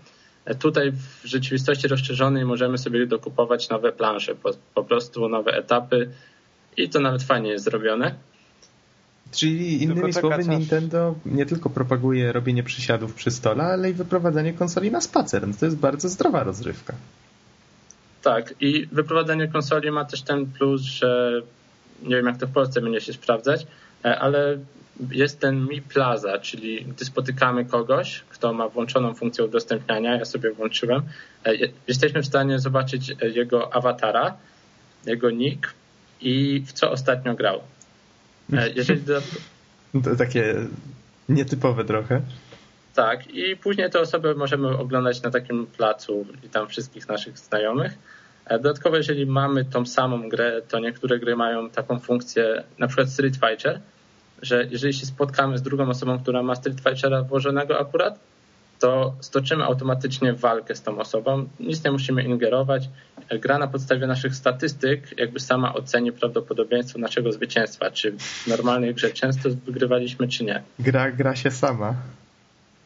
Tutaj 0.55 0.93
w 0.93 1.21
rzeczywistości 1.25 1.89
rozszerzonej 1.89 2.45
możemy 2.45 2.79
sobie 2.79 3.07
dokupować 3.07 3.69
nowe 3.69 3.93
plansze, 3.93 4.35
po, 4.35 4.51
po 4.75 4.85
prostu 4.85 5.29
nowe 5.29 5.53
etapy 5.53 6.11
i 6.77 6.89
to 6.89 7.01
nawet 7.01 7.23
fajnie 7.23 7.51
jest 7.51 7.65
zrobione. 7.65 8.15
Czyli 9.33 9.83
innymi 9.83 10.13
słowy 10.13 10.45
Nintendo 10.45 11.15
nie 11.27 11.47
tylko 11.47 11.71
propaguje 11.71 12.33
robienie 12.33 12.63
przysiadów 12.63 13.15
przy 13.15 13.31
stole, 13.31 13.65
ale 13.65 13.91
i 13.91 13.95
wyprowadzanie 13.95 14.53
konsoli 14.53 14.91
na 14.91 15.01
spacer. 15.01 15.49
No 15.49 15.55
to 15.61 15.65
jest 15.65 15.79
bardzo 15.79 16.09
zdrowa 16.09 16.45
rozrywka. 16.45 16.95
Tak 18.23 18.55
i 18.61 18.87
wyprowadzanie 18.93 19.49
konsoli 19.49 19.91
ma 19.91 20.05
też 20.05 20.23
ten 20.23 20.47
plus, 20.47 20.83
że 20.83 21.43
nie 22.03 22.17
wiem 22.17 22.27
jak 22.27 22.39
to 22.39 22.47
w 22.47 22.53
Polsce 22.53 22.81
będzie 22.81 23.01
się 23.01 23.13
sprawdzać, 23.13 23.67
e, 24.05 24.19
ale 24.19 24.59
jest 25.11 25.41
ten 25.41 25.67
Mi 25.67 25.83
Plaza, 25.83 26.39
czyli 26.39 26.85
gdy 26.85 27.05
spotykamy 27.05 27.65
kogoś, 27.65 28.25
kto 28.29 28.53
ma 28.53 28.69
włączoną 28.69 29.15
funkcję 29.15 29.45
udostępniania, 29.45 30.17
ja 30.17 30.25
sobie 30.25 30.51
włączyłem, 30.53 31.03
e, 31.45 31.53
jesteśmy 31.89 32.23
w 32.23 32.27
stanie 32.27 32.59
zobaczyć 32.59 33.11
e, 33.11 33.29
jego 33.29 33.75
awatara, 33.75 34.37
jego 35.07 35.31
nick 35.31 35.75
i 36.21 36.63
w 36.67 36.73
co 36.73 36.91
ostatnio 36.91 37.35
grał. 37.35 37.61
E, 38.53 38.69
jeżeli 38.71 39.01
do... 39.01 39.21
To 40.05 40.17
takie 40.17 40.55
nietypowe 41.29 41.85
trochę. 41.85 42.21
Tak, 42.95 43.35
i 43.35 43.57
później 43.57 43.91
te 43.91 44.01
osoby 44.01 44.35
możemy 44.35 44.79
oglądać 44.79 45.23
na 45.23 45.31
takim 45.31 45.67
placu 45.67 46.27
i 46.45 46.49
tam 46.49 46.69
wszystkich 46.69 47.09
naszych 47.09 47.39
znajomych. 47.39 47.99
Dodatkowo, 48.51 48.97
jeżeli 48.97 49.27
mamy 49.27 49.65
tą 49.65 49.87
samą 49.87 50.29
grę, 50.29 50.63
to 50.69 50.79
niektóre 50.79 51.19
gry 51.19 51.37
mają 51.37 51.71
taką 51.71 51.99
funkcję, 51.99 52.65
na 52.79 52.87
przykład 52.87 53.11
Street 53.11 53.35
Fighter, 53.37 53.81
że 54.43 54.67
jeżeli 54.71 54.95
się 54.95 55.07
spotkamy 55.07 55.59
z 55.59 55.63
drugą 55.63 55.89
osobą, 55.89 56.19
która 56.19 56.43
ma 56.43 56.55
Street 56.55 56.81
Fightera 56.81 57.23
włożonego 57.23 57.81
akurat, 57.81 58.19
to 58.79 59.15
stoczymy 59.21 59.65
automatycznie 59.65 60.33
walkę 60.33 60.75
z 60.75 60.83
tą 60.83 60.99
osobą. 60.99 61.49
Nic 61.61 61.85
nie 61.85 61.91
musimy 61.91 62.23
ingerować. 62.23 62.89
Gra 63.31 63.59
na 63.59 63.67
podstawie 63.67 64.07
naszych 64.07 64.35
statystyk 64.35 65.19
jakby 65.19 65.41
sama 65.41 65.75
oceni 65.75 66.13
prawdopodobieństwo 66.13 66.99
naszego 66.99 67.33
zwycięstwa. 67.33 67.91
Czy 67.91 68.13
w 68.19 68.47
normalnej 68.47 68.95
grze 68.95 69.11
często 69.11 69.49
wygrywaliśmy, 69.67 70.29
czy 70.29 70.45
nie. 70.45 70.63
Gra, 70.79 71.13
gra 71.13 71.37
się 71.37 71.51
sama. 71.51 71.95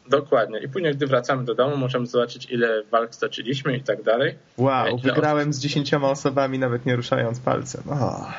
Dokładnie. 0.09 0.59
I 0.59 0.69
później, 0.69 0.95
gdy 0.95 1.07
wracamy 1.07 1.45
do 1.45 1.55
domu, 1.55 1.77
możemy 1.77 2.07
zobaczyć, 2.07 2.51
ile 2.51 2.83
walk 2.91 3.15
stoczyliśmy 3.15 3.77
i 3.77 3.81
tak 3.81 4.03
dalej. 4.03 4.35
Wow, 4.57 4.97
wygrałem 4.97 5.53
z 5.53 5.59
dziesięcioma 5.59 6.09
osobami, 6.09 6.59
nawet 6.59 6.85
nie 6.85 6.95
ruszając 6.95 7.39
palcem. 7.39 7.83
Oh. 7.89 8.33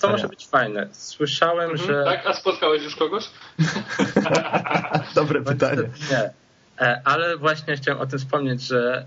To 0.00 0.08
może 0.08 0.28
być 0.28 0.46
fajne. 0.46 0.88
Słyszałem, 0.92 1.70
mhm, 1.70 1.88
że... 1.88 2.04
Tak? 2.04 2.26
A 2.26 2.34
spotkałeś 2.34 2.84
już 2.84 2.96
kogoś? 2.96 3.24
Dobre 5.14 5.42
pytanie. 5.42 5.82
Nie. 6.10 6.30
E, 6.80 7.02
ale 7.04 7.36
właśnie 7.36 7.76
chciałem 7.76 8.00
o 8.00 8.06
tym 8.06 8.18
wspomnieć, 8.18 8.62
że 8.62 8.96
e, 8.98 9.04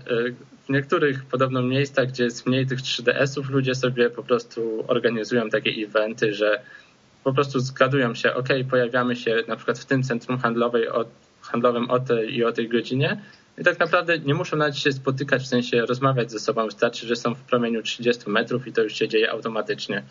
w 0.66 0.68
niektórych 0.68 1.24
podobno 1.24 1.62
miejscach, 1.62 2.08
gdzie 2.08 2.24
jest 2.24 2.46
mniej 2.46 2.66
tych 2.66 2.80
3DS-ów, 2.80 3.50
ludzie 3.50 3.74
sobie 3.74 4.10
po 4.10 4.22
prostu 4.22 4.84
organizują 4.88 5.50
takie 5.50 5.70
eventy, 5.70 6.34
że 6.34 6.62
po 7.24 7.32
prostu 7.32 7.60
zgadują 7.60 8.14
się, 8.14 8.34
ok, 8.34 8.48
pojawiamy 8.70 9.16
się 9.16 9.36
na 9.48 9.56
przykład 9.56 9.78
w 9.78 9.84
tym 9.84 10.02
centrum 10.02 10.38
handlowej 10.38 10.88
o, 10.88 11.04
handlowym 11.42 11.90
o 11.90 12.00
tej 12.00 12.36
i 12.36 12.44
o 12.44 12.52
tej 12.52 12.68
godzinie 12.68 13.20
i 13.58 13.64
tak 13.64 13.78
naprawdę 13.78 14.18
nie 14.18 14.34
muszą 14.34 14.56
nawet 14.56 14.78
się 14.78 14.92
spotykać, 14.92 15.42
w 15.42 15.46
sensie 15.46 15.86
rozmawiać 15.86 16.30
ze 16.30 16.40
sobą, 16.40 16.64
wystarczy, 16.64 17.06
że 17.06 17.16
są 17.16 17.34
w 17.34 17.40
promieniu 17.40 17.82
30 17.82 18.30
metrów 18.30 18.66
i 18.66 18.72
to 18.72 18.82
już 18.82 18.94
się 18.94 19.08
dzieje 19.08 19.30
automatycznie. 19.30 20.02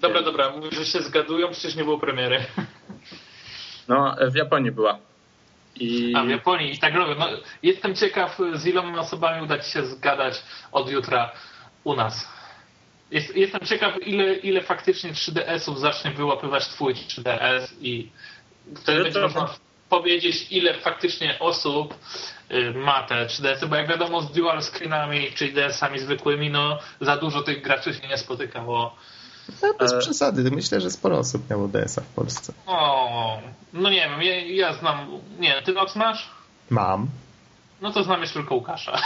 Dobra, 0.00 0.22
dobra, 0.22 0.50
mówisz, 0.50 0.74
że 0.74 0.84
się 0.86 1.02
zgadują, 1.02 1.50
przecież 1.52 1.74
nie 1.76 1.84
było 1.84 1.98
premiery. 1.98 2.44
No, 3.88 4.16
w 4.30 4.34
Japonii 4.34 4.70
była. 4.72 4.98
I... 5.76 6.12
A 6.16 6.24
w 6.24 6.28
Japonii 6.28 6.74
i 6.74 6.78
tak 6.78 6.94
robią. 6.94 7.14
No, 7.18 7.28
jestem 7.62 7.94
ciekaw, 7.94 8.38
z 8.54 8.66
iloma 8.66 8.98
osobami 9.00 9.42
uda 9.44 9.58
Ci 9.58 9.70
się 9.70 9.86
zgadać 9.86 10.42
od 10.72 10.90
jutra 10.90 11.30
u 11.84 11.96
nas. 11.96 12.28
Jest, 13.10 13.36
jestem 13.36 13.60
ciekaw, 13.66 14.06
ile, 14.06 14.34
ile 14.34 14.60
faktycznie 14.60 15.12
3DS-ów 15.12 15.80
zacznie 15.80 16.10
wyłapywać 16.10 16.68
Twój 16.68 16.94
3DS 16.94 17.66
i 17.80 18.10
wtedy 18.76 18.98
No 18.98 19.04
będzie 19.04 19.20
to- 19.20 19.28
można 19.28 19.48
powiedzieć, 19.88 20.46
ile 20.50 20.74
faktycznie 20.74 21.38
osób 21.38 21.94
y, 22.50 22.72
ma 22.74 23.02
te 23.02 23.26
3DS-y, 23.26 23.66
bo 23.66 23.76
jak 23.76 23.88
wiadomo 23.88 24.20
z 24.20 24.32
dual 24.32 24.62
screenami, 24.62 25.32
czyli 25.34 25.52
DS-ami 25.52 25.98
zwykłymi, 25.98 26.50
no 26.50 26.78
za 27.00 27.16
dużo 27.16 27.42
tych 27.42 27.62
graczy 27.62 27.94
się 27.94 28.08
nie 28.08 28.18
spotykało. 28.18 28.96
No, 29.62 29.74
bez 29.78 29.92
E- 29.92 29.98
przesady. 29.98 30.50
Myślę, 30.50 30.80
że 30.80 30.90
sporo 30.90 31.18
osób 31.18 31.50
miało 31.50 31.68
DS-a 31.68 32.00
w 32.00 32.06
Polsce. 32.06 32.52
O, 32.66 33.40
no 33.72 33.90
nie 33.90 34.00
wiem, 34.10 34.22
ja, 34.22 34.40
ja 34.40 34.72
znam, 34.74 35.08
nie, 35.38 35.62
Ty 35.62 35.72
Nox 35.72 35.96
masz? 35.96 36.30
Mam. 36.70 37.08
No 37.80 37.92
to 37.92 38.04
znam 38.04 38.20
jeszcze 38.20 38.38
tylko 38.38 38.54
Łukasza. 38.54 38.98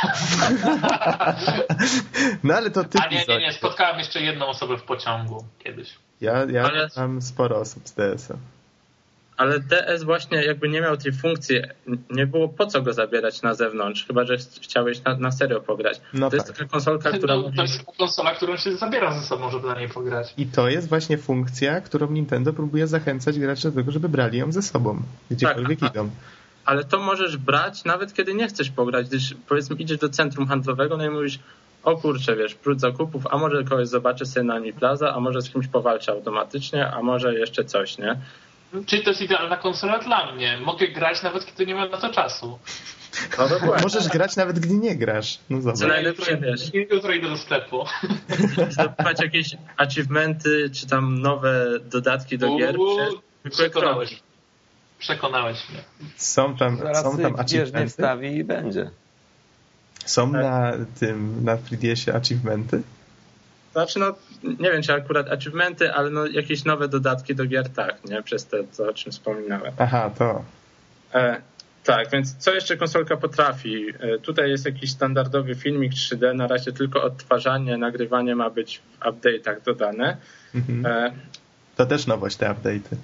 No 2.45 2.55
ale 2.55 2.71
to 2.71 2.85
ty 2.85 2.99
A 2.99 3.07
nie, 3.07 3.25
nie, 3.29 3.39
nie, 3.39 3.53
spotkałem 3.53 3.99
jeszcze 3.99 4.21
jedną 4.21 4.47
osobę 4.47 4.79
w 4.79 4.83
pociągu 4.83 5.45
kiedyś. 5.59 5.95
Ja, 6.21 6.45
ja 6.51 6.65
Ale- 6.65 6.89
mam 6.97 7.23
sporo 7.23 7.57
osób 7.59 7.89
z 7.89 7.93
DS-a. 7.93 8.35
Ale 9.41 9.61
DS 9.61 10.03
właśnie 10.03 10.45
jakby 10.45 10.69
nie 10.69 10.81
miał 10.81 10.97
tej 10.97 11.13
funkcji, 11.13 11.57
nie 12.11 12.27
było 12.27 12.49
po 12.49 12.67
co 12.67 12.83
go 12.83 12.93
zabierać 12.93 13.43
na 13.43 13.55
zewnątrz, 13.55 14.07
chyba 14.07 14.25
że 14.25 14.37
chciałeś 14.61 15.05
na, 15.05 15.17
na 15.17 15.33
serio 15.33 15.61
pograć. 15.61 16.01
No 16.15 16.31
to 16.31 16.37
jest 16.37 16.49
tak. 16.49 16.57
taka 16.57 16.71
konsolka, 16.71 17.11
która 17.11 17.37
No, 17.37 17.51
to 17.57 17.63
jest 17.63 17.85
konsola, 17.99 18.35
którą 18.35 18.57
się 18.57 18.77
zabiera 18.77 19.21
ze 19.21 19.27
sobą, 19.27 19.51
żeby 19.51 19.67
na 19.69 19.79
niej 19.79 19.89
pograć. 19.89 20.35
I 20.37 20.47
to 20.47 20.69
jest 20.69 20.89
właśnie 20.89 21.19
funkcja, 21.19 21.81
którą 21.81 22.11
Nintendo 22.11 22.53
próbuje 22.53 22.87
zachęcać 22.87 23.39
graczy 23.39 23.71
do 23.71 23.77
tego, 23.77 23.93
żeby 23.93 24.09
brali 24.09 24.39
ją 24.39 24.53
ze 24.53 24.63
sobą, 24.63 25.03
gdziekolwiek 25.31 25.81
Tak, 25.81 25.91
idą. 25.91 26.11
ale 26.65 26.85
to 26.85 26.99
możesz 26.99 27.37
brać 27.37 27.85
nawet 27.85 28.15
kiedy 28.15 28.35
nie 28.35 28.49
chcesz 28.49 28.71
pograć, 28.71 29.09
gdyż 29.09 29.35
powiedzmy 29.49 29.77
idziesz 29.77 29.99
do 29.99 30.09
centrum 30.09 30.47
handlowego, 30.47 30.97
no 30.97 31.05
i 31.05 31.11
mówisz, 31.11 31.39
o 31.83 31.97
kurczę, 31.97 32.37
wiesz, 32.37 32.55
prócz 32.55 32.79
zakupów, 32.79 33.27
a 33.31 33.39
może 33.39 33.65
kogoś 33.65 33.89
zobaczę 33.89 34.27
sobie 34.27 34.45
na 34.45 34.61
Mi 34.61 34.73
Plaza, 34.73 35.15
a 35.15 35.21
może 35.21 35.43
z 35.43 35.51
kimś 35.51 35.67
powalczę 35.67 36.13
automatycznie, 36.13 36.91
a 36.91 37.03
może 37.03 37.35
jeszcze 37.35 37.65
coś, 37.65 37.99
nie? 37.99 38.17
Czyli 38.87 39.03
to 39.05 39.11
jest 39.11 39.23
idealna 39.23 39.57
konsola 39.57 39.99
dla 39.99 40.33
mnie. 40.33 40.59
Mogę 40.65 40.89
grać 40.89 41.23
nawet 41.23 41.47
kiedy 41.47 41.67
nie 41.67 41.75
mam 41.75 41.91
na 41.91 41.99
to 41.99 42.13
czasu. 42.13 42.59
No 43.39 43.49
dokładnie. 43.49 43.83
Możesz 43.83 44.09
grać 44.09 44.37
nawet 44.37 44.59
gdy 44.59 44.75
nie 44.75 44.97
grasz. 44.97 45.39
No 45.51 45.59
Co 45.59 45.63
zobacz. 45.63 45.81
najlepsze, 45.81 46.37
wiesz, 46.37 46.61
Jutro 46.91 47.13
idę 47.13 47.29
do 47.29 47.37
sklepu. 47.39 47.85
zdobywać 48.71 49.21
jakieś 49.23 49.57
achievementy, 49.77 50.71
czy 50.75 50.87
tam 50.87 51.21
nowe 51.23 51.67
dodatki 51.85 52.39
do 52.39 52.57
gier. 52.57 52.77
Przekonałeś. 53.51 54.23
Przekonałeś 54.99 55.69
mnie. 55.71 55.79
Są 56.17 56.57
tam, 56.57 56.77
Zaraz 56.79 57.03
są 57.03 57.19
tam 57.19 57.41
achievementy. 57.41 57.89
wstawi 57.91 58.37
i 58.37 58.45
będzie. 58.45 58.91
Są 60.05 60.33
Tak. 60.33 60.43
na 60.43 60.73
tym, 61.01 61.45
na 61.45 61.57
3DS-ie 61.57 62.17
achievementy. 62.17 62.83
Znaczy, 63.73 63.99
no, 63.99 64.15
nie 64.43 64.71
wiem, 64.73 64.83
czy 64.83 64.93
akurat 64.93 65.29
achievementy, 65.31 65.93
ale 65.93 66.11
no, 66.11 66.27
jakieś 66.27 66.65
nowe 66.65 66.89
dodatki 66.89 67.35
do 67.35 67.45
gier, 67.45 67.69
tak, 67.69 68.05
nie? 68.05 68.23
Przez 68.23 68.47
te, 68.47 68.57
co, 68.71 68.89
o 68.89 68.93
czym 68.93 69.13
wspominałem. 69.13 69.73
Aha, 69.79 70.11
to. 70.19 70.45
E, 71.15 71.41
tak, 71.85 72.11
więc 72.11 72.37
co 72.37 72.55
jeszcze 72.55 72.77
konsolka 72.77 73.17
potrafi? 73.17 73.87
E, 74.01 74.19
tutaj 74.19 74.51
jest 74.51 74.65
jakiś 74.67 74.91
standardowy 74.91 75.55
filmik 75.55 75.93
3D, 75.93 76.35
na 76.35 76.47
razie 76.47 76.73
tylko 76.73 77.03
odtwarzanie, 77.03 77.77
nagrywanie 77.77 78.37
ma 78.37 78.51
być 78.51 78.79
w 79.01 79.05
update'ach 79.05 79.63
dodane. 79.67 80.17
Mhm. 80.55 80.87
E, 80.87 81.13
To 81.77 81.87
też 81.87 82.07
nowość, 82.07 82.37
te 82.37 82.47
update'y. 82.47 82.97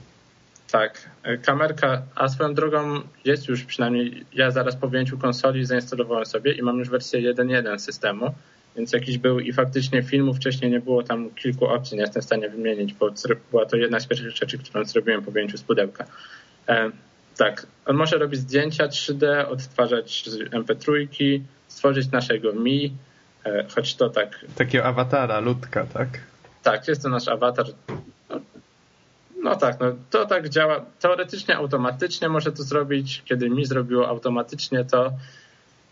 tak, 0.70 1.10
e, 1.22 1.36
kamerka, 1.38 2.02
a 2.14 2.28
swoją 2.28 2.54
drogą 2.54 3.00
jest 3.24 3.48
już 3.48 3.64
przynajmniej, 3.64 4.24
ja 4.32 4.50
zaraz 4.50 4.76
po 4.76 4.88
wyjęciu 4.88 5.18
konsoli 5.18 5.64
zainstalowałem 5.66 6.26
sobie 6.26 6.52
i 6.52 6.62
mam 6.62 6.78
już 6.78 6.88
wersję 6.88 7.34
1.1 7.34 7.78
systemu, 7.78 8.34
więc 8.76 8.92
jakiś 8.92 9.18
był 9.18 9.40
i 9.40 9.52
faktycznie 9.52 10.02
filmu 10.02 10.34
wcześniej 10.34 10.70
nie 10.70 10.80
było 10.80 11.02
tam 11.02 11.30
kilku 11.30 11.66
opcji, 11.66 11.96
nie 11.96 12.02
jestem 12.02 12.22
w 12.22 12.24
stanie 12.24 12.48
wymienić, 12.48 12.94
bo 12.94 13.10
była 13.50 13.66
to 13.66 13.76
jedna 13.76 14.00
z 14.00 14.06
pierwszych 14.06 14.36
rzeczy, 14.36 14.58
którą 14.58 14.84
zrobiłem 14.84 15.22
po 15.22 15.30
wyjęciu 15.30 15.58
z 15.58 15.62
pudełka. 15.62 16.04
E, 16.68 16.90
tak, 17.36 17.66
on 17.86 17.96
może 17.96 18.18
robić 18.18 18.40
zdjęcia 18.40 18.86
3D, 18.86 19.46
odtwarzać 19.48 20.24
z 20.26 20.38
MP3, 20.38 21.08
stworzyć 21.68 22.10
naszego 22.10 22.52
Mi, 22.52 22.92
e, 23.44 23.66
choć 23.74 23.94
to 23.94 24.10
tak 24.10 24.44
Takiego 24.56 24.84
awatara, 24.84 25.40
ludka, 25.40 25.86
tak? 25.86 26.08
tak, 26.66 26.88
jest 26.88 27.02
to 27.02 27.08
nasz 27.08 27.28
awatar. 27.28 27.66
No, 28.28 28.40
no 29.42 29.56
tak, 29.56 29.80
no, 29.80 29.86
to 30.10 30.26
tak 30.26 30.48
działa. 30.48 30.84
Teoretycznie 31.00 31.56
automatycznie 31.56 32.28
może 32.28 32.52
to 32.52 32.62
zrobić. 32.62 33.22
Kiedy 33.24 33.50
mi 33.50 33.66
zrobiło 33.66 34.08
automatycznie, 34.08 34.84
to 34.84 35.12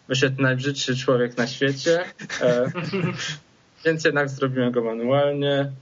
wyszedł 0.09 0.43
najbrzydszy 0.43 0.97
człowiek 0.97 1.37
na 1.37 1.47
świecie. 1.47 2.05
E, 2.41 2.71
więc 3.85 4.05
jednak 4.05 4.29
zrobiłem 4.29 4.73
go 4.73 4.85
manualnie. 4.85 5.73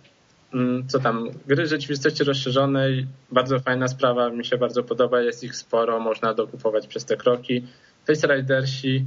Mm, 0.55 0.89
Co 0.89 0.99
tam? 0.99 1.31
Gry 1.47 1.67
rzeczywistości 1.67 2.25
rozszerzonej, 2.25 3.07
bardzo 3.33 3.61
fajna 3.61 3.89
sprawa, 3.89 4.31
mi 4.31 4.45
się 4.45 4.59
bardzo 4.59 4.83
podoba, 4.83 5.21
jest 5.21 5.45
ich 5.45 5.57
sporo, 5.57 6.01
można 6.01 6.35
dokupować 6.35 6.87
przez 6.87 7.05
te 7.05 7.17
kroki. 7.17 7.67
Face 8.07 8.27
Ridersi. 8.27 9.05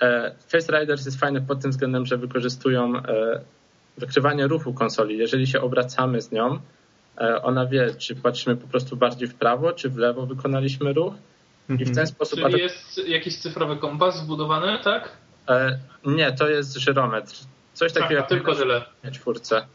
e, 0.00 0.34
Face 0.48 0.80
Riders 0.80 1.04
jest 1.06 1.20
fajny 1.20 1.40
pod 1.40 1.60
tym 1.60 1.70
względem, 1.70 2.06
że 2.06 2.16
wykorzystują 2.16 2.96
e, 2.96 3.40
wykrywanie 3.98 4.46
ruchu 4.46 4.74
konsoli. 4.74 5.18
Jeżeli 5.18 5.46
się 5.46 5.60
obracamy 5.60 6.22
z 6.22 6.32
nią, 6.32 6.58
e, 7.18 7.42
ona 7.42 7.66
wie, 7.66 7.94
czy 7.98 8.16
patrzymy 8.16 8.56
po 8.56 8.68
prostu 8.68 8.96
bardziej 8.96 9.28
w 9.28 9.34
prawo, 9.34 9.72
czy 9.72 9.90
w 9.90 9.96
lewo 9.96 10.26
wykonaliśmy 10.26 10.92
ruch. 10.92 11.14
I 11.68 11.72
w 11.74 11.78
ten 11.78 11.88
Mhm. 11.88 12.06
sposób. 12.06 12.40
Czyli 12.40 12.60
jest 12.62 13.08
jakiś 13.08 13.38
cyfrowy 13.38 13.76
kompas 13.76 14.18
zbudowany, 14.18 14.78
tak? 14.84 15.08
E, 15.48 15.78
nie, 16.06 16.32
to 16.32 16.48
jest 16.48 16.76
żyrometr. 16.76 17.34
Coś 17.74 17.92
takiego 17.92 18.06
Aha, 18.06 18.14
jak 18.14 18.28
tylko 18.28 18.54
tyle. 18.54 18.84
na 19.04 19.10
czwórce. 19.10 19.66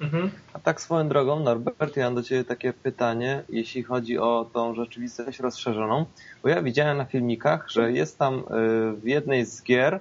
Mhm. 0.00 0.30
A 0.52 0.58
tak 0.58 0.80
swoją 0.80 1.08
drogą, 1.08 1.40
Norbert, 1.40 1.96
ja 1.96 2.04
mam 2.04 2.14
do 2.14 2.22
Ciebie 2.22 2.44
takie 2.44 2.72
pytanie, 2.72 3.42
jeśli 3.48 3.82
chodzi 3.82 4.18
o 4.18 4.46
tą 4.54 4.74
rzeczywistość 4.74 5.40
rozszerzoną, 5.40 6.06
bo 6.42 6.48
ja 6.48 6.62
widziałem 6.62 6.96
na 6.98 7.04
filmikach, 7.04 7.70
że 7.70 7.92
jest 7.92 8.18
tam 8.18 8.38
y, 8.38 8.42
w 8.92 9.02
jednej 9.04 9.44
z 9.44 9.62
gier 9.62 9.94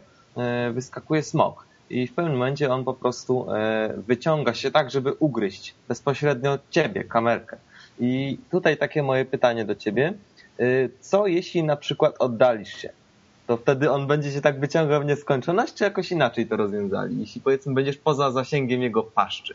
y, 0.70 0.72
wyskakuje 0.74 1.24
smok 1.24 1.66
i 1.90 2.08
w 2.08 2.14
pewnym 2.14 2.34
momencie 2.34 2.72
on 2.74 2.84
po 2.84 2.94
prostu 2.94 3.48
y, 3.52 4.02
wyciąga 4.02 4.54
się 4.54 4.72
tak, 4.72 4.92
żeby 4.92 5.14
ugryźć 5.20 5.74
bezpośrednio 5.88 6.60
Ciebie, 6.70 7.04
kamerkę. 7.04 7.58
I 8.00 8.38
tutaj 8.52 8.78
takie 8.78 9.04
moje 9.04 9.26
pytanie 9.26 9.66
do 9.66 9.76
Ciebie. 9.76 10.14
Y, 10.62 10.90
Co 11.00 11.28
jeśli 11.28 11.64
na 11.64 11.76
przykład 11.76 12.16
oddalisz 12.20 12.74
się? 12.74 12.90
To 13.48 13.58
wtedy 13.58 13.92
on 13.92 14.08
będzie 14.08 14.32
się 14.32 14.42
tak 14.42 14.60
wyciągał 14.60 15.02
w 15.02 15.06
nieskończoność, 15.06 15.74
czy 15.74 15.84
jakoś 15.84 16.12
inaczej 16.12 16.48
to 16.48 16.58
rozwiązali? 16.58 17.20
Jeśli 17.20 17.42
powiedzmy 17.42 17.74
będziesz 17.74 17.98
poza 17.98 18.32
zasięgiem 18.32 18.82
jego 18.82 19.04
paszczy. 19.04 19.54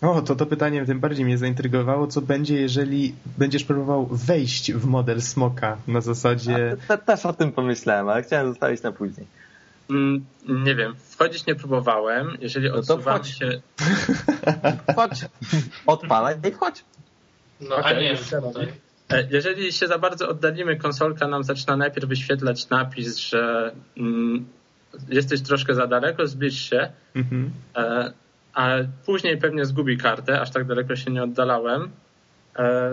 O, 0.00 0.22
to 0.22 0.36
to 0.36 0.46
pytanie 0.46 0.86
tym 0.86 1.00
bardziej 1.00 1.24
mnie 1.24 1.38
zaintrygowało. 1.38 2.06
Co 2.06 2.20
będzie, 2.20 2.60
jeżeli 2.60 3.14
będziesz 3.38 3.64
próbował 3.64 4.06
wejść 4.06 4.72
w 4.72 4.86
model 4.86 5.22
smoka 5.22 5.76
na 5.86 6.00
zasadzie... 6.00 6.76
A, 6.88 6.96
te, 6.96 6.98
też 6.98 7.26
o 7.26 7.32
tym 7.32 7.52
pomyślałem, 7.52 8.08
ale 8.08 8.22
chciałem 8.22 8.48
zostawić 8.48 8.82
na 8.82 8.92
później. 8.92 9.26
Mm, 9.90 10.24
nie 10.48 10.74
wiem, 10.74 10.94
wchodzić 11.08 11.46
nie 11.46 11.54
próbowałem. 11.54 12.36
Jeżeli 12.40 12.68
to 12.68 12.74
odsuwamy 12.74 13.18
wchodź. 13.18 13.38
się. 13.38 13.60
Chodź, 14.96 15.20
odpalaj 15.86 16.36
i 16.48 16.52
wchodź. 16.52 16.84
No 17.60 17.76
a 17.76 17.80
Okej, 17.80 18.04
nie 18.04 18.16
tutaj. 18.16 18.83
E, 19.10 19.28
Jeżeli 19.30 19.72
się 19.72 19.86
za 19.88 19.98
bardzo 19.98 20.28
oddalimy, 20.28 20.76
konsolka 20.76 21.28
nam 21.28 21.44
zaczyna 21.44 21.76
najpierw 21.76 22.08
wyświetlać 22.08 22.68
napis, 22.68 23.16
że 23.16 23.72
mm, 23.96 24.46
jesteś 25.08 25.40
troszkę 25.42 25.74
za 25.74 25.86
daleko, 25.86 26.26
zbliż 26.26 26.70
się, 26.70 26.90
Mhm. 27.14 27.50
e, 27.76 28.12
a 28.54 28.70
później 29.06 29.38
pewnie 29.38 29.64
zgubi 29.64 29.96
kartę, 29.98 30.40
aż 30.40 30.50
tak 30.50 30.64
daleko 30.66 30.96
się 30.96 31.10
nie 31.10 31.22
oddalałem. 31.22 31.90
E, 32.56 32.90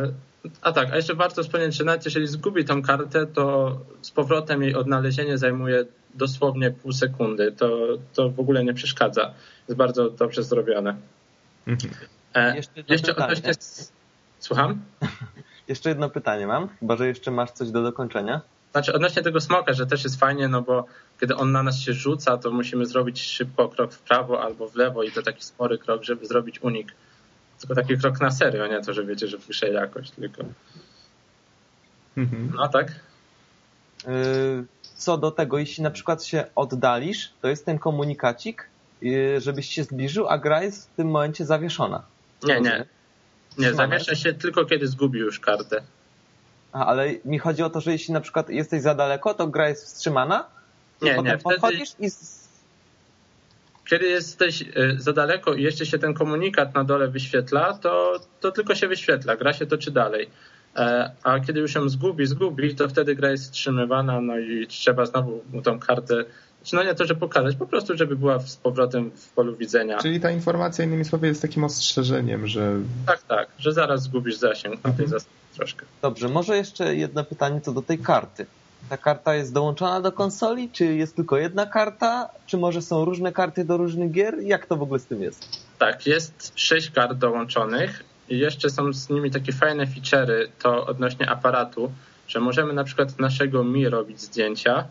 a 0.62 0.72
tak, 0.72 0.92
a 0.92 0.96
jeszcze 0.96 1.16
warto 1.16 1.44
wspomnieć, 1.44 1.76
że 1.76 1.84
nawet 1.84 2.06
jeżeli 2.06 2.28
zgubi 2.28 2.66
tą 2.66 2.82
kartę, 2.82 3.26
to 3.28 3.78
z 4.02 4.12
powrotem 4.12 4.64
jej 4.64 4.76
odnalezienie 4.76 5.38
zajmuje 5.38 5.86
dosłownie 6.16 6.72
pół 6.72 6.92
sekundy. 6.92 7.52
To, 7.52 7.88
to 8.14 8.30
w 8.30 8.40
ogóle 8.40 8.64
nie 8.64 8.74
przeszkadza. 8.74 9.34
Jest 9.68 9.78
bardzo 9.78 10.10
dobrze 10.10 10.44
zrobione. 10.44 10.96
Mhm. 11.68 11.94
E, 12.34 12.56
Jeszcze 12.56 12.72
jedno 12.76 12.94
jeszcze 12.94 13.08
pytanie. 13.14 13.34
odnośnie... 13.34 13.54
Słucham? 14.40 14.82
Jeszcze 15.68 15.90
jedno 15.90 16.10
pytanie 16.10 16.48
mam, 16.48 16.70
chyba 16.80 16.96
że 16.96 17.08
jeszcze 17.08 17.32
masz 17.32 17.52
coś 17.52 17.72
do 17.72 17.84
dokończenia. 17.84 18.42
Znaczy 18.72 18.94
odnośnie 18.94 19.22
tego 19.22 19.42
smoka, 19.42 19.74
że 19.74 19.88
też 19.88 20.04
jest 20.04 20.20
fajnie, 20.20 20.48
no 20.48 20.62
bo 20.62 20.86
kiedy 21.22 21.36
on 21.36 21.52
na 21.52 21.64
nas 21.64 21.80
się 21.80 21.94
rzuca, 21.94 22.38
to 22.38 22.52
musimy 22.52 22.86
zrobić 22.86 23.22
szybko 23.22 23.70
krok 23.70 23.94
w 23.94 24.00
prawo 24.00 24.42
albo 24.44 24.68
w 24.68 24.76
lewo 24.76 25.04
i 25.04 25.12
to 25.12 25.22
taki 25.22 25.44
spory 25.44 25.78
krok, 25.78 26.04
żeby 26.04 26.26
zrobić 26.26 26.62
unik. 26.62 26.94
Tylko 27.60 27.76
taki 27.76 27.98
krok 27.98 28.22
na 28.22 28.32
serio, 28.32 28.68
nie 28.68 28.82
to, 28.82 28.94
że 28.94 29.06
wiecie, 29.06 29.28
że 29.28 29.38
wyższa 29.38 29.68
jakość, 29.68 30.12
tylko. 30.12 30.44
Mhm. 32.18 32.54
No 32.56 32.68
tak. 32.68 32.92
Yy, 34.08 34.66
Co 34.96 35.18
do 35.18 35.32
tego, 35.32 35.58
jeśli 35.58 35.84
na 35.84 35.92
przykład 35.92 36.24
się 36.26 36.46
oddalisz, 36.56 37.34
to 37.42 37.48
jest 37.48 37.66
ten 37.66 37.80
komunikacik, 37.80 38.70
yy, 39.02 39.42
żebyś 39.42 39.70
się 39.70 39.84
zbliżył, 39.84 40.28
a 40.28 40.38
gra 40.38 40.64
jest 40.64 40.90
w 40.92 40.96
tym 40.96 41.08
momencie 41.08 41.46
zawieszona. 41.46 42.04
Nie, 42.44 42.62
nie. 42.62 42.86
Nie, 43.58 43.74
zawiesza 43.74 44.16
się 44.16 44.34
tylko 44.34 44.66
kiedy 44.66 44.88
zgubi 44.88 45.20
już 45.20 45.40
kartę. 45.40 45.82
A, 46.72 46.86
ale 46.86 47.10
mi 47.26 47.40
chodzi 47.40 47.64
o 47.64 47.70
to, 47.70 47.82
że 47.82 47.92
jeśli 47.92 48.14
na 48.14 48.22
przykład 48.22 48.50
jesteś 48.50 48.82
za 48.82 48.96
daleko, 48.96 49.34
to 49.34 49.48
gra 49.48 49.70
jest 49.70 49.86
wstrzymana? 49.86 50.46
Nie, 51.02 51.14
nie, 51.14 51.20
wtedy- 51.20 51.38
podchodzisz 51.44 51.90
i... 52.00 52.08
Kiedy 53.90 54.06
jesteś 54.08 54.62
y, 54.62 54.96
za 54.98 55.14
daleko 55.14 55.54
i 55.54 55.64
jeszcze 55.64 55.86
się 55.86 56.00
ten 56.00 56.14
komunikat 56.14 56.76
na 56.76 56.84
dole 56.84 57.08
wyświetla, 57.08 57.74
to, 57.74 58.20
to 58.40 58.52
tylko 58.52 58.76
się 58.76 58.88
wyświetla, 58.88 59.36
gra 59.36 59.54
się 59.54 59.66
toczy 59.66 59.92
dalej. 59.92 60.30
E, 60.76 61.12
A 61.24 61.40
kiedy 61.40 61.60
już 61.60 61.76
ją 61.76 61.90
zgubi, 61.90 62.26
zgubi, 62.26 62.76
to 62.76 62.90
wtedy 62.90 63.16
gra 63.16 63.32
jest 63.32 63.44
wstrzymywana, 63.44 64.22
no 64.22 64.38
i 64.40 64.68
trzeba 64.68 65.06
znowu 65.06 65.44
mu 65.54 65.62
tą 65.62 65.80
kartę, 65.80 66.26
czy 66.64 66.76
no 66.76 66.84
nie 66.84 66.96
to, 66.96 67.06
że 67.06 67.16
pokazać, 67.16 67.56
po 67.56 67.66
prostu, 67.66 67.98
żeby 67.98 68.16
była 68.16 68.40
z 68.40 68.56
powrotem 68.56 69.12
w 69.12 69.30
polu 69.30 69.56
widzenia. 69.56 69.98
Czyli 69.98 70.20
ta 70.20 70.32
informacja 70.32 70.86
innymi 70.86 71.06
słowy 71.06 71.28
jest 71.28 71.42
takim 71.42 71.64
ostrzeżeniem, 71.64 72.48
że 72.48 72.74
Tak, 73.06 73.24
tak, 73.24 73.48
że 73.60 73.74
zaraz 73.74 74.04
zgubisz 74.04 74.36
zasięg 74.38 74.76
na 74.76 74.82
tej 74.82 74.92
Mhm. 75.06 75.10
zasadzie 75.10 75.32
troszkę. 75.56 75.86
Dobrze, 76.02 76.30
może 76.30 76.58
jeszcze 76.58 76.96
jedno 76.96 77.24
pytanie 77.24 77.62
co 77.62 77.72
do 77.72 77.82
tej 77.82 78.00
karty. 78.00 78.46
Ta 78.90 78.98
karta 78.98 79.36
jest 79.36 79.54
dołączona 79.54 80.02
do 80.02 80.12
konsoli, 80.12 80.70
czy 80.70 80.86
jest 80.86 81.16
tylko 81.16 81.38
jedna 81.38 81.66
karta, 81.66 82.30
czy 82.48 82.58
może 82.58 82.82
są 82.82 83.06
różne 83.06 83.32
karty 83.32 83.66
do 83.66 83.78
różnych 83.78 84.12
gier? 84.12 84.36
Jak 84.42 84.66
to 84.66 84.76
w 84.76 84.82
ogóle 84.82 85.00
z 85.00 85.06
tym 85.06 85.22
jest? 85.22 85.46
Tak, 85.80 86.08
jest 86.08 86.52
sześć 86.56 86.92
kart 86.92 87.18
dołączonych 87.18 88.04
i 88.30 88.40
jeszcze 88.40 88.70
są 88.70 88.94
z 88.94 89.10
nimi 89.10 89.32
takie 89.32 89.52
fajne 89.54 89.86
feature'y, 89.86 90.48
to 90.64 90.86
odnośnie 90.86 91.30
aparatu, 91.30 91.92
że 92.28 92.40
możemy 92.40 92.74
na 92.74 92.84
przykład 92.84 93.12
z 93.12 93.20
naszego 93.20 93.64
Mi 93.64 93.90
robić 93.90 94.22
zdjęcia 94.22 94.84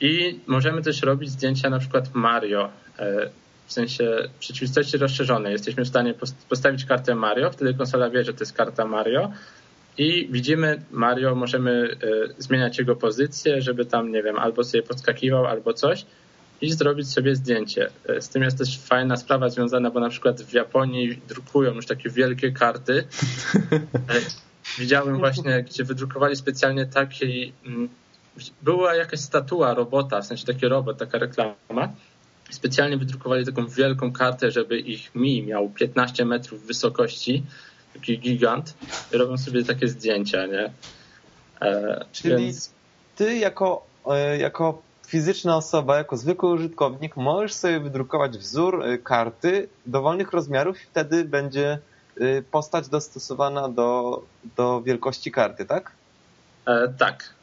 i 0.00 0.40
możemy 0.46 0.82
też 0.82 1.02
robić 1.02 1.30
zdjęcia 1.30 1.70
na 1.70 1.78
przykład 1.78 2.14
Mario, 2.14 2.70
e, 2.98 3.30
w 3.66 3.72
sensie 3.72 4.28
rzeczywistości 4.40 4.98
rozszerzonej. 4.98 5.52
Jesteśmy 5.52 5.84
w 5.84 5.88
stanie 5.88 6.14
pos- 6.14 6.34
postawić 6.48 6.84
kartę 6.84 7.14
Mario, 7.14 7.50
wtedy 7.50 7.74
konsola 7.74 8.10
wie, 8.10 8.24
że 8.24 8.34
to 8.34 8.40
jest 8.40 8.52
karta 8.52 8.84
Mario 8.84 9.32
i 9.98 10.28
widzimy 10.30 10.82
Mario, 10.90 11.34
możemy 11.34 11.96
e, 12.02 12.42
zmieniać 12.42 12.78
jego 12.78 12.96
pozycję, 12.96 13.62
żeby 13.62 13.86
tam, 13.86 14.12
nie 14.12 14.22
wiem, 14.22 14.38
albo 14.38 14.64
sobie 14.64 14.82
podskakiwał, 14.82 15.46
albo 15.46 15.72
coś 15.74 16.04
i 16.60 16.72
zrobić 16.72 17.12
sobie 17.12 17.36
zdjęcie. 17.36 17.90
E, 18.08 18.20
Z 18.22 18.28
tym 18.28 18.42
jest 18.42 18.58
też 18.58 18.78
fajna 18.78 19.16
sprawa 19.16 19.48
związana, 19.48 19.90
bo 19.90 20.00
na 20.00 20.08
przykład 20.08 20.42
w 20.42 20.52
Japonii 20.52 21.20
drukują 21.28 21.74
już 21.74 21.86
takie 21.86 22.10
wielkie 22.10 22.52
karty. 22.52 23.04
E, 23.72 23.98
Widziałem 24.78 25.18
właśnie, 25.18 25.62
gdzie 25.62 25.84
wydrukowali 25.84 26.36
specjalnie 26.36 26.86
takiej. 26.86 27.52
Była 28.62 28.94
jakaś 28.94 29.20
statua 29.20 29.74
robota, 29.74 30.20
w 30.20 30.26
sensie 30.26 30.46
taki 30.46 30.68
robot, 30.68 30.98
taka 30.98 31.18
reklama. 31.18 31.88
Specjalnie 32.50 32.96
wydrukowali 32.96 33.46
taką 33.46 33.66
wielką 33.66 34.12
kartę, 34.12 34.50
żeby 34.50 34.78
ich 34.78 35.14
Mi 35.14 35.42
miał 35.42 35.68
15 35.68 36.24
metrów 36.24 36.66
wysokości, 36.66 37.44
taki 37.94 38.18
gigant, 38.18 38.74
i 39.12 39.16
robią 39.16 39.38
sobie 39.38 39.64
takie 39.64 39.88
zdjęcia, 39.88 40.46
nie? 40.46 40.70
E, 41.60 42.04
Czyli 42.12 42.36
Więc 42.36 42.70
ty 43.16 43.36
jako, 43.36 43.86
e, 44.06 44.38
jako 44.38 44.82
fizyczna 45.06 45.56
osoba, 45.56 45.96
jako 45.96 46.16
zwykły 46.16 46.50
użytkownik 46.50 47.16
możesz 47.16 47.54
sobie 47.54 47.80
wydrukować 47.80 48.38
wzór 48.38 48.84
e, 48.84 48.98
karty 48.98 49.68
dowolnych 49.86 50.32
rozmiarów 50.32 50.82
i 50.82 50.86
wtedy 50.86 51.24
będzie 51.24 51.78
e, 52.20 52.42
postać 52.42 52.88
dostosowana 52.88 53.68
do, 53.68 54.22
do 54.56 54.82
wielkości 54.82 55.32
karty, 55.32 55.64
tak? 55.64 55.92
e, 56.66 56.88
tak. 56.98 57.37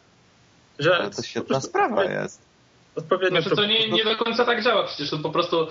Że 0.80 0.96
Ale 0.98 1.10
to 1.10 1.22
świetna 1.22 1.48
prostu 1.48 1.70
sprawa 1.70 2.04
jest. 2.04 2.42
Odpowiednio 2.96 3.42
Znaczy 3.42 3.56
to 3.56 3.66
nie, 3.66 3.90
nie 3.90 4.04
do 4.04 4.16
końca 4.16 4.46
tak 4.46 4.64
działa 4.64 4.84
przecież, 4.84 5.10
to 5.10 5.18
po 5.20 5.30
prostu 5.30 5.68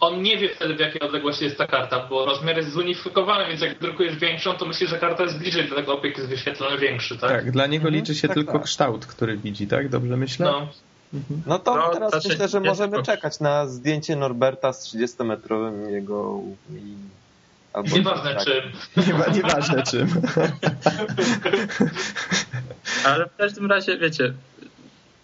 on 0.00 0.22
nie 0.22 0.36
wie 0.38 0.48
wtedy 0.54 0.74
w 0.74 0.80
jakiej 0.80 1.00
odległości 1.00 1.44
jest 1.44 1.58
ta 1.58 1.66
karta, 1.66 2.06
bo 2.10 2.24
rozmiar 2.24 2.56
jest 2.56 2.72
zunifikowany, 2.72 3.48
więc 3.48 3.60
jak 3.60 3.78
drukujesz 3.78 4.16
większą, 4.16 4.54
to 4.54 4.66
myślisz, 4.66 4.90
że 4.90 4.98
karta 4.98 5.22
jest 5.22 5.38
bliżej 5.38 5.68
do 5.68 5.74
tego 5.76 5.98
obiekt 5.98 6.18
jest 6.18 6.30
wyświetlony 6.30 6.78
większy, 6.78 7.18
tak? 7.18 7.30
tak, 7.30 7.50
dla 7.50 7.66
niego 7.66 7.86
Mhm, 7.88 7.94
liczy 7.94 8.14
się 8.14 8.28
tak, 8.28 8.34
tylko 8.34 8.52
tak. 8.52 8.62
kształt, 8.62 9.06
który 9.06 9.36
widzi, 9.36 9.66
tak? 9.66 9.88
Dobrze 9.88 10.16
myślę? 10.16 10.46
No. 10.46 10.68
Mhm. 11.14 11.42
No 11.46 11.58
to 11.58 11.76
No, 11.76 11.88
teraz 11.92 12.10
znaczy, 12.10 12.28
myślę, 12.28 12.48
że 12.48 12.58
jest 12.58 12.66
możemy 12.68 12.92
tylko- 12.96 13.06
czekać 13.06 13.40
na 13.40 13.66
zdjęcie 13.66 14.16
Norberta 14.16 14.72
z 14.72 14.94
30-metrowym 14.94 15.88
jego 15.90 16.40
i... 16.70 16.94
Albo 17.72 17.96
Nieważne 17.96 18.34
tak. 18.34 18.44
czym. 18.44 18.62
Nie 19.32 19.34
nieważne 19.36 19.82
czym. 19.82 20.08
Ale 23.04 23.26
w 23.26 23.36
każdym 23.36 23.66
razie, 23.66 23.98
wiecie, 23.98 24.34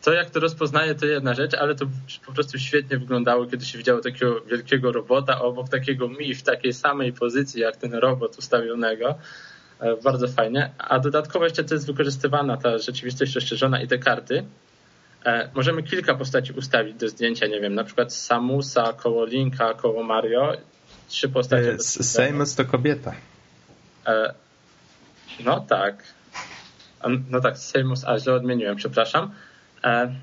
to 0.05 0.13
jak 0.13 0.31
to 0.31 0.41
rozpoznaje, 0.41 0.95
to 0.95 1.07
jedna 1.07 1.35
rzecz, 1.35 1.55
ale 1.55 1.75
to 1.75 1.87
po 2.27 2.33
prostu 2.33 2.59
świetnie 2.59 2.99
wyglądało, 2.99 3.47
kiedy 3.47 3.65
się 3.65 3.79
widziało 3.79 4.01
takiego 4.01 4.41
wielkiego 4.41 4.93
robota 4.93 5.41
obok 5.41 5.69
takiego 5.69 6.09
Mi 6.09 6.35
w 6.35 6.43
takiej 6.43 6.73
samej 6.73 7.13
pozycji 7.13 7.61
jak 7.61 7.77
ten 7.77 7.95
robot 7.95 8.39
ustawionego. 8.39 9.15
E, 9.81 9.97
Bardzo 9.97 10.29
fajnie. 10.29 10.71
A 10.79 10.99
dodatkowo 10.99 11.45
jeszcze 11.45 11.65
to 11.65 11.75
jest 11.75 11.87
wykorzystywana 11.87 12.57
ta 12.57 12.79
rzeczywistość 12.79 13.35
rozszerzona 13.35 13.83
i 13.83 13.89
te 13.89 13.99
karty. 13.99 14.45
E, 15.25 15.51
Możemy 15.55 15.83
kilka 15.83 16.15
postaci 16.15 16.53
ustawić 16.53 16.95
do 16.95 17.09
zdjęcia, 17.09 17.47
nie 17.47 17.61
wiem, 17.61 17.75
na 17.75 17.85
przykład 17.85 18.15
Samusa 18.15 18.93
koło 18.93 19.25
Linka, 19.25 19.75
koło 19.75 20.03
Mario. 20.03 20.53
Trzy 21.09 21.29
postacie. 21.29 21.79
Samus 21.79 22.55
to 22.55 22.65
kobieta. 22.65 23.15
E, 24.07 24.35
No 25.45 25.61
tak. 25.61 26.03
No 27.31 27.41
tak, 27.41 27.59
Sejmus, 27.59 28.05
a 28.05 28.19
źle 28.19 28.35
odmieniłem, 28.35 28.77
przepraszam. 28.77 29.31
E, 29.85 30.15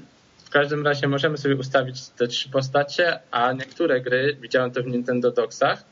W 0.46 0.50
każdym 0.54 0.86
razie 0.86 1.08
możemy 1.08 1.38
sobie 1.38 1.56
ustawić 1.56 2.10
te 2.10 2.28
trzy 2.28 2.50
postacie, 2.50 3.20
a 3.32 3.54
niektóre 3.54 4.02
gry, 4.02 4.38
widziałem 4.42 4.72
to 4.72 4.84
w 4.84 4.88
Nintendo 4.88 5.32
Docksach, 5.32 5.84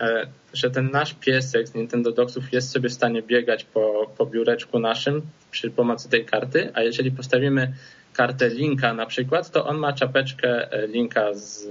e, 0.00 0.26
że 0.52 0.70
ten 0.70 0.90
nasz 0.90 1.14
piesek 1.14 1.68
z 1.68 1.74
Nintendo 1.74 2.12
Docksów 2.12 2.52
jest 2.52 2.70
sobie 2.70 2.88
w 2.88 2.92
stanie 2.92 3.22
biegać 3.22 3.64
po, 3.64 4.12
po 4.18 4.26
biureczku 4.26 4.78
naszym 4.78 5.22
przy 5.50 5.70
pomocy 5.70 6.08
tej 6.08 6.24
karty, 6.24 6.70
a 6.74 6.82
jeżeli 6.82 7.10
postawimy 7.10 7.72
kartę 8.12 8.48
Linka 8.48 8.94
na 8.94 9.06
przykład, 9.06 9.50
to 9.50 9.66
on 9.66 9.78
ma 9.78 9.92
czapeczkę 9.92 10.72
e, 10.72 10.86
Linka 10.86 11.34
z 11.34 11.68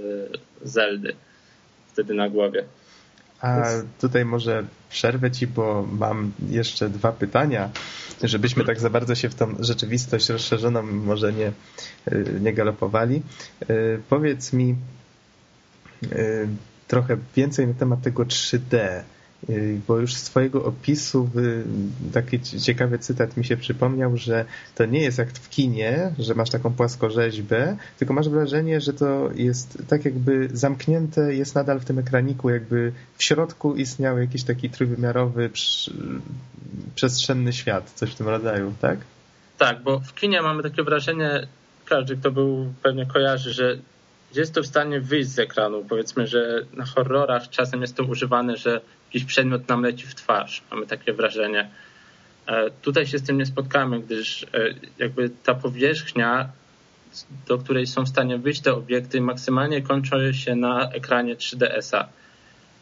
Zeldy 0.62 1.16
wtedy 1.92 2.14
na 2.14 2.28
głowie. 2.28 2.64
A 3.40 3.62
tutaj 4.00 4.24
może 4.24 4.64
przerwę 4.90 5.30
ci, 5.30 5.46
bo 5.46 5.86
mam 5.92 6.32
jeszcze 6.48 6.88
dwa 6.90 7.12
pytania, 7.12 7.70
żebyśmy 8.22 8.64
tak 8.64 8.80
za 8.80 8.90
bardzo 8.90 9.14
się 9.14 9.28
w 9.28 9.34
tą 9.34 9.54
rzeczywistość 9.58 10.28
rozszerzoną 10.28 10.82
może 10.82 11.32
nie, 11.32 11.52
y, 12.12 12.38
nie 12.40 12.52
galopowali. 12.52 13.22
Y, 13.70 14.00
Powiedz 14.08 14.52
mi 14.52 14.76
y, 16.02 16.48
trochę 16.88 17.16
więcej 17.36 17.66
na 17.66 17.74
temat 17.74 18.02
tego 18.02 18.24
3D, 18.24 18.74
y, 18.74 19.02
bo 19.88 19.98
już 19.98 20.14
z 20.14 20.24
twojego 20.24 20.64
opisu 20.64 21.30
y, 21.36 21.64
taki 22.12 22.40
ci- 22.40 22.60
ciekawy 22.60 22.98
cytat 22.98 23.36
mi 23.36 23.44
się 23.44 23.56
przypomniał, 23.56 24.16
że 24.16 24.44
to 24.74 24.86
nie 24.86 25.00
jest 25.02 25.18
jak 25.18 25.32
w 25.32 25.48
kinie, 25.48 26.12
że 26.18 26.34
masz 26.34 26.50
taką 26.50 26.72
płaskorzeźbę, 26.72 27.76
tylko 27.98 28.14
masz 28.14 28.28
wrażenie, 28.28 28.80
że 28.80 28.92
to 28.92 29.30
jest 29.34 29.78
tak 29.88 30.04
jakby 30.04 30.48
zamknięte, 30.52 31.34
jest 31.34 31.54
nadal 31.54 31.80
w 31.80 31.84
tym 31.84 31.98
ekraniku, 31.98 32.50
jakby 32.50 32.92
w 33.16 33.24
środku 33.24 33.76
istniał 33.76 34.18
jakiś 34.18 34.42
taki 34.44 34.70
trójwymiarowy 34.70 35.50
przestrzenny 36.94 37.52
świat, 37.52 37.90
coś 37.94 38.12
w 38.12 38.14
tym 38.14 38.28
rodzaju, 38.28 38.74
tak? 38.80 38.98
Tak, 39.58 39.82
bo 39.82 40.00
w 40.00 40.14
kinie 40.14 40.42
mamy 40.42 40.62
takie 40.62 40.82
wrażenie, 40.82 41.46
każdy 41.86 42.16
kto 42.16 42.30
był 42.30 42.72
pewnie 42.82 43.06
kojarzy, 43.06 43.52
że 43.52 43.78
jest 44.34 44.54
to 44.54 44.62
w 44.62 44.66
stanie 44.66 45.00
wyjść 45.00 45.28
z 45.28 45.38
ekranu. 45.38 45.84
Powiedzmy, 45.88 46.26
że 46.26 46.62
na 46.74 46.84
horrorach 46.84 47.48
czasem 47.48 47.80
jest 47.80 47.96
to 47.96 48.04
używane, 48.04 48.56
że 48.56 48.80
jakiś 49.10 49.24
przedmiot 49.24 49.68
nam 49.68 49.82
leci 49.82 50.06
w 50.06 50.14
twarz. 50.14 50.62
Mamy 50.70 50.86
takie 50.86 51.12
wrażenie. 51.12 51.70
E, 52.46 52.70
Tutaj 52.70 53.06
się 53.06 53.18
z 53.18 53.22
tym 53.22 53.38
nie 53.38 53.46
spotkamy, 53.46 54.00
gdyż 54.00 54.42
e, 54.42 54.46
jakby 54.98 55.30
ta 55.44 55.54
powierzchnia, 55.54 56.48
do 57.46 57.58
której 57.58 57.86
są 57.86 58.04
w 58.04 58.08
stanie 58.08 58.38
wyjść 58.38 58.60
te 58.60 58.72
obiekty, 58.72 59.20
maksymalnie 59.20 59.82
kończy 59.82 60.34
się 60.34 60.56
na 60.56 60.90
ekranie 60.92 61.36
3DS-a. 61.36 62.08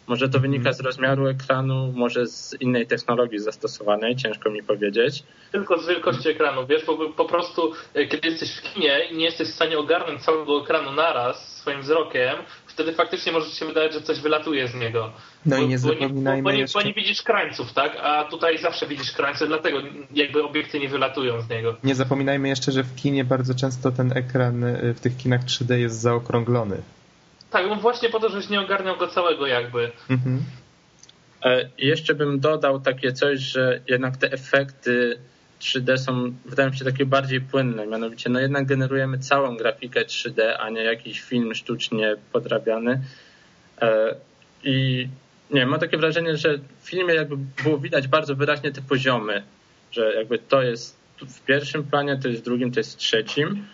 Może 0.07 0.29
to 0.29 0.41
wynika 0.41 0.73
z 0.73 0.81
rozmiaru 0.81 1.27
ekranu, 1.27 1.93
może 1.93 2.27
z 2.27 2.57
innej 2.61 2.87
technologii 2.87 3.39
zastosowanej, 3.39 4.17
ciężko 4.17 4.51
mi 4.51 4.63
powiedzieć. 4.63 5.23
Tylko 5.53 5.79
z 5.79 5.89
wielkości 5.89 6.29
ekranu, 6.29 6.67
wiesz, 6.67 6.85
bo 6.85 7.09
po 7.13 7.25
prostu 7.25 7.73
e, 7.95 8.07
kiedy 8.07 8.29
jesteś 8.29 8.57
w 8.57 8.63
kinie 8.63 9.01
i 9.11 9.17
nie 9.17 9.25
jesteś 9.25 9.49
w 9.49 9.55
stanie 9.55 9.79
ogarnąć 9.79 10.23
całego 10.23 10.63
ekranu 10.63 10.93
naraz 10.93 11.57
swoim 11.57 11.81
wzrokiem, 11.81 12.37
wtedy 12.79 12.93
faktycznie 12.93 13.33
może 13.33 13.51
się 13.51 13.67
wydawać, 13.67 13.93
że 13.93 14.03
coś 14.03 14.21
wylatuje 14.21 14.69
z 14.69 14.75
niego. 14.75 15.13
No 15.47 15.57
bo, 15.57 15.63
i 15.63 15.69
nie 15.69 15.79
zapominajmy 15.79 16.43
bo, 16.43 16.51
bo, 16.51 16.57
nie, 16.57 16.65
bo 16.75 16.83
nie 16.83 16.95
widzisz 16.95 17.23
krańców, 17.23 17.73
tak? 17.73 17.97
A 18.03 18.25
tutaj 18.25 18.59
zawsze 18.59 18.87
widzisz 18.87 19.13
krańce, 19.13 19.47
dlatego 19.47 19.79
jakby 20.15 20.45
obiekty 20.45 20.81
nie 20.81 20.89
wylatują 20.89 21.41
z 21.41 21.49
niego. 21.49 21.77
Nie 21.85 21.95
zapominajmy 21.95 22.49
jeszcze, 22.49 22.73
że 22.73 22.85
w 22.85 22.95
kinie 22.97 23.25
bardzo 23.25 23.55
często 23.55 23.91
ten 23.91 24.13
ekran 24.17 24.65
y, 24.65 24.95
w 24.95 25.01
tych 25.01 25.17
kinach 25.17 25.45
3D 25.45 25.75
jest 25.75 26.01
zaokrąglony. 26.01 26.83
Tak, 27.51 27.67
no 27.69 27.77
właśnie 27.77 28.09
po 28.09 28.21
to, 28.21 28.29
żeś 28.29 28.49
nie 28.49 28.61
ogarniał 28.61 28.97
go 28.97 29.09
całego 29.09 29.47
jakby. 29.47 29.91
Mhm. 30.11 30.43
E, 31.45 31.69
jeszcze 31.79 32.15
bym 32.15 32.41
dodał 32.41 32.81
takie 32.81 33.13
coś, 33.13 33.39
że 33.39 33.81
jednak 33.89 34.17
te 34.17 34.33
efekty 34.33 35.19
3D 35.61 35.99
są, 35.99 36.33
wydają 36.45 36.73
się 36.73 36.85
takie 36.85 37.07
bardziej 37.07 37.41
płynne. 37.41 37.87
Mianowicie, 37.87 38.31
no 38.31 38.41
jednak 38.41 38.67
generujemy 38.67 39.19
całą 39.19 39.57
grafikę 39.57 40.05
3D, 40.05 40.43
a 40.59 40.71
nie 40.71 40.83
jakiś 40.83 41.21
film 41.21 41.55
sztucznie 41.55 42.17
podrabiany. 42.33 43.03
E, 43.81 44.15
I 44.65 45.09
nie 45.51 45.67
mam 45.67 45.81
takie 45.81 45.99
wrażenie, 45.99 46.37
że 46.37 46.59
w 46.81 46.89
filmie 46.89 47.15
jakby 47.15 47.37
było 47.65 47.79
widać 47.79 48.09
bardzo 48.09 48.37
wyraźnie 48.37 48.73
te 48.73 48.83
poziomy. 48.83 49.43
że 49.93 50.15
jakby 50.15 50.39
to 50.39 50.63
jest 50.63 50.99
w 51.21 51.41
pierwszym 51.41 51.85
planie, 51.85 52.19
to 52.23 52.29
jest 52.29 52.41
w 52.41 52.45
drugim, 52.45 52.73
to 52.73 52.81
jest 52.81 52.95
w 52.95 52.97
trzecim. 52.97 53.67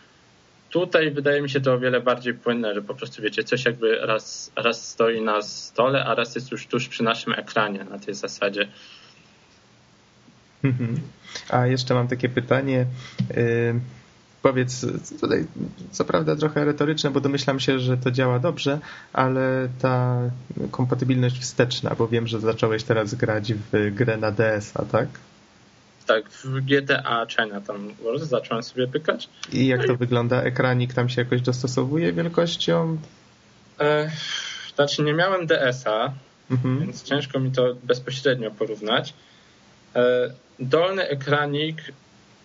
Tutaj 0.71 1.11
wydaje 1.11 1.43
mi 1.43 1.51
się 1.51 1.61
to 1.61 1.73
o 1.73 1.79
wiele 1.79 2.01
bardziej 2.01 2.35
płynne, 2.35 2.75
że 2.75 2.83
po 2.83 2.95
prostu 2.95 3.23
wiecie, 3.23 3.45
coś 3.45 3.65
jakby 3.65 3.97
raz, 3.97 4.53
raz 4.57 4.89
stoi 4.89 5.23
na 5.23 5.43
stole, 5.43 6.05
a 6.05 6.15
raz 6.15 6.35
jest 6.35 6.51
już 6.51 6.67
tuż 6.67 6.89
przy 6.89 7.03
naszym 7.03 7.33
ekranie 7.33 7.85
na 7.85 7.99
tej 7.99 8.15
zasadzie. 8.15 8.69
A 11.49 11.67
jeszcze 11.67 11.95
mam 11.95 12.09
takie 12.09 12.29
pytanie. 12.29 12.87
Powiedz, 14.43 14.87
tutaj 15.21 15.47
co 15.91 16.05
prawda 16.05 16.37
trochę 16.37 16.65
retoryczne, 16.65 17.11
bo 17.11 17.21
domyślam 17.21 17.61
się, 17.61 17.79
że 17.79 17.97
to 17.97 18.11
działa 18.11 18.39
dobrze, 18.39 18.79
ale 19.13 19.69
ta 19.81 20.19
kompatybilność 20.71 21.41
wsteczna, 21.41 21.95
bo 21.99 22.09
wiem, 22.09 22.27
że 22.27 22.41
zacząłeś 22.41 22.83
teraz 22.85 23.15
grać 23.15 23.55
w 23.55 23.95
grę 23.95 24.17
na 24.17 24.31
DS-a, 24.31 24.85
tak? 24.85 25.09
Tak, 26.07 26.29
w 26.31 26.61
GTA 26.61 27.27
Chinatown 27.29 27.95
Wars 28.05 28.23
zacząłem 28.23 28.63
sobie 28.63 28.89
pykać. 28.89 29.29
I 29.53 29.67
jak 29.67 29.87
to 29.87 29.97
wygląda? 29.97 30.43
Ekranik 30.43 30.95
tam 30.95 31.09
się 31.09 31.23
jakoś 31.23 31.41
dostosowuje 31.43 32.13
wielkością? 32.13 32.99
E, 33.81 34.11
znaczy 34.75 35.03
nie 35.03 35.15
miałem 35.15 35.47
DS-a, 35.47 36.13
Mhm. 36.51 36.81
więc 36.81 37.03
ciężko 37.03 37.41
mi 37.41 37.51
to 37.51 37.75
bezpośrednio 37.83 38.51
porównać. 38.51 39.15
E, 39.97 40.31
dolny 40.59 41.09
ekranik, 41.09 41.77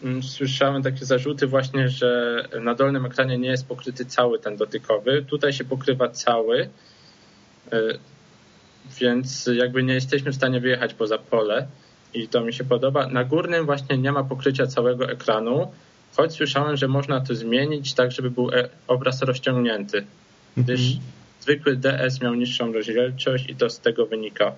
mm, 0.03 0.23
słyszałem 0.23 0.83
takie 0.83 1.05
zarzuty 1.05 1.47
właśnie, 1.47 1.89
że 1.89 2.43
na 2.61 2.75
dolnym 2.75 3.05
ekranie 3.05 3.37
nie 3.37 3.49
jest 3.49 3.67
pokryty 3.67 4.05
cały 4.05 4.39
ten 4.39 4.57
dotykowy. 4.57 5.25
Tutaj 5.27 5.53
się 5.53 5.63
pokrywa 5.63 6.09
cały, 6.09 6.69
e, 7.71 7.77
więc 8.99 9.49
jakby 9.53 9.83
nie 9.83 9.93
jesteśmy 9.93 10.31
w 10.31 10.35
stanie 10.35 10.59
wyjechać 10.59 10.93
poza 10.93 11.17
pole 11.17 11.67
i 12.13 12.27
to 12.27 12.41
mi 12.41 12.53
się 12.53 12.63
podoba. 12.63 13.07
Na 13.07 13.23
górnym 13.23 13.65
właśnie 13.65 13.97
nie 13.97 14.11
ma 14.11 14.23
pokrycia 14.23 14.67
całego 14.67 15.11
ekranu, 15.11 15.71
choć 16.17 16.33
słyszałem, 16.33 16.77
że 16.77 16.87
można 16.87 17.21
to 17.21 17.35
zmienić 17.35 17.93
tak, 17.93 18.11
żeby 18.11 18.31
był 18.31 18.49
e- 18.53 18.69
obraz 18.87 19.21
rozciągnięty, 19.21 20.05
gdyż 20.57 20.81
Mhm. 20.81 21.01
zwykły 21.41 21.75
DS 21.75 22.21
miał 22.21 22.35
niższą 22.35 22.73
rozdzielczość 22.73 23.49
i 23.49 23.55
to 23.55 23.69
z 23.69 23.79
tego 23.79 24.05
wynika. 24.05 24.51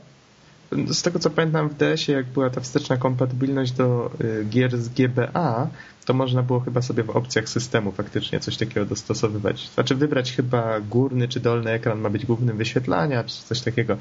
Z 0.87 1.01
tego 1.01 1.19
co 1.19 1.29
pamiętam 1.29 1.69
w 1.69 1.73
DS-ie, 1.73 2.17
jak 2.17 2.25
była 2.25 2.49
ta 2.49 2.61
wsteczna 2.61 2.97
kompatybilność 2.97 3.71
do 3.71 4.11
y, 4.21 4.45
gier 4.49 4.77
z 4.77 4.89
GBA, 4.89 5.67
to 6.05 6.13
można 6.13 6.43
było 6.43 6.59
chyba 6.59 6.81
sobie 6.81 7.03
w 7.03 7.09
opcjach 7.09 7.49
systemu 7.49 7.91
faktycznie 7.91 8.39
coś 8.39 8.57
takiego 8.57 8.85
dostosowywać. 8.85 9.69
Znaczy 9.69 9.95
wybrać 9.95 10.31
chyba 10.31 10.79
górny 10.79 11.27
czy 11.27 11.39
dolny 11.39 11.71
ekran 11.71 11.99
ma 11.99 12.09
być 12.09 12.25
głównym 12.25 12.57
wyświetlania, 12.57 13.23
czy 13.23 13.43
coś 13.43 13.61
takiego. 13.61 13.97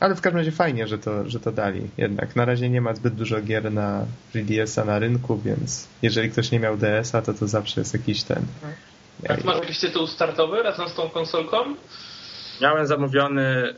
Ale 0.00 0.14
w 0.14 0.20
każdym 0.20 0.38
razie 0.38 0.52
fajnie, 0.52 0.86
że 0.86 0.98
to, 0.98 1.28
że 1.28 1.40
to 1.40 1.52
dali. 1.52 1.82
Jednak 1.98 2.36
na 2.36 2.44
razie 2.44 2.70
nie 2.70 2.80
ma 2.80 2.94
zbyt 2.94 3.14
dużo 3.14 3.40
gier 3.40 3.72
na 3.72 4.06
3DS-a 4.34 4.84
na 4.84 4.98
rynku, 4.98 5.38
więc 5.44 5.88
jeżeli 6.02 6.30
ktoś 6.30 6.50
nie 6.50 6.60
miał 6.60 6.76
DS-a, 6.76 7.22
to 7.22 7.34
to 7.34 7.48
zawsze 7.48 7.80
jest 7.80 7.92
jakiś 7.92 8.22
ten. 8.22 8.42
A 9.28 9.44
masz 9.44 9.60
jakiś 9.60 9.78
tytuł 9.78 10.06
startowy 10.06 10.62
razem 10.62 10.88
z 10.88 10.94
tą 10.94 11.08
konsolką? 11.08 11.56
Miałem 12.60 12.86
zamówiony 12.86 13.42
e, 13.42 13.74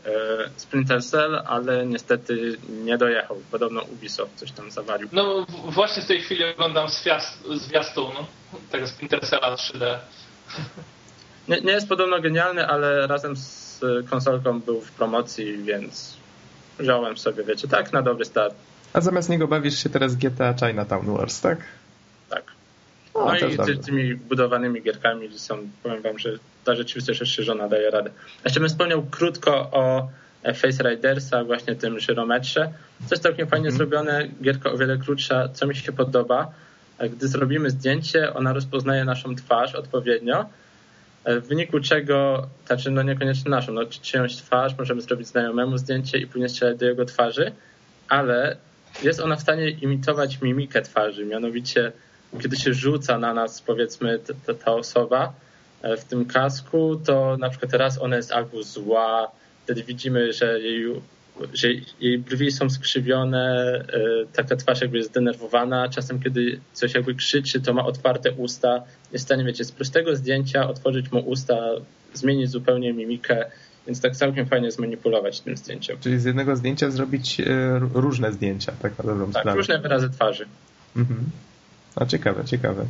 Splinter 0.57 1.05
Cell, 1.05 1.43
ale 1.47 1.87
niestety 1.87 2.57
nie 2.85 2.99
dojechał. 2.99 3.37
Podobno 3.51 3.83
Ubisoft 3.83 4.33
coś 4.37 4.53
tam 4.53 4.70
zawalił. 4.70 5.09
No 5.12 5.47
właśnie 5.64 6.03
w 6.03 6.07
tej 6.07 6.20
chwili 6.20 6.45
oglądam 6.45 6.87
zwiast- 6.89 7.57
zwiastun 7.59 8.11
tego 8.70 8.87
Splinter 8.87 9.20
Cella 9.20 9.55
3D. 9.55 9.87
Nie, 11.49 11.61
nie 11.61 11.72
jest 11.72 11.89
podobno 11.89 12.20
genialny, 12.20 12.66
ale 12.66 13.07
razem 13.07 13.37
z 13.37 13.81
konsolką 14.11 14.61
był 14.61 14.81
w 14.81 14.93
promocji, 14.93 15.62
więc 15.62 16.16
wziąłem 16.78 17.16
sobie, 17.16 17.45
wiecie, 17.45 17.68
tak, 17.68 17.93
na 17.93 18.03
dobry 18.03 18.24
start. 18.24 18.55
A 18.93 19.01
zamiast 19.01 19.28
niego 19.28 19.49
bawisz 19.49 19.83
się 19.83 19.89
teraz 19.91 20.16
GTA 20.16 20.55
Chinatown 20.55 21.16
Wars? 21.16 21.41
Tak. 21.41 21.59
No 23.14 23.30
też 23.40 23.54
i 23.54 23.58
ty, 23.58 23.76
tymi 23.76 24.14
budowanymi 24.14 24.82
gierkami 24.82 25.38
są, 25.38 25.58
powiem 25.82 26.02
wam, 26.02 26.18
że 26.18 26.30
ta 26.64 26.74
rzeczywistość 26.74 27.20
rozszerzona 27.20 27.68
daje 27.68 27.90
radę. 27.90 28.11
Jeszcze 28.44 28.61
bym 28.61 28.68
wspomniał 28.68 29.02
krótko 29.11 29.52
o 29.56 30.08
Face 30.54 30.82
Ridersa, 30.90 31.44
właśnie 31.44 31.74
tym 31.74 32.00
żyrometrze. 32.00 32.72
Coś 33.06 33.18
całkiem 33.18 33.46
fajnie 33.46 33.68
Mhm. 33.68 33.76
zrobione, 33.76 34.28
gierka 34.42 34.70
o 34.70 34.78
wiele 34.78 34.98
krótsza, 34.98 35.48
co 35.48 35.66
mi 35.66 35.76
się 35.76 35.92
podoba. 35.92 36.52
Gdy 37.11 37.28
zrobimy 37.28 37.70
zdjęcie, 37.70 38.34
ona 38.34 38.52
rozpoznaje 38.52 39.04
naszą 39.04 39.34
twarz 39.34 39.74
odpowiednio, 39.74 40.46
w 41.26 41.46
wyniku 41.48 41.80
czego, 41.80 42.48
znaczy 42.66 42.90
no 42.90 43.02
niekoniecznie 43.02 43.50
naszą, 43.50 43.72
no 43.72 43.82
czyjąś 44.02 44.36
twarz, 44.36 44.78
możemy 44.78 45.00
zrobić 45.00 45.26
znajomemu 45.28 45.78
zdjęcie 45.78 46.18
i 46.18 46.26
później 46.26 46.48
strzelać 46.48 46.78
do 46.78 46.86
jego 46.86 47.04
twarzy, 47.04 47.52
ale 48.08 48.56
jest 49.02 49.20
ona 49.20 49.36
w 49.36 49.40
stanie 49.40 49.70
imitować 49.70 50.40
mimikę 50.40 50.82
twarzy, 50.82 51.24
mianowicie 51.24 51.92
kiedy 52.43 52.57
się 52.57 52.74
rzuca 52.74 53.18
na 53.18 53.35
nas, 53.35 53.62
powiedzmy, 53.62 54.18
ta, 54.18 54.33
ta, 54.47 54.55
ta 54.64 54.72
osoba 54.72 55.33
e, 55.83 55.97
w 55.97 56.05
tym 56.05 56.24
kasku, 56.26 56.97
to 57.05 57.37
na 57.37 57.51
przykład 57.51 57.72
raz 57.72 57.99
ona 58.03 58.16
jest 58.16 58.33
albo 58.33 58.62
zła, 58.62 59.31
wtedy 59.64 59.83
widzimy, 59.83 60.33
że 60.33 60.61
jej, 60.61 60.85
że 61.55 61.68
jej 62.01 62.18
brwi 62.18 62.53
są 62.53 62.70
skrzywione, 62.70 63.74
e, 63.93 64.26
taka 64.33 64.57
twarz 64.57 64.81
jakby 64.81 64.97
jest 64.99 65.11
zdenerwowana, 65.11 65.89
czasem 65.89 66.22
kiedy 66.22 66.61
coś 66.72 66.95
jakby 66.95 67.14
krzyczy, 67.14 67.61
to 67.61 67.74
ma 67.74 67.87
otwarte 67.87 68.33
usta, 68.33 68.83
jest 69.12 69.24
w 69.24 69.28
stanie, 69.28 69.45
wiecie, 69.45 69.64
z 69.64 69.72
prostego 69.72 70.16
zdjęcia 70.16 70.68
otworzyć 70.68 71.12
mu 71.12 71.18
usta, 71.20 71.57
zmienić 72.14 72.51
zupełnie 72.51 72.93
mimikę, 72.93 73.47
więc 73.87 74.01
tak 74.01 74.16
całkiem 74.16 74.47
fajnie 74.47 74.70
zmanipulować 74.70 75.41
tym 75.41 75.57
zdjęciem. 75.57 75.97
Czyli 76.01 76.18
z 76.20 76.24
jednego 76.24 76.57
zdjęcia 76.57 76.91
zrobić 76.91 77.41
e, 77.41 77.45
różne 77.95 78.33
zdjęcia, 78.33 78.72
tak 78.83 78.99
na 78.99 79.05
dobrą 79.05 79.33
Tak, 79.33 79.43
sprawę. 79.43 79.57
różne 79.57 79.78
wyrazy 79.78 80.11
twarzy. 80.11 80.47
Mhm. 80.97 81.20
A 81.97 82.07
ciekawe, 82.07 82.45
ciekawe. 82.45 82.84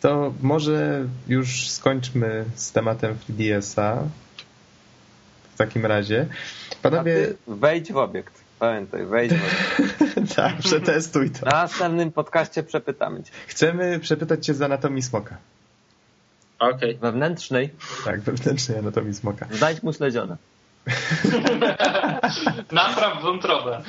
To 0.00 0.34
może 0.42 1.04
już 1.28 1.70
skończmy 1.70 2.44
z 2.54 2.72
tematem 2.72 3.16
3DS-a. 3.28 4.02
W 5.54 5.56
takim 5.58 5.86
razie. 5.86 6.26
Panowie, 6.82 7.34
wejdź 7.46 7.92
w 7.92 7.96
obiekt. 7.96 8.32
Pamiętaj, 8.58 9.06
wejdź 9.06 9.32
w 9.32 9.42
obiekt. 9.44 10.34
tak, 10.36 10.56
przetestuj 10.58 11.30
to. 11.30 11.46
Na 11.46 11.52
następnym 11.52 12.12
podcaście 12.12 12.62
przepytamy 12.62 13.22
cię. 13.22 13.30
Chcemy 13.46 13.98
przepytać 14.00 14.46
cię 14.46 14.54
z 14.54 14.62
anatomii 14.62 15.02
smoka. 15.02 15.36
Okej. 16.58 16.96
Wewnętrznej 16.96 17.70
Tak, 18.04 18.20
wewnętrznej 18.20 18.78
anatomii 18.78 19.14
smoka. 19.14 19.46
znajdź 19.52 19.82
mu 19.82 19.92
śledzione. 19.92 20.36
Napraw 22.72 23.22
wątrobę. 23.22 23.82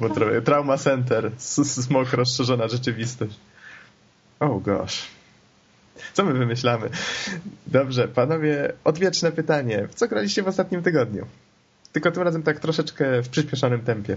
Bo 0.00 0.08
trochę. 0.10 0.42
Trauma 0.42 0.76
Center. 0.76 1.30
Smok, 1.38 2.12
rozszerzona 2.12 2.68
rzeczywistość. 2.68 3.36
Oh 4.40 4.60
gosh. 4.60 5.02
Co 6.12 6.24
my 6.24 6.32
wymyślamy? 6.32 6.90
Dobrze, 7.66 8.08
panowie, 8.08 8.72
odwieczne 8.84 9.32
pytanie. 9.32 9.88
W 9.88 9.94
co 9.94 10.08
graliście 10.08 10.42
w 10.42 10.48
ostatnim 10.48 10.82
tygodniu? 10.82 11.26
Tylko 11.92 12.10
tym 12.10 12.22
razem 12.22 12.42
tak 12.42 12.60
troszeczkę 12.60 13.22
w 13.22 13.28
przyspieszonym 13.28 13.80
tempie. 13.80 14.16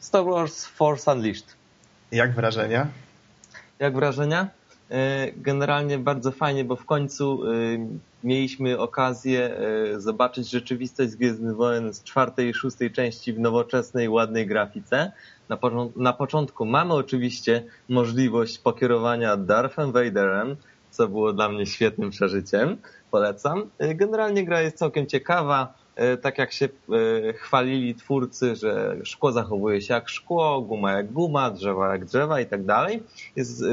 Star 0.00 0.24
Wars 0.24 0.64
Force 0.64 1.12
Unleashed. 1.12 1.56
Jak 2.12 2.34
wrażenia? 2.34 2.86
Jak 3.78 3.94
wrażenia? 3.94 4.48
E, 4.90 5.32
Generalnie 5.36 5.98
bardzo 5.98 6.30
fajnie, 6.30 6.64
bo 6.64 6.76
w 6.76 6.84
końcu 6.84 7.42
e, 7.44 7.50
mieliśmy 8.24 8.78
okazję 8.78 9.56
e, 9.94 10.00
zobaczyć 10.00 10.50
rzeczywistość 10.50 11.10
z 11.10 11.16
Gwiezdnych 11.16 11.56
Wojen 11.56 11.92
z 11.94 12.02
czwartej 12.02 12.48
i 12.48 12.54
szóstej 12.54 12.90
części 12.92 13.32
w 13.32 13.38
nowoczesnej, 13.40 14.08
ładnej 14.08 14.46
grafice. 14.46 15.12
Na, 15.48 15.56
porząd- 15.56 15.96
na 15.96 16.12
początku 16.12 16.66
mamy 16.66 16.94
oczywiście 16.94 17.64
możliwość 17.88 18.58
pokierowania 18.58 19.36
Darthem 19.36 19.92
Vaderem, 19.92 20.56
co 20.90 21.08
było 21.08 21.32
dla 21.32 21.48
mnie 21.48 21.66
świetnym 21.66 22.10
przeżyciem. 22.10 22.76
Polecam. 23.10 23.70
E, 23.78 23.94
Generalnie 23.94 24.44
gra 24.44 24.60
jest 24.62 24.76
całkiem 24.76 25.06
ciekawa. 25.06 25.74
E, 25.96 26.16
Tak 26.16 26.38
jak 26.38 26.52
się 26.52 26.68
chwalili 27.34 27.94
twórcy, 27.94 28.56
że 28.56 28.96
szkło 29.04 29.32
zachowuje 29.32 29.80
się 29.82 29.94
jak 29.94 30.08
szkło, 30.08 30.60
guma 30.60 30.92
jak 30.92 31.12
guma, 31.12 31.50
drzewa 31.50 31.92
jak 31.92 32.04
drzewa 32.04 32.40
i 32.40 32.46
tak 32.46 32.64
dalej. 32.64 33.02
Jest 33.36 33.64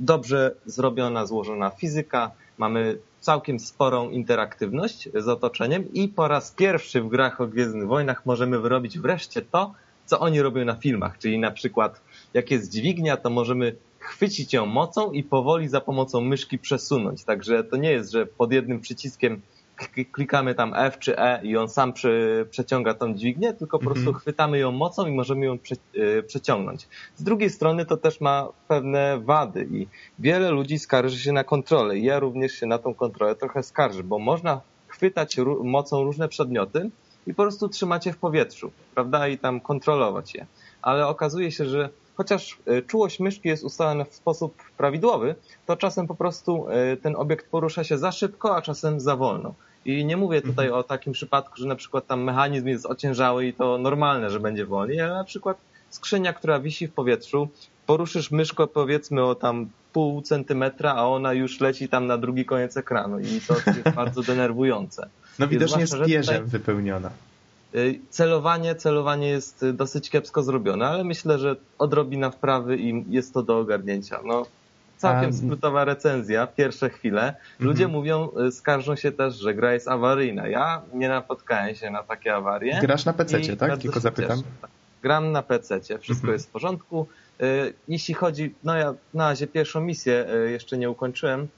dobrze 0.00 0.54
zrobiona, 0.66 1.26
złożona 1.26 1.70
fizyka. 1.70 2.30
Mamy 2.58 2.98
całkiem 3.20 3.60
sporą 3.60 4.10
interaktywność 4.10 5.08
z 5.14 5.28
otoczeniem 5.28 5.92
i 5.92 6.08
po 6.08 6.28
raz 6.28 6.50
pierwszy 6.50 7.00
w 7.00 7.08
grach 7.08 7.40
o 7.40 7.46
Gwiezdnych 7.46 7.86
Wojnach 7.86 8.26
możemy 8.26 8.60
wyrobić 8.60 8.98
wreszcie 8.98 9.42
to, 9.42 9.74
co 10.04 10.20
oni 10.20 10.42
robią 10.42 10.64
na 10.64 10.74
filmach, 10.74 11.18
czyli 11.18 11.38
na 11.38 11.50
przykład 11.50 12.00
jak 12.34 12.50
jest 12.50 12.72
dźwignia, 12.72 13.16
to 13.16 13.30
możemy 13.30 13.76
chwycić 13.98 14.52
ją 14.52 14.66
mocą 14.66 15.12
i 15.12 15.22
powoli 15.22 15.68
za 15.68 15.80
pomocą 15.80 16.20
myszki 16.20 16.58
przesunąć. 16.58 17.24
Także 17.24 17.64
to 17.64 17.76
nie 17.76 17.92
jest, 17.92 18.12
że 18.12 18.26
pod 18.26 18.52
jednym 18.52 18.80
przyciskiem 18.80 19.42
klikamy 20.12 20.54
tam 20.54 20.72
F 20.74 20.98
czy 20.98 21.18
E 21.18 21.40
i 21.42 21.56
on 21.56 21.68
sam 21.68 21.92
prze, 21.92 22.46
przeciąga 22.50 22.94
tą 22.94 23.14
dźwignię, 23.14 23.52
tylko 23.54 23.78
po 23.78 23.84
Mhm. 23.84 23.94
prostu 24.04 24.12
chwytamy 24.20 24.58
ją 24.58 24.72
mocą 24.72 25.06
i 25.06 25.12
możemy 25.12 25.46
ją 25.46 25.58
prze, 25.58 25.74
e, 26.18 26.22
przeciągnąć. 26.22 26.88
Z 27.16 27.22
drugiej 27.22 27.50
strony 27.50 27.86
to 27.86 27.96
też 27.96 28.20
ma 28.20 28.48
pewne 28.68 29.18
wady 29.20 29.68
i 29.70 29.86
wiele 30.18 30.50
ludzi 30.50 30.78
skarży 30.78 31.18
się 31.18 31.32
na 31.32 31.44
kontrolę. 31.44 31.98
I 31.98 32.04
ja 32.04 32.18
również 32.18 32.52
się 32.52 32.66
na 32.66 32.78
tą 32.78 32.94
kontrolę 32.94 33.34
trochę 33.36 33.62
skarżę, 33.62 34.02
bo 34.02 34.18
można 34.18 34.60
chwytać 34.88 35.36
mocą 35.64 36.04
różne 36.04 36.28
przedmioty 36.28 36.90
i 37.26 37.34
po 37.34 37.42
prostu 37.42 37.68
trzymać 37.68 38.06
je 38.06 38.12
w 38.12 38.18
powietrzu, 38.18 38.70
prawda, 38.94 39.28
i 39.28 39.38
tam 39.38 39.60
kontrolować 39.60 40.34
je. 40.34 40.46
ale 40.82 41.06
okazuje 41.06 41.52
się, 41.52 41.64
że 41.64 41.88
chociaż 42.14 42.58
e, 42.66 42.82
czułość 42.82 43.20
myszki 43.20 43.48
jest 43.48 43.64
ustalona 43.64 44.04
w 44.04 44.14
sposób 44.14 44.62
prawidłowy, 44.76 45.34
to 45.66 45.76
czasem 45.76 46.06
po 46.06 46.14
prostu 46.14 46.66
e, 46.70 46.96
ten 46.96 47.16
obiekt 47.16 47.50
porusza 47.50 47.84
się 47.84 47.98
za 47.98 48.12
szybko, 48.12 48.56
a 48.56 48.62
czasem 48.62 49.00
za 49.00 49.16
wolno. 49.16 49.54
I 49.86 50.04
nie 50.04 50.16
mówię 50.16 50.42
tutaj 50.42 50.70
o 50.70 50.82
takim 50.82 51.12
przypadku, 51.12 51.56
że 51.56 51.66
na 51.66 51.76
przykład 51.76 52.06
tam 52.06 52.22
mechanizm 52.22 52.68
jest 52.68 52.86
ociężały 52.86 53.46
i 53.46 53.52
to 53.52 53.78
normalne, 53.78 54.30
że 54.30 54.40
będzie 54.40 54.66
wolniej, 54.66 55.00
ale 55.00 55.14
na 55.14 55.24
przykład 55.24 55.56
skrzynia, 55.90 56.32
która 56.32 56.60
wisi 56.60 56.86
w 56.86 56.92
powietrzu, 56.92 57.48
poruszysz 57.86 58.30
myszko 58.30 58.66
powiedzmy 58.66 59.24
o 59.24 59.34
tam 59.34 59.68
pół 59.92 60.22
centymetra, 60.22 60.94
a 60.94 61.02
ona 61.02 61.32
już 61.32 61.60
leci 61.60 61.88
tam 61.88 62.06
na 62.06 62.18
drugi 62.18 62.44
koniec 62.44 62.76
ekranu 62.76 63.18
i 63.18 63.40
to 63.46 63.54
jest 63.54 63.88
bardzo 63.96 64.22
denerwujące. 64.22 65.08
No 65.38 65.48
widocznie 65.48 65.80
jest 65.80 65.94
pierzem 66.06 66.46
wypełniona. 66.46 67.10
Y, 67.74 68.00
celowanie, 68.10 68.74
celowanie 68.74 69.28
jest 69.28 69.64
dosyć 69.70 70.10
kiepsko 70.10 70.42
zrobione, 70.42 70.86
ale 70.86 71.04
myślę, 71.04 71.38
że 71.38 71.56
odrobina 71.78 72.30
wprawy 72.30 72.76
i 72.76 73.04
jest 73.08 73.34
to 73.34 73.42
do 73.42 73.58
ogarnięcia. 73.58 74.20
No, 74.24 74.46
całkiem 74.96 75.32
skrótowa 75.32 75.84
recenzja, 75.84 76.46
pierwsze 76.46 76.90
chwile. 76.90 77.34
Ludzie 77.60 77.84
mhm. 77.84 77.90
mówią, 77.90 78.28
y, 78.48 78.52
skarżą 78.52 78.96
się 78.96 79.12
też, 79.12 79.34
że 79.34 79.54
gra 79.54 79.72
jest 79.72 79.88
awaryjna. 79.88 80.48
Ja 80.48 80.82
nie 80.94 81.08
napotkałem 81.08 81.74
się 81.74 81.90
na 81.90 82.02
takie 82.02 82.34
awarie. 82.34 82.78
Grasz 82.80 83.04
na 83.04 83.12
PC, 83.12 83.56
tak? 83.56 83.78
Tylko 83.78 84.00
zapytam. 84.00 84.38
Cieszę. 84.38 84.68
Gram 85.02 85.32
na 85.32 85.42
PC, 85.42 85.80
wszystko 85.80 86.12
mhm. 86.12 86.32
jest 86.32 86.48
w 86.48 86.50
porządku. 86.50 87.06
Y, 87.40 87.74
jeśli 87.88 88.14
chodzi, 88.14 88.54
no 88.64 88.76
ja 88.76 88.94
na 89.14 89.28
razie 89.28 89.46
pierwszą 89.46 89.80
misję 89.80 90.26
jeszcze 90.46 90.78
nie 90.78 90.90
ukończyłem, 90.90 91.48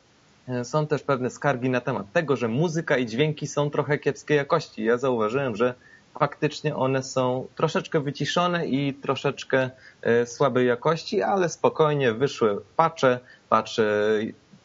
są 0.62 0.86
też 0.86 1.03
pewne 1.03 1.30
skargi 1.30 1.70
na 1.70 1.80
temat 1.80 2.12
tego, 2.12 2.36
że 2.36 2.49
muzyka 2.49 2.97
i 2.97 3.07
dźwięki 3.07 3.47
są 3.47 3.70
trochę 3.70 3.99
kiepskiej 3.99 4.36
jakości. 4.36 4.84
Ja 4.84 4.99
zauważyłem, 4.99 5.57
że 5.57 5.74
faktycznie 6.19 6.77
one 6.77 7.03
są 7.03 7.47
troszeczkę 7.57 8.01
wyciszone 8.01 8.67
i 8.67 8.95
troszeczkę 8.95 9.71
e, 10.03 10.27
słabej 10.27 10.67
jakości, 10.67 11.23
ale 11.23 11.49
spokojnie 11.49 12.13
wyszły 12.13 12.61
patche, 12.77 13.19
patche 13.49 13.83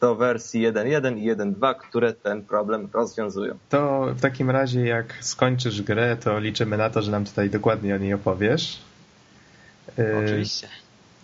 do 0.01 0.15
wersji 0.15 0.67
1.1 0.67 1.17
i 1.17 1.31
1.2, 1.31 1.75
które 1.75 2.13
ten 2.13 2.43
problem 2.43 2.89
rozwiązują. 2.93 3.57
To 3.69 4.05
w 4.15 4.21
takim 4.21 4.49
razie 4.49 4.85
jak 4.85 5.13
skończysz 5.21 5.81
grę, 5.81 6.17
to 6.17 6.39
liczymy 6.39 6.77
na 6.77 6.89
to, 6.89 7.01
że 7.01 7.11
nam 7.11 7.25
tutaj 7.25 7.49
dokładnie 7.49 7.95
o 7.95 7.97
niej 7.97 8.13
opowiesz. 8.13 8.79
E, 9.99 10.17
Oczywiście. 10.23 10.67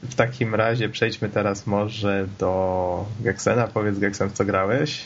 W 0.04 0.16
takim 0.16 0.56
razie 0.56 0.90
przejdźmy 0.90 1.30
teraz 1.30 1.68
może 1.68 2.28
do 2.40 3.06
Gexena. 3.20 3.68
Powiedz 3.68 4.00
Gexen, 4.00 4.30
w 4.30 4.34
co 4.34 4.46
grałeś? 4.46 5.06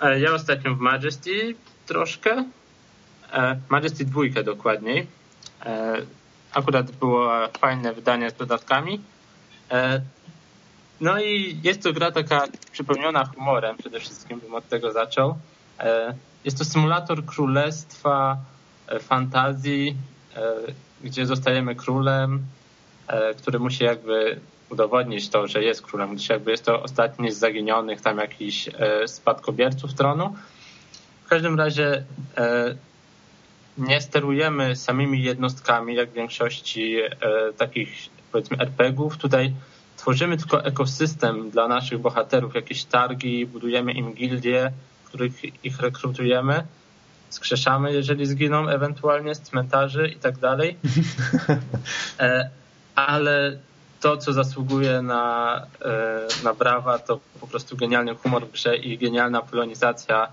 E, 0.00 0.20
ja 0.20 0.34
ostatnio 0.34 0.74
w 0.74 0.78
Majesty 0.78 1.54
troszkę. 1.86 2.44
E, 3.32 3.56
Majesty 3.68 4.04
2 4.04 4.42
dokładniej. 4.42 5.06
E, 5.66 5.96
akurat 6.52 6.90
było 6.90 7.48
fajne 7.58 7.92
wydanie 7.92 8.30
z 8.30 8.34
dodatkami. 8.34 9.00
E, 9.70 10.00
no 11.00 11.20
i 11.20 11.60
jest 11.64 11.82
to 11.82 11.92
gra 11.92 12.10
taka 12.10 12.44
przypełniona 12.72 13.24
humorem, 13.24 13.76
przede 13.76 14.00
wszystkim 14.00 14.40
bym 14.40 14.54
od 14.54 14.68
tego 14.68 14.92
zaczął. 14.92 15.38
Jest 16.44 16.58
to 16.58 16.64
symulator 16.64 17.24
królestwa 17.24 18.36
fantazji, 19.00 19.96
gdzie 21.04 21.26
zostajemy 21.26 21.74
królem, 21.74 22.42
który 23.38 23.58
musi 23.58 23.84
jakby 23.84 24.40
udowodnić 24.70 25.28
to, 25.28 25.48
że 25.48 25.62
jest 25.62 25.82
królem, 25.82 26.14
gdyż 26.14 26.28
jakby 26.28 26.50
jest 26.50 26.64
to 26.64 26.82
ostatni 26.82 27.32
z 27.32 27.38
zaginionych 27.38 28.00
tam 28.00 28.18
jakichś 28.18 28.68
spadkobierców 29.06 29.94
tronu. 29.94 30.34
W 31.24 31.28
każdym 31.28 31.58
razie 31.58 32.04
nie 33.78 34.00
sterujemy 34.00 34.76
samymi 34.76 35.22
jednostkami, 35.22 35.94
jak 35.94 36.10
w 36.10 36.14
większości 36.14 36.96
e, 37.00 37.10
takich 37.56 38.08
powiedzmy 38.32 38.56
RPGów. 38.58 39.16
Tutaj 39.16 39.54
tworzymy 39.96 40.36
tylko 40.36 40.64
ekosystem 40.64 41.50
dla 41.50 41.68
naszych 41.68 41.98
bohaterów, 41.98 42.54
jakieś 42.54 42.84
targi, 42.84 43.46
budujemy 43.46 43.92
im 43.92 44.14
gildie, 44.14 44.72
w 45.04 45.08
których 45.08 45.64
ich 45.64 45.80
rekrutujemy, 45.80 46.66
skrzeszamy, 47.30 47.92
jeżeli 47.92 48.26
zginą 48.26 48.68
ewentualnie 48.68 49.34
z 49.34 49.40
cmentarzy 49.40 50.08
i 50.08 50.16
tak 50.16 50.38
dalej. 50.38 50.76
E, 52.20 52.50
ale 52.94 53.58
to, 54.00 54.16
co 54.16 54.32
zasługuje 54.32 55.02
na, 55.02 55.56
e, 55.84 56.44
na 56.44 56.54
brawa, 56.54 56.98
to 56.98 57.20
po 57.40 57.46
prostu 57.46 57.76
genialny 57.76 58.14
humor 58.14 58.46
w 58.46 58.52
grze 58.52 58.76
i 58.76 58.98
genialna 58.98 59.42
polonizacja, 59.42 60.28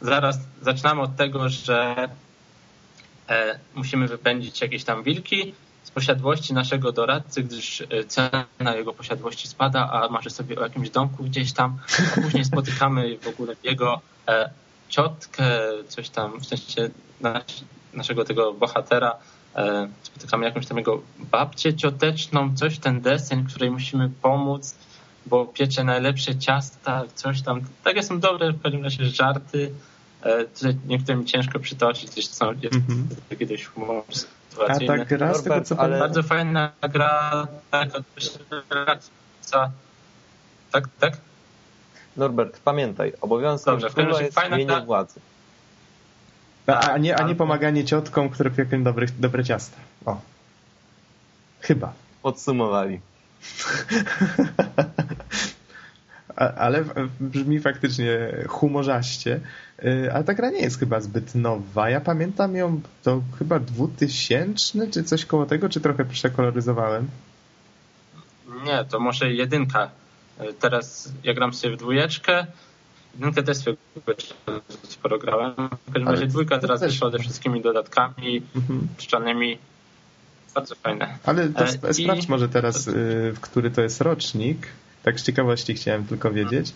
zaraz 0.00 0.38
zaczynamy 0.62 1.02
od 1.02 1.16
tego, 1.16 1.48
że 1.48 2.08
e, 3.28 3.58
musimy 3.74 4.08
wypędzić 4.08 4.60
jakieś 4.60 4.84
tam 4.84 5.02
wilki 5.02 5.54
z 5.84 5.90
posiadłości 5.90 6.54
naszego 6.54 6.92
doradcy, 6.92 7.42
gdyż 7.42 7.80
e, 7.80 8.04
cena 8.04 8.76
jego 8.76 8.92
posiadłości 8.92 9.48
spada, 9.48 9.90
a 9.92 10.08
marzy 10.08 10.30
sobie 10.30 10.58
o 10.58 10.62
jakimś 10.62 10.90
domku 10.90 11.24
gdzieś 11.24 11.52
tam, 11.52 11.78
a 12.16 12.20
później 12.20 12.44
spotykamy 12.54 13.18
w 13.18 13.28
ogóle 13.28 13.54
jego 13.64 14.00
e, 14.28 14.50
ciotkę, 14.88 15.44
coś 15.88 16.08
tam, 16.08 16.40
w 16.40 16.46
sensie 16.46 16.90
naszego 17.92 18.24
tego 18.24 18.52
bohatera, 18.52 19.16
spotykamy 20.02 20.44
jakąś 20.44 20.66
tam 20.66 20.78
jego 20.78 21.02
babcię 21.18 21.74
cioteczną, 21.74 22.56
coś 22.56 22.78
ten 22.78 23.00
deseń, 23.00 23.46
której 23.46 23.70
musimy 23.70 24.10
pomóc, 24.22 24.74
bo 25.26 25.46
piecze 25.46 25.84
najlepsze 25.84 26.36
ciasta, 26.36 27.04
coś 27.14 27.42
tam. 27.42 27.60
Takie 27.84 28.02
są 28.02 28.20
dobre 28.20 28.52
w 28.52 28.62
każdym 28.62 28.84
razie 28.84 29.04
żarty. 29.04 29.72
E, 30.24 30.44
niektóre 30.86 31.18
mi 31.18 31.24
ciężko 31.24 31.58
przytoczyć, 31.58 32.10
też 32.10 32.28
są 32.28 32.52
mm-hmm. 32.52 33.04
jakieś 33.30 33.66
humor 33.66 34.02
sytuacyjny. 34.10 34.94
A 34.94 34.98
tak 34.98 35.08
gra 35.08 35.34
z 35.34 35.42
tego, 35.42 35.60
co 35.60 35.80
ale... 35.80 35.98
Bardzo 35.98 36.22
fajna 36.22 36.72
gra, 36.92 37.46
taka 37.70 38.00
tak, 40.70 40.88
tak? 41.00 41.16
Norbert, 42.16 42.60
pamiętaj, 42.60 43.12
obowiązkiem 43.20 43.74
Dobrze, 43.74 43.90
króla 43.90 44.22
jest 44.22 44.34
fajna 44.34 44.64
gra... 44.64 44.80
władzy. 44.80 45.20
A, 46.66 46.72
a, 46.72 46.98
nie, 46.98 47.16
a 47.16 47.28
nie 47.28 47.34
pomaganie 47.34 47.84
ciotkom, 47.84 48.30
które 48.30 48.50
pieką 48.50 48.82
dobre, 48.82 49.06
dobre 49.18 49.44
ciasta. 49.44 49.76
O. 50.04 50.20
Chyba. 51.60 51.92
Podsumowali. 52.22 53.00
ale 56.56 56.84
brzmi 57.20 57.60
faktycznie 57.60 58.36
humorzaście. 58.48 59.40
Y, 59.84 60.12
ale 60.12 60.24
ta 60.24 60.34
gra 60.34 60.50
nie 60.50 60.60
jest 60.60 60.78
chyba 60.78 61.00
zbyt 61.00 61.34
nowa. 61.34 61.90
Ja 61.90 62.00
pamiętam 62.00 62.56
ją, 62.56 62.80
to 63.02 63.22
chyba 63.38 63.58
dwutysięczny, 63.58 64.90
czy 64.90 65.04
coś 65.04 65.24
koło 65.24 65.46
tego, 65.46 65.68
czy 65.68 65.80
trochę 65.80 66.04
przekoloryzowałem? 66.04 67.08
Nie, 68.64 68.84
to 68.84 69.00
może 69.00 69.32
jedynka. 69.32 69.90
Y, 70.40 70.54
teraz 70.54 71.12
ja 71.24 71.34
gram 71.34 71.54
sobie 71.54 71.76
w 71.76 71.78
dwójeczkę. 71.78 72.46
Jedynkę 73.14 73.42
też 73.42 73.56
sobie 73.56 73.76
sporo 74.82 75.18
grałem. 75.18 75.54
W 75.86 75.92
każdym 75.92 76.08
razie 76.08 76.26
dwójka 76.26 76.58
teraz 76.58 76.80
wyszła 76.80 77.10
ze 77.10 77.18
wszystkimi 77.18 77.62
dodatkami, 77.62 78.42
mhm. 78.56 78.88
czczanymi. 78.96 79.58
Bardzo 80.56 80.74
fajne. 80.74 81.18
Ale 81.24 81.48
to 81.48 81.64
e, 81.64 81.94
sprawdź 81.94 82.24
I... 82.24 82.28
może 82.28 82.48
teraz, 82.48 82.88
y, 82.88 82.92
w 83.36 83.40
który 83.40 83.70
to 83.70 83.82
jest 83.82 84.00
rocznik. 84.00 84.66
Tak 85.02 85.20
z 85.20 85.22
ciekawości 85.22 85.74
chciałem 85.74 86.06
tylko 86.06 86.30
wiedzieć. 86.30 86.72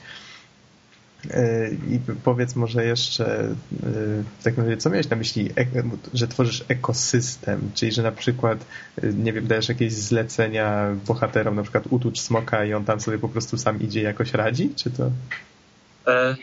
E, 1.31 1.70
I 1.70 2.01
powiedz 2.24 2.57
może 2.57 2.85
jeszcze, 2.85 3.24
e, 3.26 3.55
w 4.39 4.43
takim 4.45 4.64
razie, 4.64 4.76
co 4.76 4.91
miałeś 4.91 5.09
na 5.09 5.16
myśli, 5.16 5.51
że 6.14 6.28
tworzysz 6.28 6.64
ekosystem, 6.68 7.70
czyli 7.74 7.93
że 7.93 8.03
na 8.03 8.12
przykład, 8.12 8.64
e, 9.03 9.12
nie 9.12 9.33
wiem, 9.33 9.47
dajesz 9.47 9.68
jakieś 9.68 9.93
zlecenia 9.93 10.97
bohaterom, 11.07 11.57
na 11.57 11.62
przykład 11.62 11.85
utucz 11.91 12.20
smoka 12.20 12.64
i 12.64 12.74
on 12.74 12.85
tam 12.85 13.01
sobie 13.01 13.18
po 13.18 13.28
prostu 13.28 13.59
sam 13.59 13.81
idzie 13.81 14.03
jakoś 14.03 14.33
radzi, 14.33 14.74
czy 14.76 14.91
to? 14.91 15.11
E, 16.07 16.37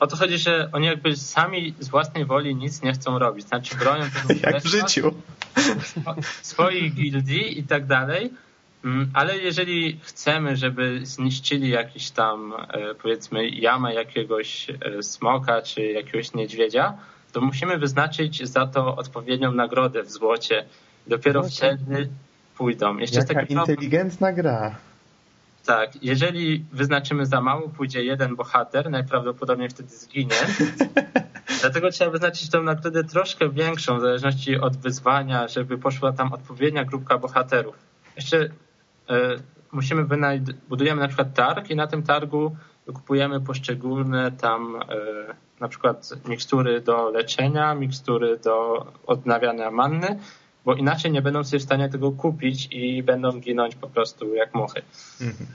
o 0.00 0.06
to 0.06 0.16
chodzi, 0.16 0.38
że 0.38 0.68
oni 0.72 0.86
jakby 0.86 1.16
sami 1.16 1.74
z 1.80 1.88
własnej 1.88 2.24
woli 2.24 2.56
nic 2.56 2.82
nie 2.82 2.92
chcą 2.92 3.18
robić, 3.18 3.46
znaczy 3.46 3.76
bronią 3.76 4.04
tego 4.10 4.40
Jak 4.52 4.62
w 4.62 4.66
życiu. 4.66 5.14
Swoich 6.42 6.94
gildii 6.94 7.58
i 7.58 7.62
tak 7.62 7.86
dalej, 7.86 8.30
Mm, 8.84 9.10
ale 9.14 9.38
jeżeli 9.38 10.00
chcemy, 10.02 10.56
żeby 10.56 11.06
zniszczyli 11.06 11.70
jakiś 11.70 12.10
tam, 12.10 12.52
e, 12.52 12.94
powiedzmy, 12.94 13.48
jamę 13.48 13.94
jakiegoś 13.94 14.70
e, 14.70 15.02
smoka 15.02 15.62
czy 15.62 15.82
jakiegoś 15.82 16.34
niedźwiedzia, 16.34 16.94
to 17.32 17.40
musimy 17.40 17.78
wyznaczyć 17.78 18.48
za 18.48 18.66
to 18.66 18.96
odpowiednią 18.96 19.52
nagrodę 19.52 20.02
w 20.02 20.10
złocie. 20.10 20.64
Dopiero 21.06 21.40
Złocie. 21.42 21.78
wtedy 21.86 22.08
pójdą. 22.56 22.98
Jeszcze 22.98 23.18
Jaka 23.18 23.42
inteligentna 23.42 24.32
gra. 24.32 24.76
Tak, 25.66 26.02
jeżeli 26.02 26.64
wyznaczymy 26.72 27.26
za 27.26 27.40
mało, 27.40 27.68
pójdzie 27.68 28.04
jeden 28.04 28.36
bohater, 28.36 28.90
najprawdopodobniej 28.90 29.68
wtedy 29.68 29.88
zginie. 29.88 30.36
Dlatego 31.60 31.90
trzeba 31.90 32.10
wyznaczyć 32.10 32.50
tą 32.50 32.62
nagrodę 32.62 33.04
troszkę 33.04 33.50
większą, 33.50 33.98
w 33.98 34.00
zależności 34.00 34.56
od 34.56 34.76
wyzwania, 34.76 35.48
żeby 35.48 35.78
poszła 35.78 36.12
tam 36.12 36.32
odpowiednia 36.32 36.84
grupka 36.84 37.18
bohaterów. 37.18 37.76
Jeszcze 38.16 38.48
E, 39.10 39.36
musimy 39.72 40.04
wynajd- 40.04 40.52
budujemy 40.68 41.00
na 41.00 41.08
przykład 41.08 41.34
targ 41.34 41.70
i 41.70 41.76
na 41.76 41.86
tym 41.86 42.02
targu 42.02 42.56
kupujemy 42.86 43.40
poszczególne 43.40 44.32
tam 44.32 44.76
e, 44.76 44.80
na 45.60 45.68
przykład 45.68 46.10
mikstury 46.28 46.80
do 46.80 47.10
leczenia, 47.10 47.74
mikstury 47.74 48.38
do 48.38 48.86
odnawiania 49.06 49.70
manny, 49.70 50.18
bo 50.64 50.74
inaczej 50.74 51.12
nie 51.12 51.22
będą 51.22 51.44
sobie 51.44 51.60
w 51.60 51.62
stanie 51.62 51.88
tego 51.88 52.12
kupić 52.12 52.68
i 52.70 53.02
będą 53.02 53.40
ginąć 53.40 53.74
po 53.74 53.88
prostu 53.88 54.34
jak 54.34 54.54
muchy. 54.54 54.82
Mhm. 55.20 55.46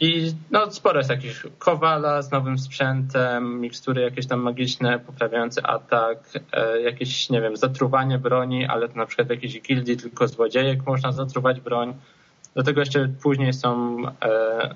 I 0.00 0.32
no, 0.50 0.70
sporo 0.70 0.98
jest 0.98 1.10
takich 1.10 1.44
kowala 1.58 2.22
z 2.22 2.30
nowym 2.30 2.58
sprzętem, 2.58 3.60
mikstury 3.60 4.02
jakieś 4.02 4.26
tam 4.26 4.40
magiczne, 4.40 4.98
poprawiające 4.98 5.66
atak, 5.66 6.18
e, 6.52 6.80
jakieś, 6.80 7.30
nie 7.30 7.40
wiem, 7.40 7.56
zatruwanie 7.56 8.18
broni, 8.18 8.66
ale 8.66 8.88
to 8.88 8.96
na 8.96 9.06
przykład 9.06 9.28
w 9.28 9.30
jakiejś 9.30 9.60
gildii 9.60 9.96
tylko 9.96 10.28
złodziejek 10.28 10.86
można 10.86 11.12
zatruwać 11.12 11.60
broń. 11.60 11.94
Do 12.54 12.62
tego 12.62 12.80
jeszcze 12.80 13.08
później 13.22 13.52
są 13.52 13.96
e, 14.22 14.74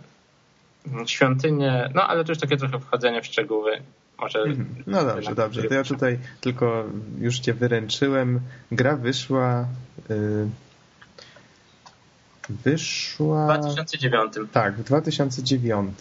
świątynie, 1.06 1.90
no 1.94 2.02
ale 2.02 2.24
to 2.24 2.32
już 2.32 2.38
takie 2.38 2.56
trochę 2.56 2.80
wchodzenie 2.80 3.22
w 3.22 3.26
szczegóły. 3.26 3.82
Może 4.18 4.38
mhm. 4.38 4.66
no 4.86 5.04
dobrze, 5.04 5.34
dobrze. 5.34 5.62
To 5.62 5.74
ja 5.74 5.84
tutaj 5.84 6.18
tylko 6.40 6.84
już 7.18 7.38
cię 7.38 7.54
wyręczyłem. 7.54 8.40
Gra 8.70 8.96
wyszła... 8.96 9.66
Yy 10.08 10.48
Wyszła... 12.48 13.58
W 13.58 13.60
2009. 13.60 14.32
Tak, 14.52 14.76
w 14.76 14.84
2009. 14.84 15.98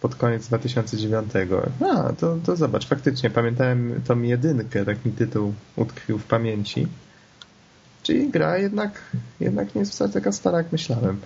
Pod 0.00 0.14
koniec 0.14 0.46
2009. 0.46 1.32
A, 1.80 2.12
to, 2.12 2.36
to 2.46 2.56
zobacz, 2.56 2.86
faktycznie 2.86 3.30
pamiętałem 3.30 4.02
tą 4.06 4.22
jedynkę, 4.22 4.84
taki 4.84 5.10
tytuł 5.10 5.54
utkwił 5.76 6.18
w 6.18 6.24
pamięci. 6.24 6.86
Czyli 8.02 8.30
gra 8.30 8.58
jednak, 8.58 9.02
jednak 9.40 9.74
nie 9.74 9.78
jest 9.80 9.92
wcale 9.92 10.10
taka 10.10 10.32
stara, 10.32 10.58
jak 10.58 10.72
myślałem. 10.72 11.20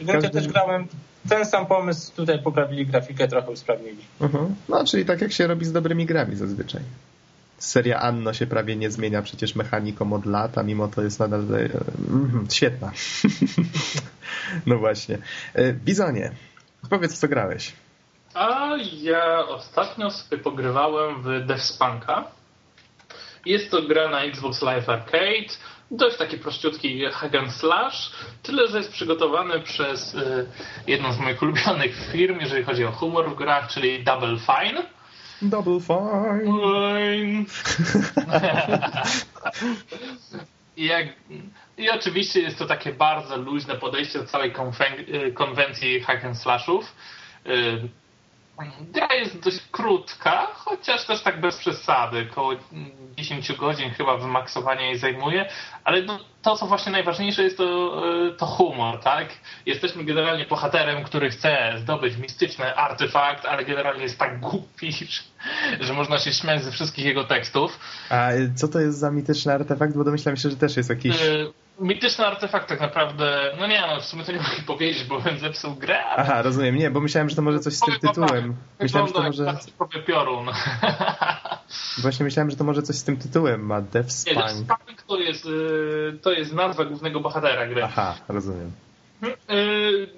I 0.00 0.06
Każdy... 0.06 0.30
też 0.30 0.48
grałem 0.48 0.86
ten 1.28 1.46
sam 1.46 1.66
pomysł, 1.66 2.12
tutaj 2.16 2.42
poprawili 2.42 2.86
grafikę, 2.86 3.28
trochę 3.28 3.50
usprawnili. 3.50 4.04
Mhm. 4.20 4.54
No, 4.68 4.84
czyli 4.84 5.04
tak 5.04 5.20
jak 5.20 5.32
się 5.32 5.46
robi 5.46 5.64
z 5.64 5.72
dobrymi 5.72 6.06
grami 6.06 6.36
zazwyczaj 6.36 6.82
seria 7.58 8.00
Anno 8.00 8.32
się 8.32 8.46
prawie 8.46 8.76
nie 8.76 8.90
zmienia 8.90 9.22
przecież 9.22 9.54
mechaniką 9.54 10.12
od 10.12 10.26
lat, 10.26 10.58
a 10.58 10.62
mimo 10.62 10.88
to 10.88 11.02
jest 11.02 11.20
nadal 11.20 11.40
mm, 11.40 12.46
świetna. 12.50 12.92
no 14.66 14.78
właśnie. 14.78 15.18
E, 15.54 15.72
Bizonie, 15.72 16.32
powiedz 16.90 17.18
co 17.18 17.28
grałeś. 17.28 17.72
A 18.34 18.76
ja 19.02 19.46
ostatnio 19.46 20.10
sobie 20.10 20.42
pogrywałem 20.42 21.22
w 21.22 21.46
Deathspunka. 21.46 22.24
Jest 23.46 23.70
to 23.70 23.82
gra 23.82 24.08
na 24.08 24.22
Xbox 24.22 24.62
Live 24.62 24.88
Arcade. 24.88 25.54
Dość 25.90 26.16
taki 26.16 26.38
prościutki 26.38 27.04
hack 27.12 27.34
and 27.34 27.52
slash. 27.52 28.10
Tyle, 28.42 28.68
że 28.68 28.78
jest 28.78 28.92
przygotowany 28.92 29.60
przez 29.60 30.14
e, 30.14 30.46
jedną 30.86 31.12
z 31.12 31.18
moich 31.18 31.42
ulubionych 31.42 31.96
firm, 32.12 32.40
jeżeli 32.40 32.64
chodzi 32.64 32.84
o 32.84 32.92
humor 32.92 33.30
w 33.30 33.34
grach, 33.34 33.68
czyli 33.68 34.04
Double 34.04 34.36
Fine 34.38 34.82
Double 35.42 35.80
fine. 35.80 37.44
I, 40.76 40.86
jak, 40.86 41.06
I 41.78 41.90
oczywiście 41.90 42.40
jest 42.40 42.58
to 42.58 42.66
takie 42.66 42.92
bardzo 42.92 43.36
luźne 43.36 43.74
podejście 43.74 44.18
do 44.18 44.24
całej 44.24 44.52
konwencji 45.34 46.00
hack 46.00 46.24
and 46.24 46.38
slashów. 46.38 46.94
Gra 48.92 49.14
jest 49.14 49.40
dość 49.40 49.60
krótka, 49.70 50.46
chociaż 50.54 51.06
też 51.06 51.22
tak 51.22 51.40
bez 51.40 51.56
przesady. 51.56 52.26
Około 52.32 52.52
10 53.16 53.52
godzin 53.52 53.90
chyba 53.90 54.16
wymaksowanie 54.16 54.86
jej 54.86 54.98
zajmuje, 54.98 55.48
ale 55.84 56.02
no, 56.02 56.18
to, 56.42 56.56
co 56.56 56.66
właśnie 56.66 56.92
najważniejsze 56.92 57.42
jest 57.42 57.56
to, 57.56 57.92
e, 58.28 58.32
to 58.32 58.46
humor, 58.46 59.00
tak? 59.00 59.28
Jesteśmy 59.66 60.04
generalnie 60.04 60.44
bohaterem, 60.46 61.04
który 61.04 61.30
chce 61.30 61.74
zdobyć 61.78 62.16
mistyczny 62.16 62.76
artefakt, 62.76 63.44
ale 63.44 63.64
generalnie 63.64 64.02
jest 64.02 64.18
tak 64.18 64.40
głupi, 64.40 64.92
że 65.80 65.92
można 65.92 66.18
się 66.18 66.32
śmiać 66.32 66.64
ze 66.64 66.70
wszystkich 66.70 67.04
jego 67.04 67.24
tekstów. 67.24 67.78
A 68.10 68.30
co 68.56 68.68
to 68.68 68.80
jest 68.80 68.98
za 68.98 69.10
mityczny 69.10 69.54
artefakt? 69.54 69.96
Bo 69.96 70.04
domyślam 70.04 70.36
się, 70.36 70.50
że 70.50 70.56
też 70.56 70.76
jest 70.76 70.90
jakiś... 70.90 71.22
Y 71.22 71.67
mityczny 71.80 72.26
artefakt 72.26 72.68
tak 72.68 72.80
naprawdę, 72.80 73.56
no 73.58 73.66
nie, 73.66 73.80
no 73.80 74.00
w 74.00 74.04
sumie 74.04 74.24
to 74.24 74.32
nie 74.32 74.38
mogę 74.38 74.62
powiedzieć, 74.66 75.04
bo 75.04 75.20
bym 75.20 75.38
zepsuł 75.38 75.74
grę. 75.74 76.04
Ale... 76.04 76.16
Aha, 76.16 76.42
rozumiem, 76.42 76.76
nie, 76.76 76.90
bo 76.90 77.00
myślałem, 77.00 77.28
że 77.28 77.36
to 77.36 77.42
może 77.42 77.60
coś 77.60 77.74
z 77.74 77.80
tym 77.80 77.94
tytułem. 78.00 78.56
Myślałem, 78.80 79.08
że 79.08 79.14
to 79.14 79.22
może... 79.22 79.58
piorun. 80.06 80.46
Właśnie 82.02 82.24
myślałem, 82.24 82.50
że 82.50 82.56
to 82.56 82.64
może 82.64 82.82
coś 82.82 82.96
z 82.96 83.04
tym 83.04 83.16
tytułem 83.16 83.66
ma, 83.66 83.80
Death 83.80 84.10
Spine. 84.10 84.42
Nie, 84.88 84.94
to 85.06 85.18
jest, 85.18 85.46
y, 85.46 86.18
to 86.22 86.32
jest 86.32 86.52
nazwa 86.52 86.84
głównego 86.84 87.20
bohatera 87.20 87.66
gry. 87.66 87.84
Aha, 87.84 88.14
rozumiem. 88.28 88.72
Y, 89.50 90.08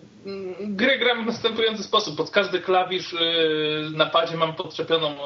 Gry 0.60 0.98
gram 0.98 1.24
w 1.24 1.26
następujący 1.26 1.82
sposób. 1.82 2.16
Pod 2.16 2.30
każdy 2.30 2.60
klawisz 2.60 3.12
y, 3.12 3.18
na 3.94 4.06
padzie 4.06 4.36
mam 4.36 4.54
podczepioną 4.54 5.12
y, 5.12 5.16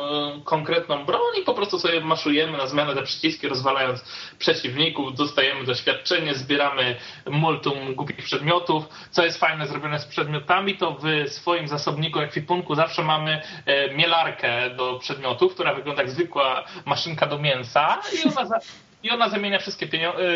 konkretną 0.45 1.05
broń 1.05 1.37
i 1.41 1.45
po 1.45 1.55
prostu 1.55 1.79
sobie 1.79 2.01
maszujemy 2.01 2.59
na 2.59 2.67
zmianę 2.67 2.95
te 2.95 3.03
przyciski, 3.03 3.49
rozwalając 3.49 4.05
przeciwników, 4.39 5.15
dostajemy 5.15 5.65
doświadczenie, 5.65 6.35
zbieramy 6.35 6.97
multum 7.27 7.95
głupich 7.95 8.17
przedmiotów. 8.17 8.85
Co 9.11 9.25
jest 9.25 9.39
fajne 9.39 9.67
zrobione 9.67 10.01
z 10.01 10.05
przedmiotami, 10.05 10.77
to 10.77 10.99
w 11.03 11.29
swoim 11.29 11.69
zasobniku 11.69 12.21
ekwipunku 12.21 12.75
zawsze 12.75 13.03
mamy 13.03 13.43
e, 13.67 13.95
mielarkę 13.95 14.71
do 14.71 14.99
przedmiotów, 14.99 15.55
która 15.55 15.75
wygląda 15.75 16.03
jak 16.03 16.11
zwykła 16.11 16.65
maszynka 16.87 17.27
do 17.27 17.39
mięsa 17.39 18.01
i 18.13 18.29
ona 18.29 18.61
i 19.05 19.11
ona 19.11 19.29
zamienia 19.29 19.59
wszystkie, 19.59 19.89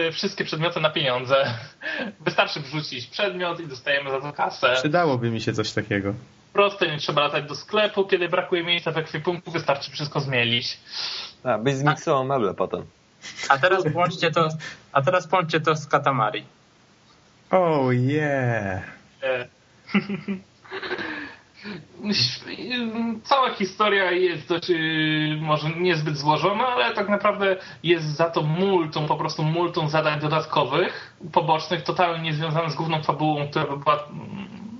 y, 0.08 0.12
wszystkie 0.12 0.44
przedmioty 0.44 0.80
na 0.80 0.90
pieniądze. 0.90 1.54
Wystarczy 2.26 2.60
wrzucić 2.60 3.06
przedmiot 3.06 3.60
i 3.60 3.66
dostajemy 3.66 4.10
za 4.10 4.20
to 4.20 4.32
kasę. 4.32 4.74
Przydałoby 4.74 5.30
mi 5.30 5.40
się 5.40 5.52
coś 5.52 5.72
takiego. 5.72 6.14
Proste, 6.52 6.90
nie 6.90 6.98
trzeba 6.98 7.22
latać 7.22 7.44
do 7.44 7.54
sklepu, 7.54 8.04
kiedy 8.04 8.28
brakuje 8.28 8.64
miejsca 8.64 8.92
w 8.92 8.98
ekwipunku, 8.98 9.50
wystarczy 9.50 9.90
wszystko 9.90 10.20
zmielić. 10.20 10.78
A, 11.44 11.58
byś 11.58 11.74
zmiksował 11.74 12.24
meble 12.24 12.54
potem. 12.54 12.84
A 13.48 13.58
teraz 13.58 13.84
połączcie 13.92 14.30
to, 14.30 14.48
a 14.92 15.02
teraz 15.02 15.26
połączcie 15.26 15.60
to 15.60 15.76
z 15.76 15.86
Katamari. 15.86 16.44
Oh 17.50 17.92
yeah. 17.92 18.82
Cała 23.22 23.50
historia 23.50 24.10
jest 24.10 24.48
dość, 24.48 24.70
y, 24.70 25.38
może 25.40 25.70
niezbyt 25.70 26.16
złożona, 26.16 26.66
ale 26.66 26.94
tak 26.94 27.08
naprawdę 27.08 27.56
jest 27.82 28.06
za 28.06 28.30
to 28.30 28.42
multum, 28.42 29.06
po 29.06 29.16
prostu 29.16 29.42
multum 29.42 29.88
zadań 29.88 30.20
dodatkowych, 30.20 31.16
pobocznych, 31.32 31.82
totalnie 31.82 32.22
niezwiązanych 32.22 32.70
z 32.70 32.74
główną 32.74 33.02
fabułą, 33.02 33.48
która 33.48 33.64
by 33.66 33.76
była 33.76 34.08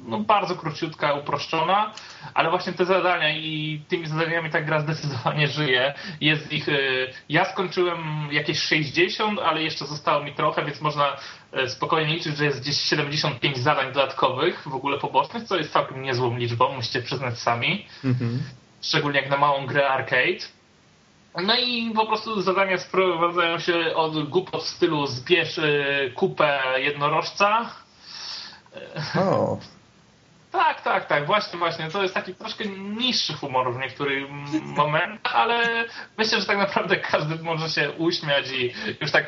no, 0.09 0.21
bardzo 0.21 0.57
króciutka, 0.57 1.13
uproszczona, 1.13 1.93
ale 2.35 2.51
właśnie 2.51 2.73
te 2.73 2.85
zadania 2.85 3.31
i 3.37 3.81
tymi 3.89 4.07
zadaniami 4.07 4.51
ta 4.51 4.61
gra 4.61 4.81
zdecydowanie 4.81 5.49
żyje. 5.49 5.95
Jest 6.21 6.53
ich, 6.53 6.69
y, 6.69 7.13
ja 7.29 7.45
skończyłem 7.45 8.29
jakieś 8.31 8.63
60, 8.63 9.41
ale 9.41 9.63
jeszcze 9.63 9.87
zostało 9.87 10.25
mi 10.25 10.35
trochę, 10.35 10.65
więc 10.65 10.81
można 10.81 11.17
y, 11.65 11.71
spokojnie 11.71 12.15
liczyć, 12.15 12.37
że 12.37 12.45
jest 12.45 12.61
gdzieś 12.61 12.77
75 12.81 13.59
zadań 13.59 13.93
dodatkowych, 13.93 14.69
w 14.69 14.75
ogóle 14.75 14.99
pobocznych, 14.99 15.45
co 15.45 15.57
jest 15.57 15.73
całkiem 15.73 16.03
niezłą 16.03 16.37
liczbą, 16.37 16.73
musicie 16.73 17.03
przyznać 17.03 17.39
sami. 17.39 17.87
Mhm. 18.05 18.43
Szczególnie 18.83 19.21
jak 19.21 19.31
na 19.31 19.37
małą 19.37 19.67
grę 19.67 19.89
arcade. 19.89 20.45
No 21.43 21.57
i 21.57 21.91
po 21.95 22.07
prostu 22.07 22.43
zadania 22.43 22.79
sprowadzają 22.79 23.59
się 23.59 23.95
od 23.95 24.29
głupot 24.29 24.63
w 24.63 24.69
stylu 24.69 25.07
zbierz 25.07 25.59
y, 25.59 26.13
kupę 26.15 26.63
jednorożca. 26.77 27.71
O. 29.17 29.59
Tak, 30.53 30.83
tak, 30.83 31.07
tak, 31.07 31.27
właśnie, 31.27 31.59
właśnie. 31.59 31.91
To 31.91 32.03
jest 32.03 32.15
taki 32.15 32.35
troszkę 32.35 32.65
niższy 32.99 33.33
humor 33.33 33.75
w 33.75 33.79
niektórych 33.79 34.25
momentach, 34.65 35.35
ale 35.35 35.85
myślę, 36.19 36.41
że 36.41 36.47
tak 36.47 36.59
naprawdę 36.59 36.97
każdy 36.97 37.43
może 37.43 37.69
się 37.69 37.91
uśmiać 37.91 38.51
i 38.53 38.73
już 39.01 39.11
tak 39.11 39.27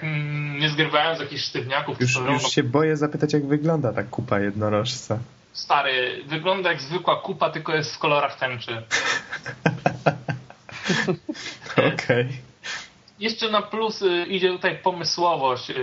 nie 0.61 0.69
zgrywając 0.69 1.21
jakichś 1.21 1.43
sztywniaków. 1.43 2.01
Już, 2.01 2.17
już 2.17 2.51
się 2.53 2.63
boję 2.63 2.97
zapytać, 2.97 3.33
jak 3.33 3.47
wygląda 3.47 3.93
ta 3.93 4.03
kupa 4.03 4.41
jednorożca. 4.41 5.19
Stary, 5.53 6.25
wygląda 6.27 6.71
jak 6.71 6.81
zwykła 6.81 7.17
kupa, 7.17 7.51
tylko 7.51 7.75
jest 7.75 7.95
w 7.95 7.99
kolorach 7.99 8.39
tęczy. 8.39 8.83
Okej. 11.73 11.95
Okay. 11.95 12.50
Jeszcze 13.21 13.51
na 13.51 13.63
plus 13.63 14.03
y, 14.03 14.27
idzie 14.29 14.49
tutaj 14.49 14.79
pomysłowość, 14.79 15.71
y, 15.71 15.75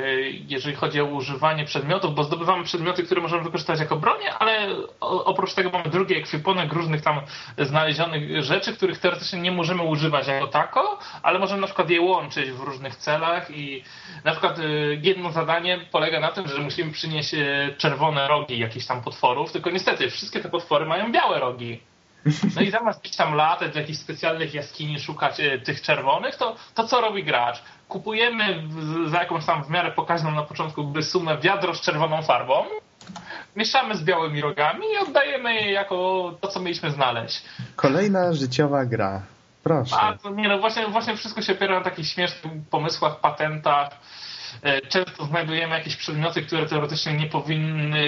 jeżeli 0.47 0.75
chodzi 0.75 1.01
o 1.01 1.05
używanie 1.05 1.65
przedmiotów, 1.65 2.15
bo 2.15 2.23
zdobywamy 2.23 2.63
przedmioty, 2.63 3.03
które 3.03 3.21
możemy 3.21 3.43
wykorzystać 3.43 3.79
jako 3.79 3.95
bronię, 3.95 4.33
ale 4.33 4.67
oprócz 4.99 5.53
tego 5.53 5.69
mamy 5.69 5.89
drugi 5.89 6.15
ekwipunek 6.15 6.73
różnych 6.73 7.01
tam 7.01 7.21
znalezionych 7.57 8.43
rzeczy, 8.43 8.73
których 8.73 8.99
teoretycznie 8.99 9.39
nie 9.39 9.51
możemy 9.51 9.83
używać 9.83 10.27
jako 10.27 10.47
tako, 10.47 10.99
ale 11.23 11.39
możemy 11.39 11.61
na 11.61 11.67
przykład 11.67 11.89
je 11.89 12.01
łączyć 12.01 12.51
w 12.51 12.59
różnych 12.59 12.95
celach 12.95 13.51
i 13.51 13.83
na 14.23 14.31
przykład 14.31 14.59
y, 14.59 14.99
jedno 15.03 15.31
zadanie 15.31 15.79
polega 15.91 16.19
na 16.19 16.31
tym, 16.31 16.47
że 16.47 16.61
musimy 16.61 16.91
przynieść 16.91 17.35
czerwone 17.77 18.27
rogi 18.27 18.59
jakichś 18.59 18.85
tam 18.85 19.01
potworów, 19.01 19.51
tylko 19.51 19.69
niestety 19.69 20.09
wszystkie 20.09 20.39
te 20.39 20.49
potwory 20.49 20.85
mają 20.85 21.11
białe 21.11 21.39
rogi. 21.39 21.79
No 22.55 22.61
i 22.61 22.71
zamiast 22.71 23.01
gdzieś 23.01 23.15
tam 23.15 23.33
latać 23.33 23.73
do 23.73 23.79
jakichś 23.79 23.99
specjalnych 23.99 24.53
jaskini, 24.53 24.99
szukać 24.99 25.39
e, 25.39 25.59
tych 25.59 25.81
czerwonych, 25.81 26.35
to, 26.35 26.55
to 26.73 26.87
co 26.87 27.01
robi 27.01 27.23
gracz? 27.23 27.61
Kupujemy 27.87 28.63
za 29.07 29.19
jakąś 29.19 29.45
tam 29.45 29.63
w 29.63 29.69
miarę 29.69 29.91
pokaźną 29.91 30.31
na 30.31 30.43
początku 30.43 30.93
sumę 31.01 31.37
wiadro 31.37 31.75
z 31.75 31.81
czerwoną 31.81 32.21
farbą 32.21 32.65
mieszamy 33.55 33.95
z 33.95 34.03
białymi 34.03 34.41
rogami 34.41 34.85
i 34.93 34.97
oddajemy 34.97 35.53
je 35.55 35.71
jako 35.71 36.33
to, 36.41 36.47
co 36.47 36.59
mieliśmy 36.59 36.91
znaleźć. 36.91 37.43
Kolejna 37.75 38.33
życiowa 38.33 38.85
gra. 38.85 39.21
Proszę. 39.63 39.95
A, 39.95 40.17
to 40.17 40.29
nie 40.29 40.47
no, 40.47 40.59
właśnie, 40.59 40.87
właśnie 40.87 41.17
wszystko 41.17 41.41
się 41.41 41.53
opiera 41.53 41.79
na 41.79 41.83
takich 41.83 42.07
śmiesznych 42.07 42.53
pomysłach, 42.69 43.19
patentach. 43.19 43.89
E, 44.63 44.81
Często 44.81 45.25
znajdujemy 45.25 45.75
jakieś 45.77 45.95
przedmioty, 45.95 46.41
które 46.41 46.65
teoretycznie 46.65 47.13
nie 47.13 47.27
powinny 47.27 48.05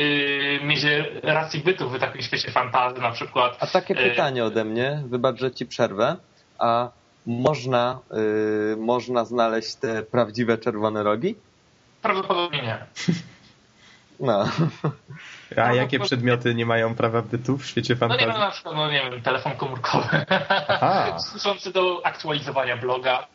mieć 0.64 0.80
racji 1.24 1.60
bytu 1.60 1.90
w 1.90 2.00
takim 2.00 2.22
świecie 2.22 2.52
fantazy 2.52 3.02
na 3.02 3.12
przykład. 3.12 3.58
A 3.60 3.68
takie 3.68 3.94
E, 3.98 4.10
pytanie 4.10 4.46
ode 4.46 4.66
mnie, 4.66 5.04
wybacz, 5.06 5.38
że 5.40 5.52
ci 5.52 5.66
przerwę. 5.66 6.16
A 6.60 6.90
można, 7.26 8.00
y, 8.74 8.78
można 8.78 9.26
znaleźć 9.26 9.76
te 9.76 10.04
prawdziwe 10.04 10.58
czerwone 10.58 11.04
rogi? 11.04 11.36
Prawdopodobnie 12.02 12.62
nie. 12.62 12.78
No. 14.22 14.46
A 15.58 15.74
jakie 15.74 16.00
przedmioty 16.00 16.56
nie 16.56 16.66
mają 16.66 16.96
prawa 16.96 17.22
bytu 17.22 17.58
w 17.58 17.66
świecie 17.66 17.94
No 18.00 18.08
nie 18.08 18.10
fantazji? 18.10 18.28
wiem, 18.34 18.40
na 18.40 18.52
przykład, 18.52 18.76
no 18.76 18.92
nie 18.92 19.02
wiem, 19.12 19.22
telefon 19.22 19.52
komórkowy. 19.56 20.26
Aha. 20.70 21.20
Służący 21.30 21.72
do 21.72 22.02
aktualizowania 22.06 22.78
bloga. 22.78 23.28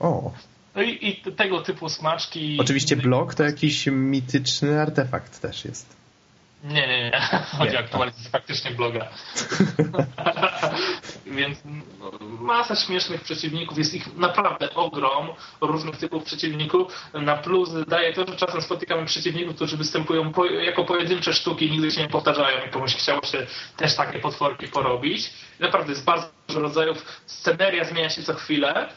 O, 0.00 0.30
No 0.74 0.82
i, 0.82 1.08
i 1.08 1.32
tego 1.32 1.60
typu 1.60 1.88
smaczki. 1.88 2.56
oczywiście 2.60 2.96
blok 2.96 3.34
to 3.34 3.42
jakiś 3.42 3.86
mityczny 3.86 4.80
artefakt 4.80 5.40
też 5.40 5.64
jest. 5.64 6.02
Nie, 6.64 6.86
nie, 6.88 7.04
nie. 7.04 7.20
Chodzi 7.58 7.76
o 7.76 7.78
aktualizację 7.78 8.30
faktycznie 8.30 8.70
bloga. 8.70 9.08
Więc 11.26 11.58
no, 12.00 12.10
masa 12.40 12.76
śmiesznych 12.76 13.20
przeciwników, 13.20 13.78
jest 13.78 13.94
ich 13.94 14.16
naprawdę 14.16 14.74
ogrom 14.74 15.28
różnych 15.60 15.96
typów 15.96 16.24
przeciwników. 16.24 17.10
Na 17.14 17.36
plus 17.36 17.70
daje 17.88 18.12
to, 18.12 18.26
że 18.26 18.36
czasem 18.36 18.62
spotykamy 18.62 19.06
przeciwników, 19.06 19.54
którzy 19.54 19.76
występują 19.76 20.32
po, 20.32 20.44
jako 20.44 20.84
pojedyncze 20.84 21.32
sztuki, 21.32 21.70
nigdy 21.70 21.90
się 21.90 22.00
nie 22.00 22.08
powtarzają 22.08 22.66
i 22.66 22.70
komuś 22.70 22.94
chciało 22.94 23.24
się 23.24 23.46
też 23.76 23.96
takie 23.96 24.18
potworki 24.18 24.68
porobić. 24.68 25.30
Naprawdę 25.60 25.92
jest 25.92 26.04
bardzo 26.04 26.28
dużo 26.48 26.60
rodzajów, 26.60 27.22
sceneria 27.26 27.84
zmienia 27.84 28.10
się 28.10 28.22
co 28.22 28.34
chwilę. 28.34 28.88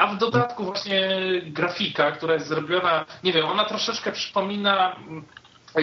A 0.00 0.06
w 0.06 0.18
dodatku 0.18 0.64
właśnie 0.64 1.08
grafika, 1.44 2.12
która 2.12 2.34
jest 2.34 2.46
zrobiona, 2.46 3.04
nie 3.24 3.32
wiem, 3.32 3.46
ona 3.46 3.64
troszeczkę 3.64 4.12
przypomina 4.12 4.96
mm, 4.96 5.24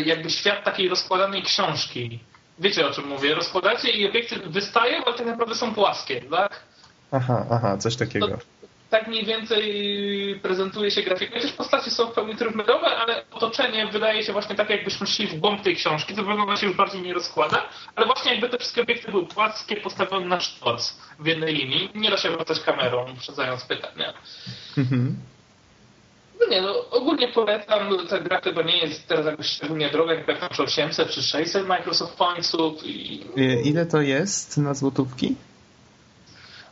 jakby 0.05 0.29
świat 0.29 0.63
takiej 0.63 0.89
rozkładanej 0.89 1.43
książki. 1.43 2.19
Wiecie 2.59 2.87
o 2.87 2.91
czym 2.91 3.07
mówię? 3.07 3.35
Rozkładacie 3.35 3.89
i 3.89 4.09
obiekty 4.09 4.35
wystają, 4.35 5.05
ale 5.05 5.15
tak 5.15 5.25
naprawdę 5.25 5.55
są 5.55 5.73
płaskie, 5.73 6.21
tak? 6.21 6.63
Aha, 7.11 7.45
aha, 7.51 7.77
coś 7.77 7.95
takiego. 7.95 8.37
Tak 8.89 9.07
mniej 9.07 9.25
więcej 9.25 10.39
prezentuje 10.43 10.91
się 10.91 11.01
grafika. 11.01 11.33
Chociaż 11.35 11.51
postacie 11.51 11.91
są 11.91 12.07
w 12.07 12.13
pełni 12.13 12.35
trójwymiarowe, 12.35 12.87
ale 12.87 13.23
otoczenie 13.31 13.87
wydaje 13.87 14.23
się 14.23 14.33
właśnie 14.33 14.55
tak, 14.55 14.69
jakbyśmy 14.69 15.07
szli 15.07 15.27
w 15.27 15.39
głąb 15.39 15.61
tej 15.61 15.75
książki. 15.75 16.15
To 16.15 16.23
wygląda 16.23 16.57
się 16.57 16.67
już 16.67 16.75
bardziej 16.75 17.01
nie 17.01 17.13
rozkłada, 17.13 17.63
ale 17.95 18.05
właśnie 18.05 18.31
jakby 18.31 18.49
te 18.49 18.57
wszystkie 18.57 18.81
obiekty 18.81 19.11
były 19.11 19.25
płaskie, 19.25 19.75
postawione 19.75 20.25
na 20.25 20.39
sztorc 20.39 20.93
w 21.19 21.25
jednej 21.25 21.53
linii. 21.55 21.89
Nie 21.95 22.09
da 22.09 22.17
się 22.17 22.29
wracać 22.29 22.59
kamerą, 22.59 23.11
uprzedzając 23.13 23.65
pytania. 23.65 24.13
Mhm. 24.77 25.15
No 26.39 26.47
nie, 26.47 26.61
no 26.61 26.89
ogólnie 26.89 27.27
polecam, 27.27 28.07
ta 28.09 28.19
gra 28.19 28.41
chyba 28.41 28.61
nie 28.61 28.77
jest 28.77 29.07
teraz 29.07 29.25
jakoś 29.25 29.45
szczególnie 29.47 29.89
droga, 29.89 30.13
jak 30.13 30.49
czy 30.55 30.63
800 30.63 31.09
czy 31.09 31.23
600 31.23 31.67
Microsoft 31.67 32.17
Pointsów 32.17 32.83
i 32.83 33.13
I- 33.35 33.67
Ile 33.67 33.85
to 33.85 34.01
jest 34.01 34.57
na 34.57 34.73
złotówki? 34.73 35.35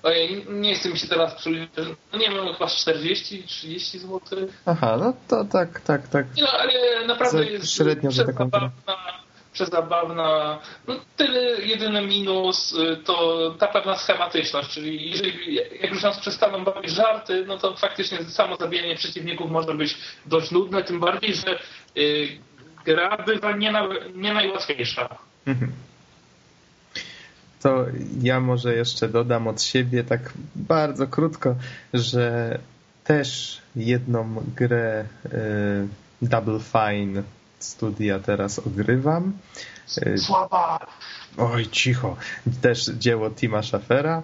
Ojej, 0.06 0.46
nie 0.50 0.76
chce 0.76 0.90
mi 0.90 1.00
się 1.00 1.08
teraz 1.08 1.36
przyliczyć, 1.36 1.86
no 2.14 2.20
nie 2.20 2.30
wiem, 2.30 2.54
chyba 2.54 2.66
40-30 2.66 3.98
zł. 3.98 4.20
Aha, 4.66 4.98
no 5.00 5.14
to 5.28 5.46
tak, 5.46 5.80
tak, 5.80 6.08
tak. 6.08 6.26
No, 6.42 6.48
ale 6.48 6.74
naprawdę 7.08 7.38
Za 7.38 7.44
jest 7.44 7.72
średnio 7.76 8.12
za 8.12 8.26
taką 8.26 8.50
grę. 8.50 8.70
przezabawna, 8.86 9.14
przezabawna. 9.54 10.60
No 10.88 10.96
tyle, 11.18 11.62
jedyny 11.62 12.02
minus 12.02 12.74
y, 12.74 12.98
to 13.06 13.56
ta 13.60 13.68
pewna 13.68 13.98
schematyczność, 13.98 14.70
czyli 14.70 15.12
jeżeli, 15.12 15.56
jak 15.56 15.92
już 15.92 16.04
nas 16.04 16.20
przestaną 16.20 16.64
bawić 16.64 16.92
żarty, 16.92 17.46
no 17.48 17.58
to 17.58 17.76
faktycznie 17.78 18.18
samo 18.26 18.56
zabijanie 18.56 18.96
przeciwników 18.96 19.52
może 19.52 19.74
być 19.74 19.98
dość 20.26 20.52
nudne, 20.52 20.84
tym 20.84 21.00
bardziej, 21.00 21.34
że 21.36 21.60
y, 21.98 22.28
gra 22.86 23.18
bywa 23.18 23.52
nie, 23.52 23.72
na, 23.72 23.88
nie 24.16 24.34
najłatwiejsza. 24.34 25.10
Mhm. 25.48 25.72
To 27.66 27.86
ja 28.22 28.40
może 28.40 28.76
jeszcze 28.76 29.10
dodam 29.10 29.48
od 29.48 29.62
siebie 29.62 30.04
tak 30.04 30.34
bardzo 30.56 31.08
krótko, 31.08 31.56
że 31.94 32.58
też 33.04 33.62
jedną 33.76 34.36
grę 34.56 35.06
y, 35.26 35.30
Double 36.22 36.60
Fine 36.60 37.24
studia 37.60 38.20
teraz 38.20 38.60
ogrywam. 38.60 39.34
Y, 40.08 40.18
Słaba! 40.18 40.80
Oj, 41.38 41.68
cicho. 41.68 42.16
Też 42.62 42.86
dzieło 42.86 43.30
Tima 43.30 43.64
Schafera. 43.64 44.22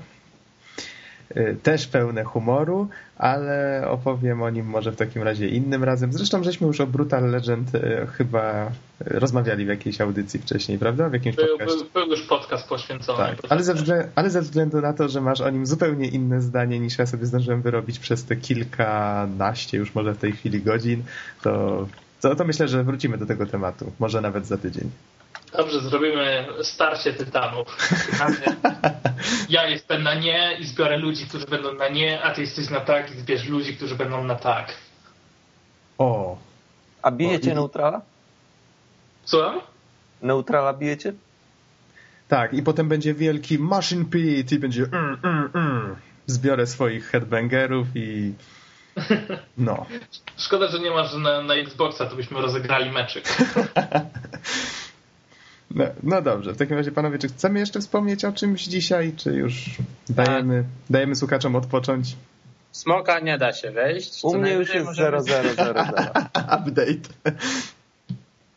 Y, 1.38 1.58
Też 1.64 1.88
pełne 1.88 2.24
humoru, 2.24 2.88
ale 3.18 3.84
opowiem 3.90 4.42
o 4.42 4.50
nim 4.50 4.66
może 4.66 4.92
w 4.92 4.96
takim 4.96 5.24
razie 5.24 5.48
innym 5.48 5.84
razem. 5.84 6.14
Zresztą 6.14 6.44
żeśmy 6.44 6.68
już 6.68 6.82
o 6.82 6.88
Brutal 6.88 7.30
Legend 7.32 7.76
y, 7.76 8.08
chyba 8.18 8.72
rozmawiali 9.00 9.66
w 9.66 9.68
jakiejś 9.68 10.02
audycji 10.02 10.40
wcześniej, 10.40 10.80
prawda? 10.80 11.10
W 11.10 11.14
jakimś 11.14 11.36
Był, 11.36 11.48
podcaście. 11.48 11.78
był, 11.94 12.04
był 12.04 12.12
już 12.12 12.22
podcast 12.22 12.68
poświęcony. 12.70 13.18
Tak, 13.18 13.38
ale 13.50 13.64
ze, 13.64 13.74
względu, 13.74 14.08
ale 14.16 14.30
ze 14.30 14.42
względu 14.42 14.82
na 14.82 14.94
to, 14.94 15.10
że 15.10 15.22
masz 15.22 15.42
o 15.42 15.50
nim 15.50 15.66
zupełnie 15.66 16.08
inne 16.08 16.42
zdanie 16.42 16.80
niż 16.80 16.98
ja 16.98 17.06
sobie 17.06 17.26
zdążyłem 17.26 17.62
wyrobić 17.62 18.00
przez 18.00 18.26
te 18.26 18.36
kilkanaście 18.36 19.78
już 19.78 19.96
może 19.96 20.14
w 20.14 20.18
tej 20.18 20.32
chwili 20.32 20.62
godzin, 20.62 21.04
to, 21.42 21.88
to, 22.22 22.36
to 22.36 22.44
myślę, 22.46 22.68
że 22.68 22.84
wrócimy 22.84 23.18
do 23.18 23.26
tego 23.26 23.46
tematu. 23.46 23.92
Może 24.00 24.22
nawet 24.22 24.46
za 24.46 24.58
tydzień. 24.58 24.90
Dobrze, 25.58 25.80
zrobimy 25.80 26.48
starcie 26.64 27.14
tytanów. 27.14 27.68
Ja 29.50 29.68
jestem 29.68 30.04
na 30.04 30.14
nie 30.14 30.58
i 30.60 30.66
zbiorę 30.66 30.98
ludzi, 30.98 31.26
którzy 31.28 31.46
będą 31.46 31.74
na 31.74 31.88
nie, 31.90 32.22
a 32.24 32.32
ty 32.34 32.42
jesteś 32.42 32.70
na 32.70 32.80
tak 32.80 33.12
i 33.16 33.20
zbierz 33.20 33.46
ludzi, 33.50 33.76
którzy 33.78 33.96
będą 33.96 34.24
na 34.24 34.36
tak. 34.36 34.74
O, 35.98 36.38
A 37.02 37.12
bijecie 37.12 37.50
O, 37.50 37.52
i- 37.52 37.56
neutrala? 37.56 38.02
Słucham? 39.26 39.62
Neutrala 40.22 40.74
bijecie? 40.74 41.14
tak, 42.28 42.54
i 42.54 42.64
potem 42.64 42.90
będzie 42.90 43.14
wielki 43.14 43.60
machine 43.60 44.06
pit 44.06 44.52
i 44.52 44.60
będzie 44.60 44.84
mm, 44.84 45.18
mm, 45.24 45.50
mm. 45.54 45.96
zbiorę 46.28 46.68
swoich 46.68 47.06
headbangerów 47.10 47.88
i 47.96 48.34
no. 49.58 49.86
Szkoda, 50.38 50.68
że 50.68 50.80
nie 50.80 50.92
masz 50.92 51.14
na, 51.14 51.42
na 51.42 51.54
Xboxa, 51.56 52.06
to 52.06 52.16
byśmy 52.16 52.42
rozegrali 52.42 52.92
meczyk. 52.92 53.26
no. 55.76 55.86
No 56.04 56.22
dobrze, 56.22 56.54
w 56.54 56.58
takim 56.58 56.78
razie 56.78 56.92
panowie, 56.92 57.18
czy 57.18 57.28
chcemy 57.28 57.60
jeszcze 57.60 57.80
wspomnieć 57.80 58.26
o 58.26 58.32
czymś 58.32 58.64
dzisiaj, 58.64 59.14
czy 59.18 59.34
już 59.34 59.66
dajemy, 60.10 60.64
dajemy 60.90 61.16
słuchaczom 61.16 61.56
odpocząć? 61.56 62.16
Smoka 62.72 63.20
nie 63.20 63.38
da 63.38 63.54
się 63.54 63.72
wejść. 63.72 64.10
Co 64.10 64.28
U 64.28 64.38
mnie 64.38 64.54
już 64.54 64.70
najwyżej 64.70 64.76
jest 64.76 64.88
możemy- 64.88 65.54
0000. 65.56 66.12
Update. 66.58 67.36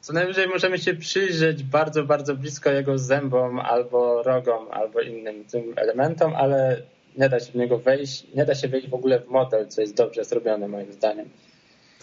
Co 0.01 0.13
najwyżej 0.13 0.49
możemy 0.49 0.79
się 0.79 0.95
przyjrzeć 0.95 1.63
bardzo, 1.63 2.05
bardzo 2.05 2.37
blisko 2.37 2.71
jego 2.71 2.99
zębom 2.99 3.59
albo 3.61 4.23
rogom, 4.23 4.67
albo 4.71 5.01
innym 5.01 5.45
tym 5.45 5.63
elementom, 5.77 6.35
ale 6.37 6.83
nie 7.19 7.29
da 7.29 7.41
się 7.41 7.53
w 7.53 7.55
niego 7.55 7.79
wejść, 7.79 8.27
nie 8.35 8.45
da 8.45 8.55
się 8.55 8.69
wejść 8.69 8.89
w 8.89 8.95
ogóle 8.95 9.21
w 9.21 9.29
model, 9.29 9.69
co 9.69 9.81
jest 9.81 9.95
dobrze 9.97 10.25
zrobione 10.25 10.69
moim 10.69 10.93
zdaniem. 10.93 11.29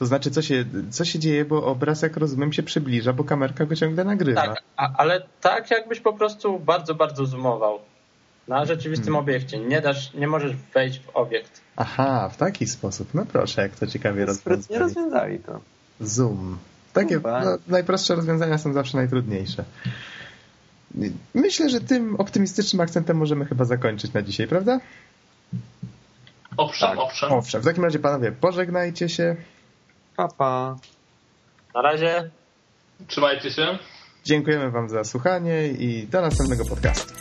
To 0.01 0.05
znaczy, 0.05 0.31
co 0.31 0.41
się, 0.41 0.65
co 0.89 1.05
się 1.05 1.19
dzieje, 1.19 1.45
bo 1.45 1.65
obraz, 1.65 2.01
jak 2.01 2.17
rozumiem, 2.17 2.53
się 2.53 2.63
przybliża, 2.63 3.13
bo 3.13 3.23
kamerka 3.23 3.65
go 3.65 3.75
ciągle 3.75 4.03
nagrywa. 4.03 4.41
Tak, 4.41 4.63
a, 4.77 4.97
ale 4.97 5.23
tak 5.41 5.71
jakbyś 5.71 5.99
po 5.99 6.13
prostu 6.13 6.59
bardzo, 6.59 6.95
bardzo 6.95 7.25
zoomował 7.25 7.79
na 8.47 8.65
rzeczywistym 8.65 9.13
Hmm. 9.13 9.23
obiekcie. 9.23 9.59
Nie 9.59 9.81
dasz, 9.81 10.13
nie 10.13 10.27
możesz 10.27 10.51
wejść 10.73 10.99
w 10.99 11.09
obiekt. 11.15 11.61
Aha, 11.75 12.29
w 12.33 12.37
taki 12.37 12.67
sposób. 12.67 13.13
No 13.13 13.25
proszę, 13.25 13.61
jak 13.61 13.75
to 13.75 13.87
ciekawie 13.87 14.25
rozwiązali. 14.25 14.79
rozwiązali 14.79 15.39
to. 15.39 15.59
Zoom. 15.99 16.57
Takie 16.93 17.19
no, 17.23 17.57
najprostsze 17.67 18.15
rozwiązania 18.15 18.57
są 18.57 18.73
zawsze 18.73 18.97
najtrudniejsze. 18.97 19.63
Myślę, 21.33 21.69
że 21.69 21.81
tym 21.81 22.15
optymistycznym 22.15 22.81
akcentem 22.81 23.17
możemy 23.17 23.45
chyba 23.45 23.65
zakończyć 23.65 24.13
na 24.13 24.21
dzisiaj, 24.21 24.47
prawda? 24.47 24.79
Owszem, 26.57 26.89
Tak. 26.89 26.99
owszem. 26.99 27.31
Owszem, 27.31 27.61
w 27.61 27.65
takim 27.65 27.83
razie 27.83 27.99
panowie, 27.99 28.31
pożegnajcie 28.31 29.09
się. 29.09 29.35
Pa, 30.21 30.27
pa. 30.27 30.75
Na 31.75 31.81
razie 31.81 32.29
Trzymajcie 33.07 33.51
się. 33.51 33.77
Dziękujemy 34.23 34.71
wam 34.71 34.89
za 34.89 35.03
słuchanie 35.03 35.67
i 35.67 36.07
do 36.07 36.21
następnego 36.21 36.65
podcastu. 36.65 37.13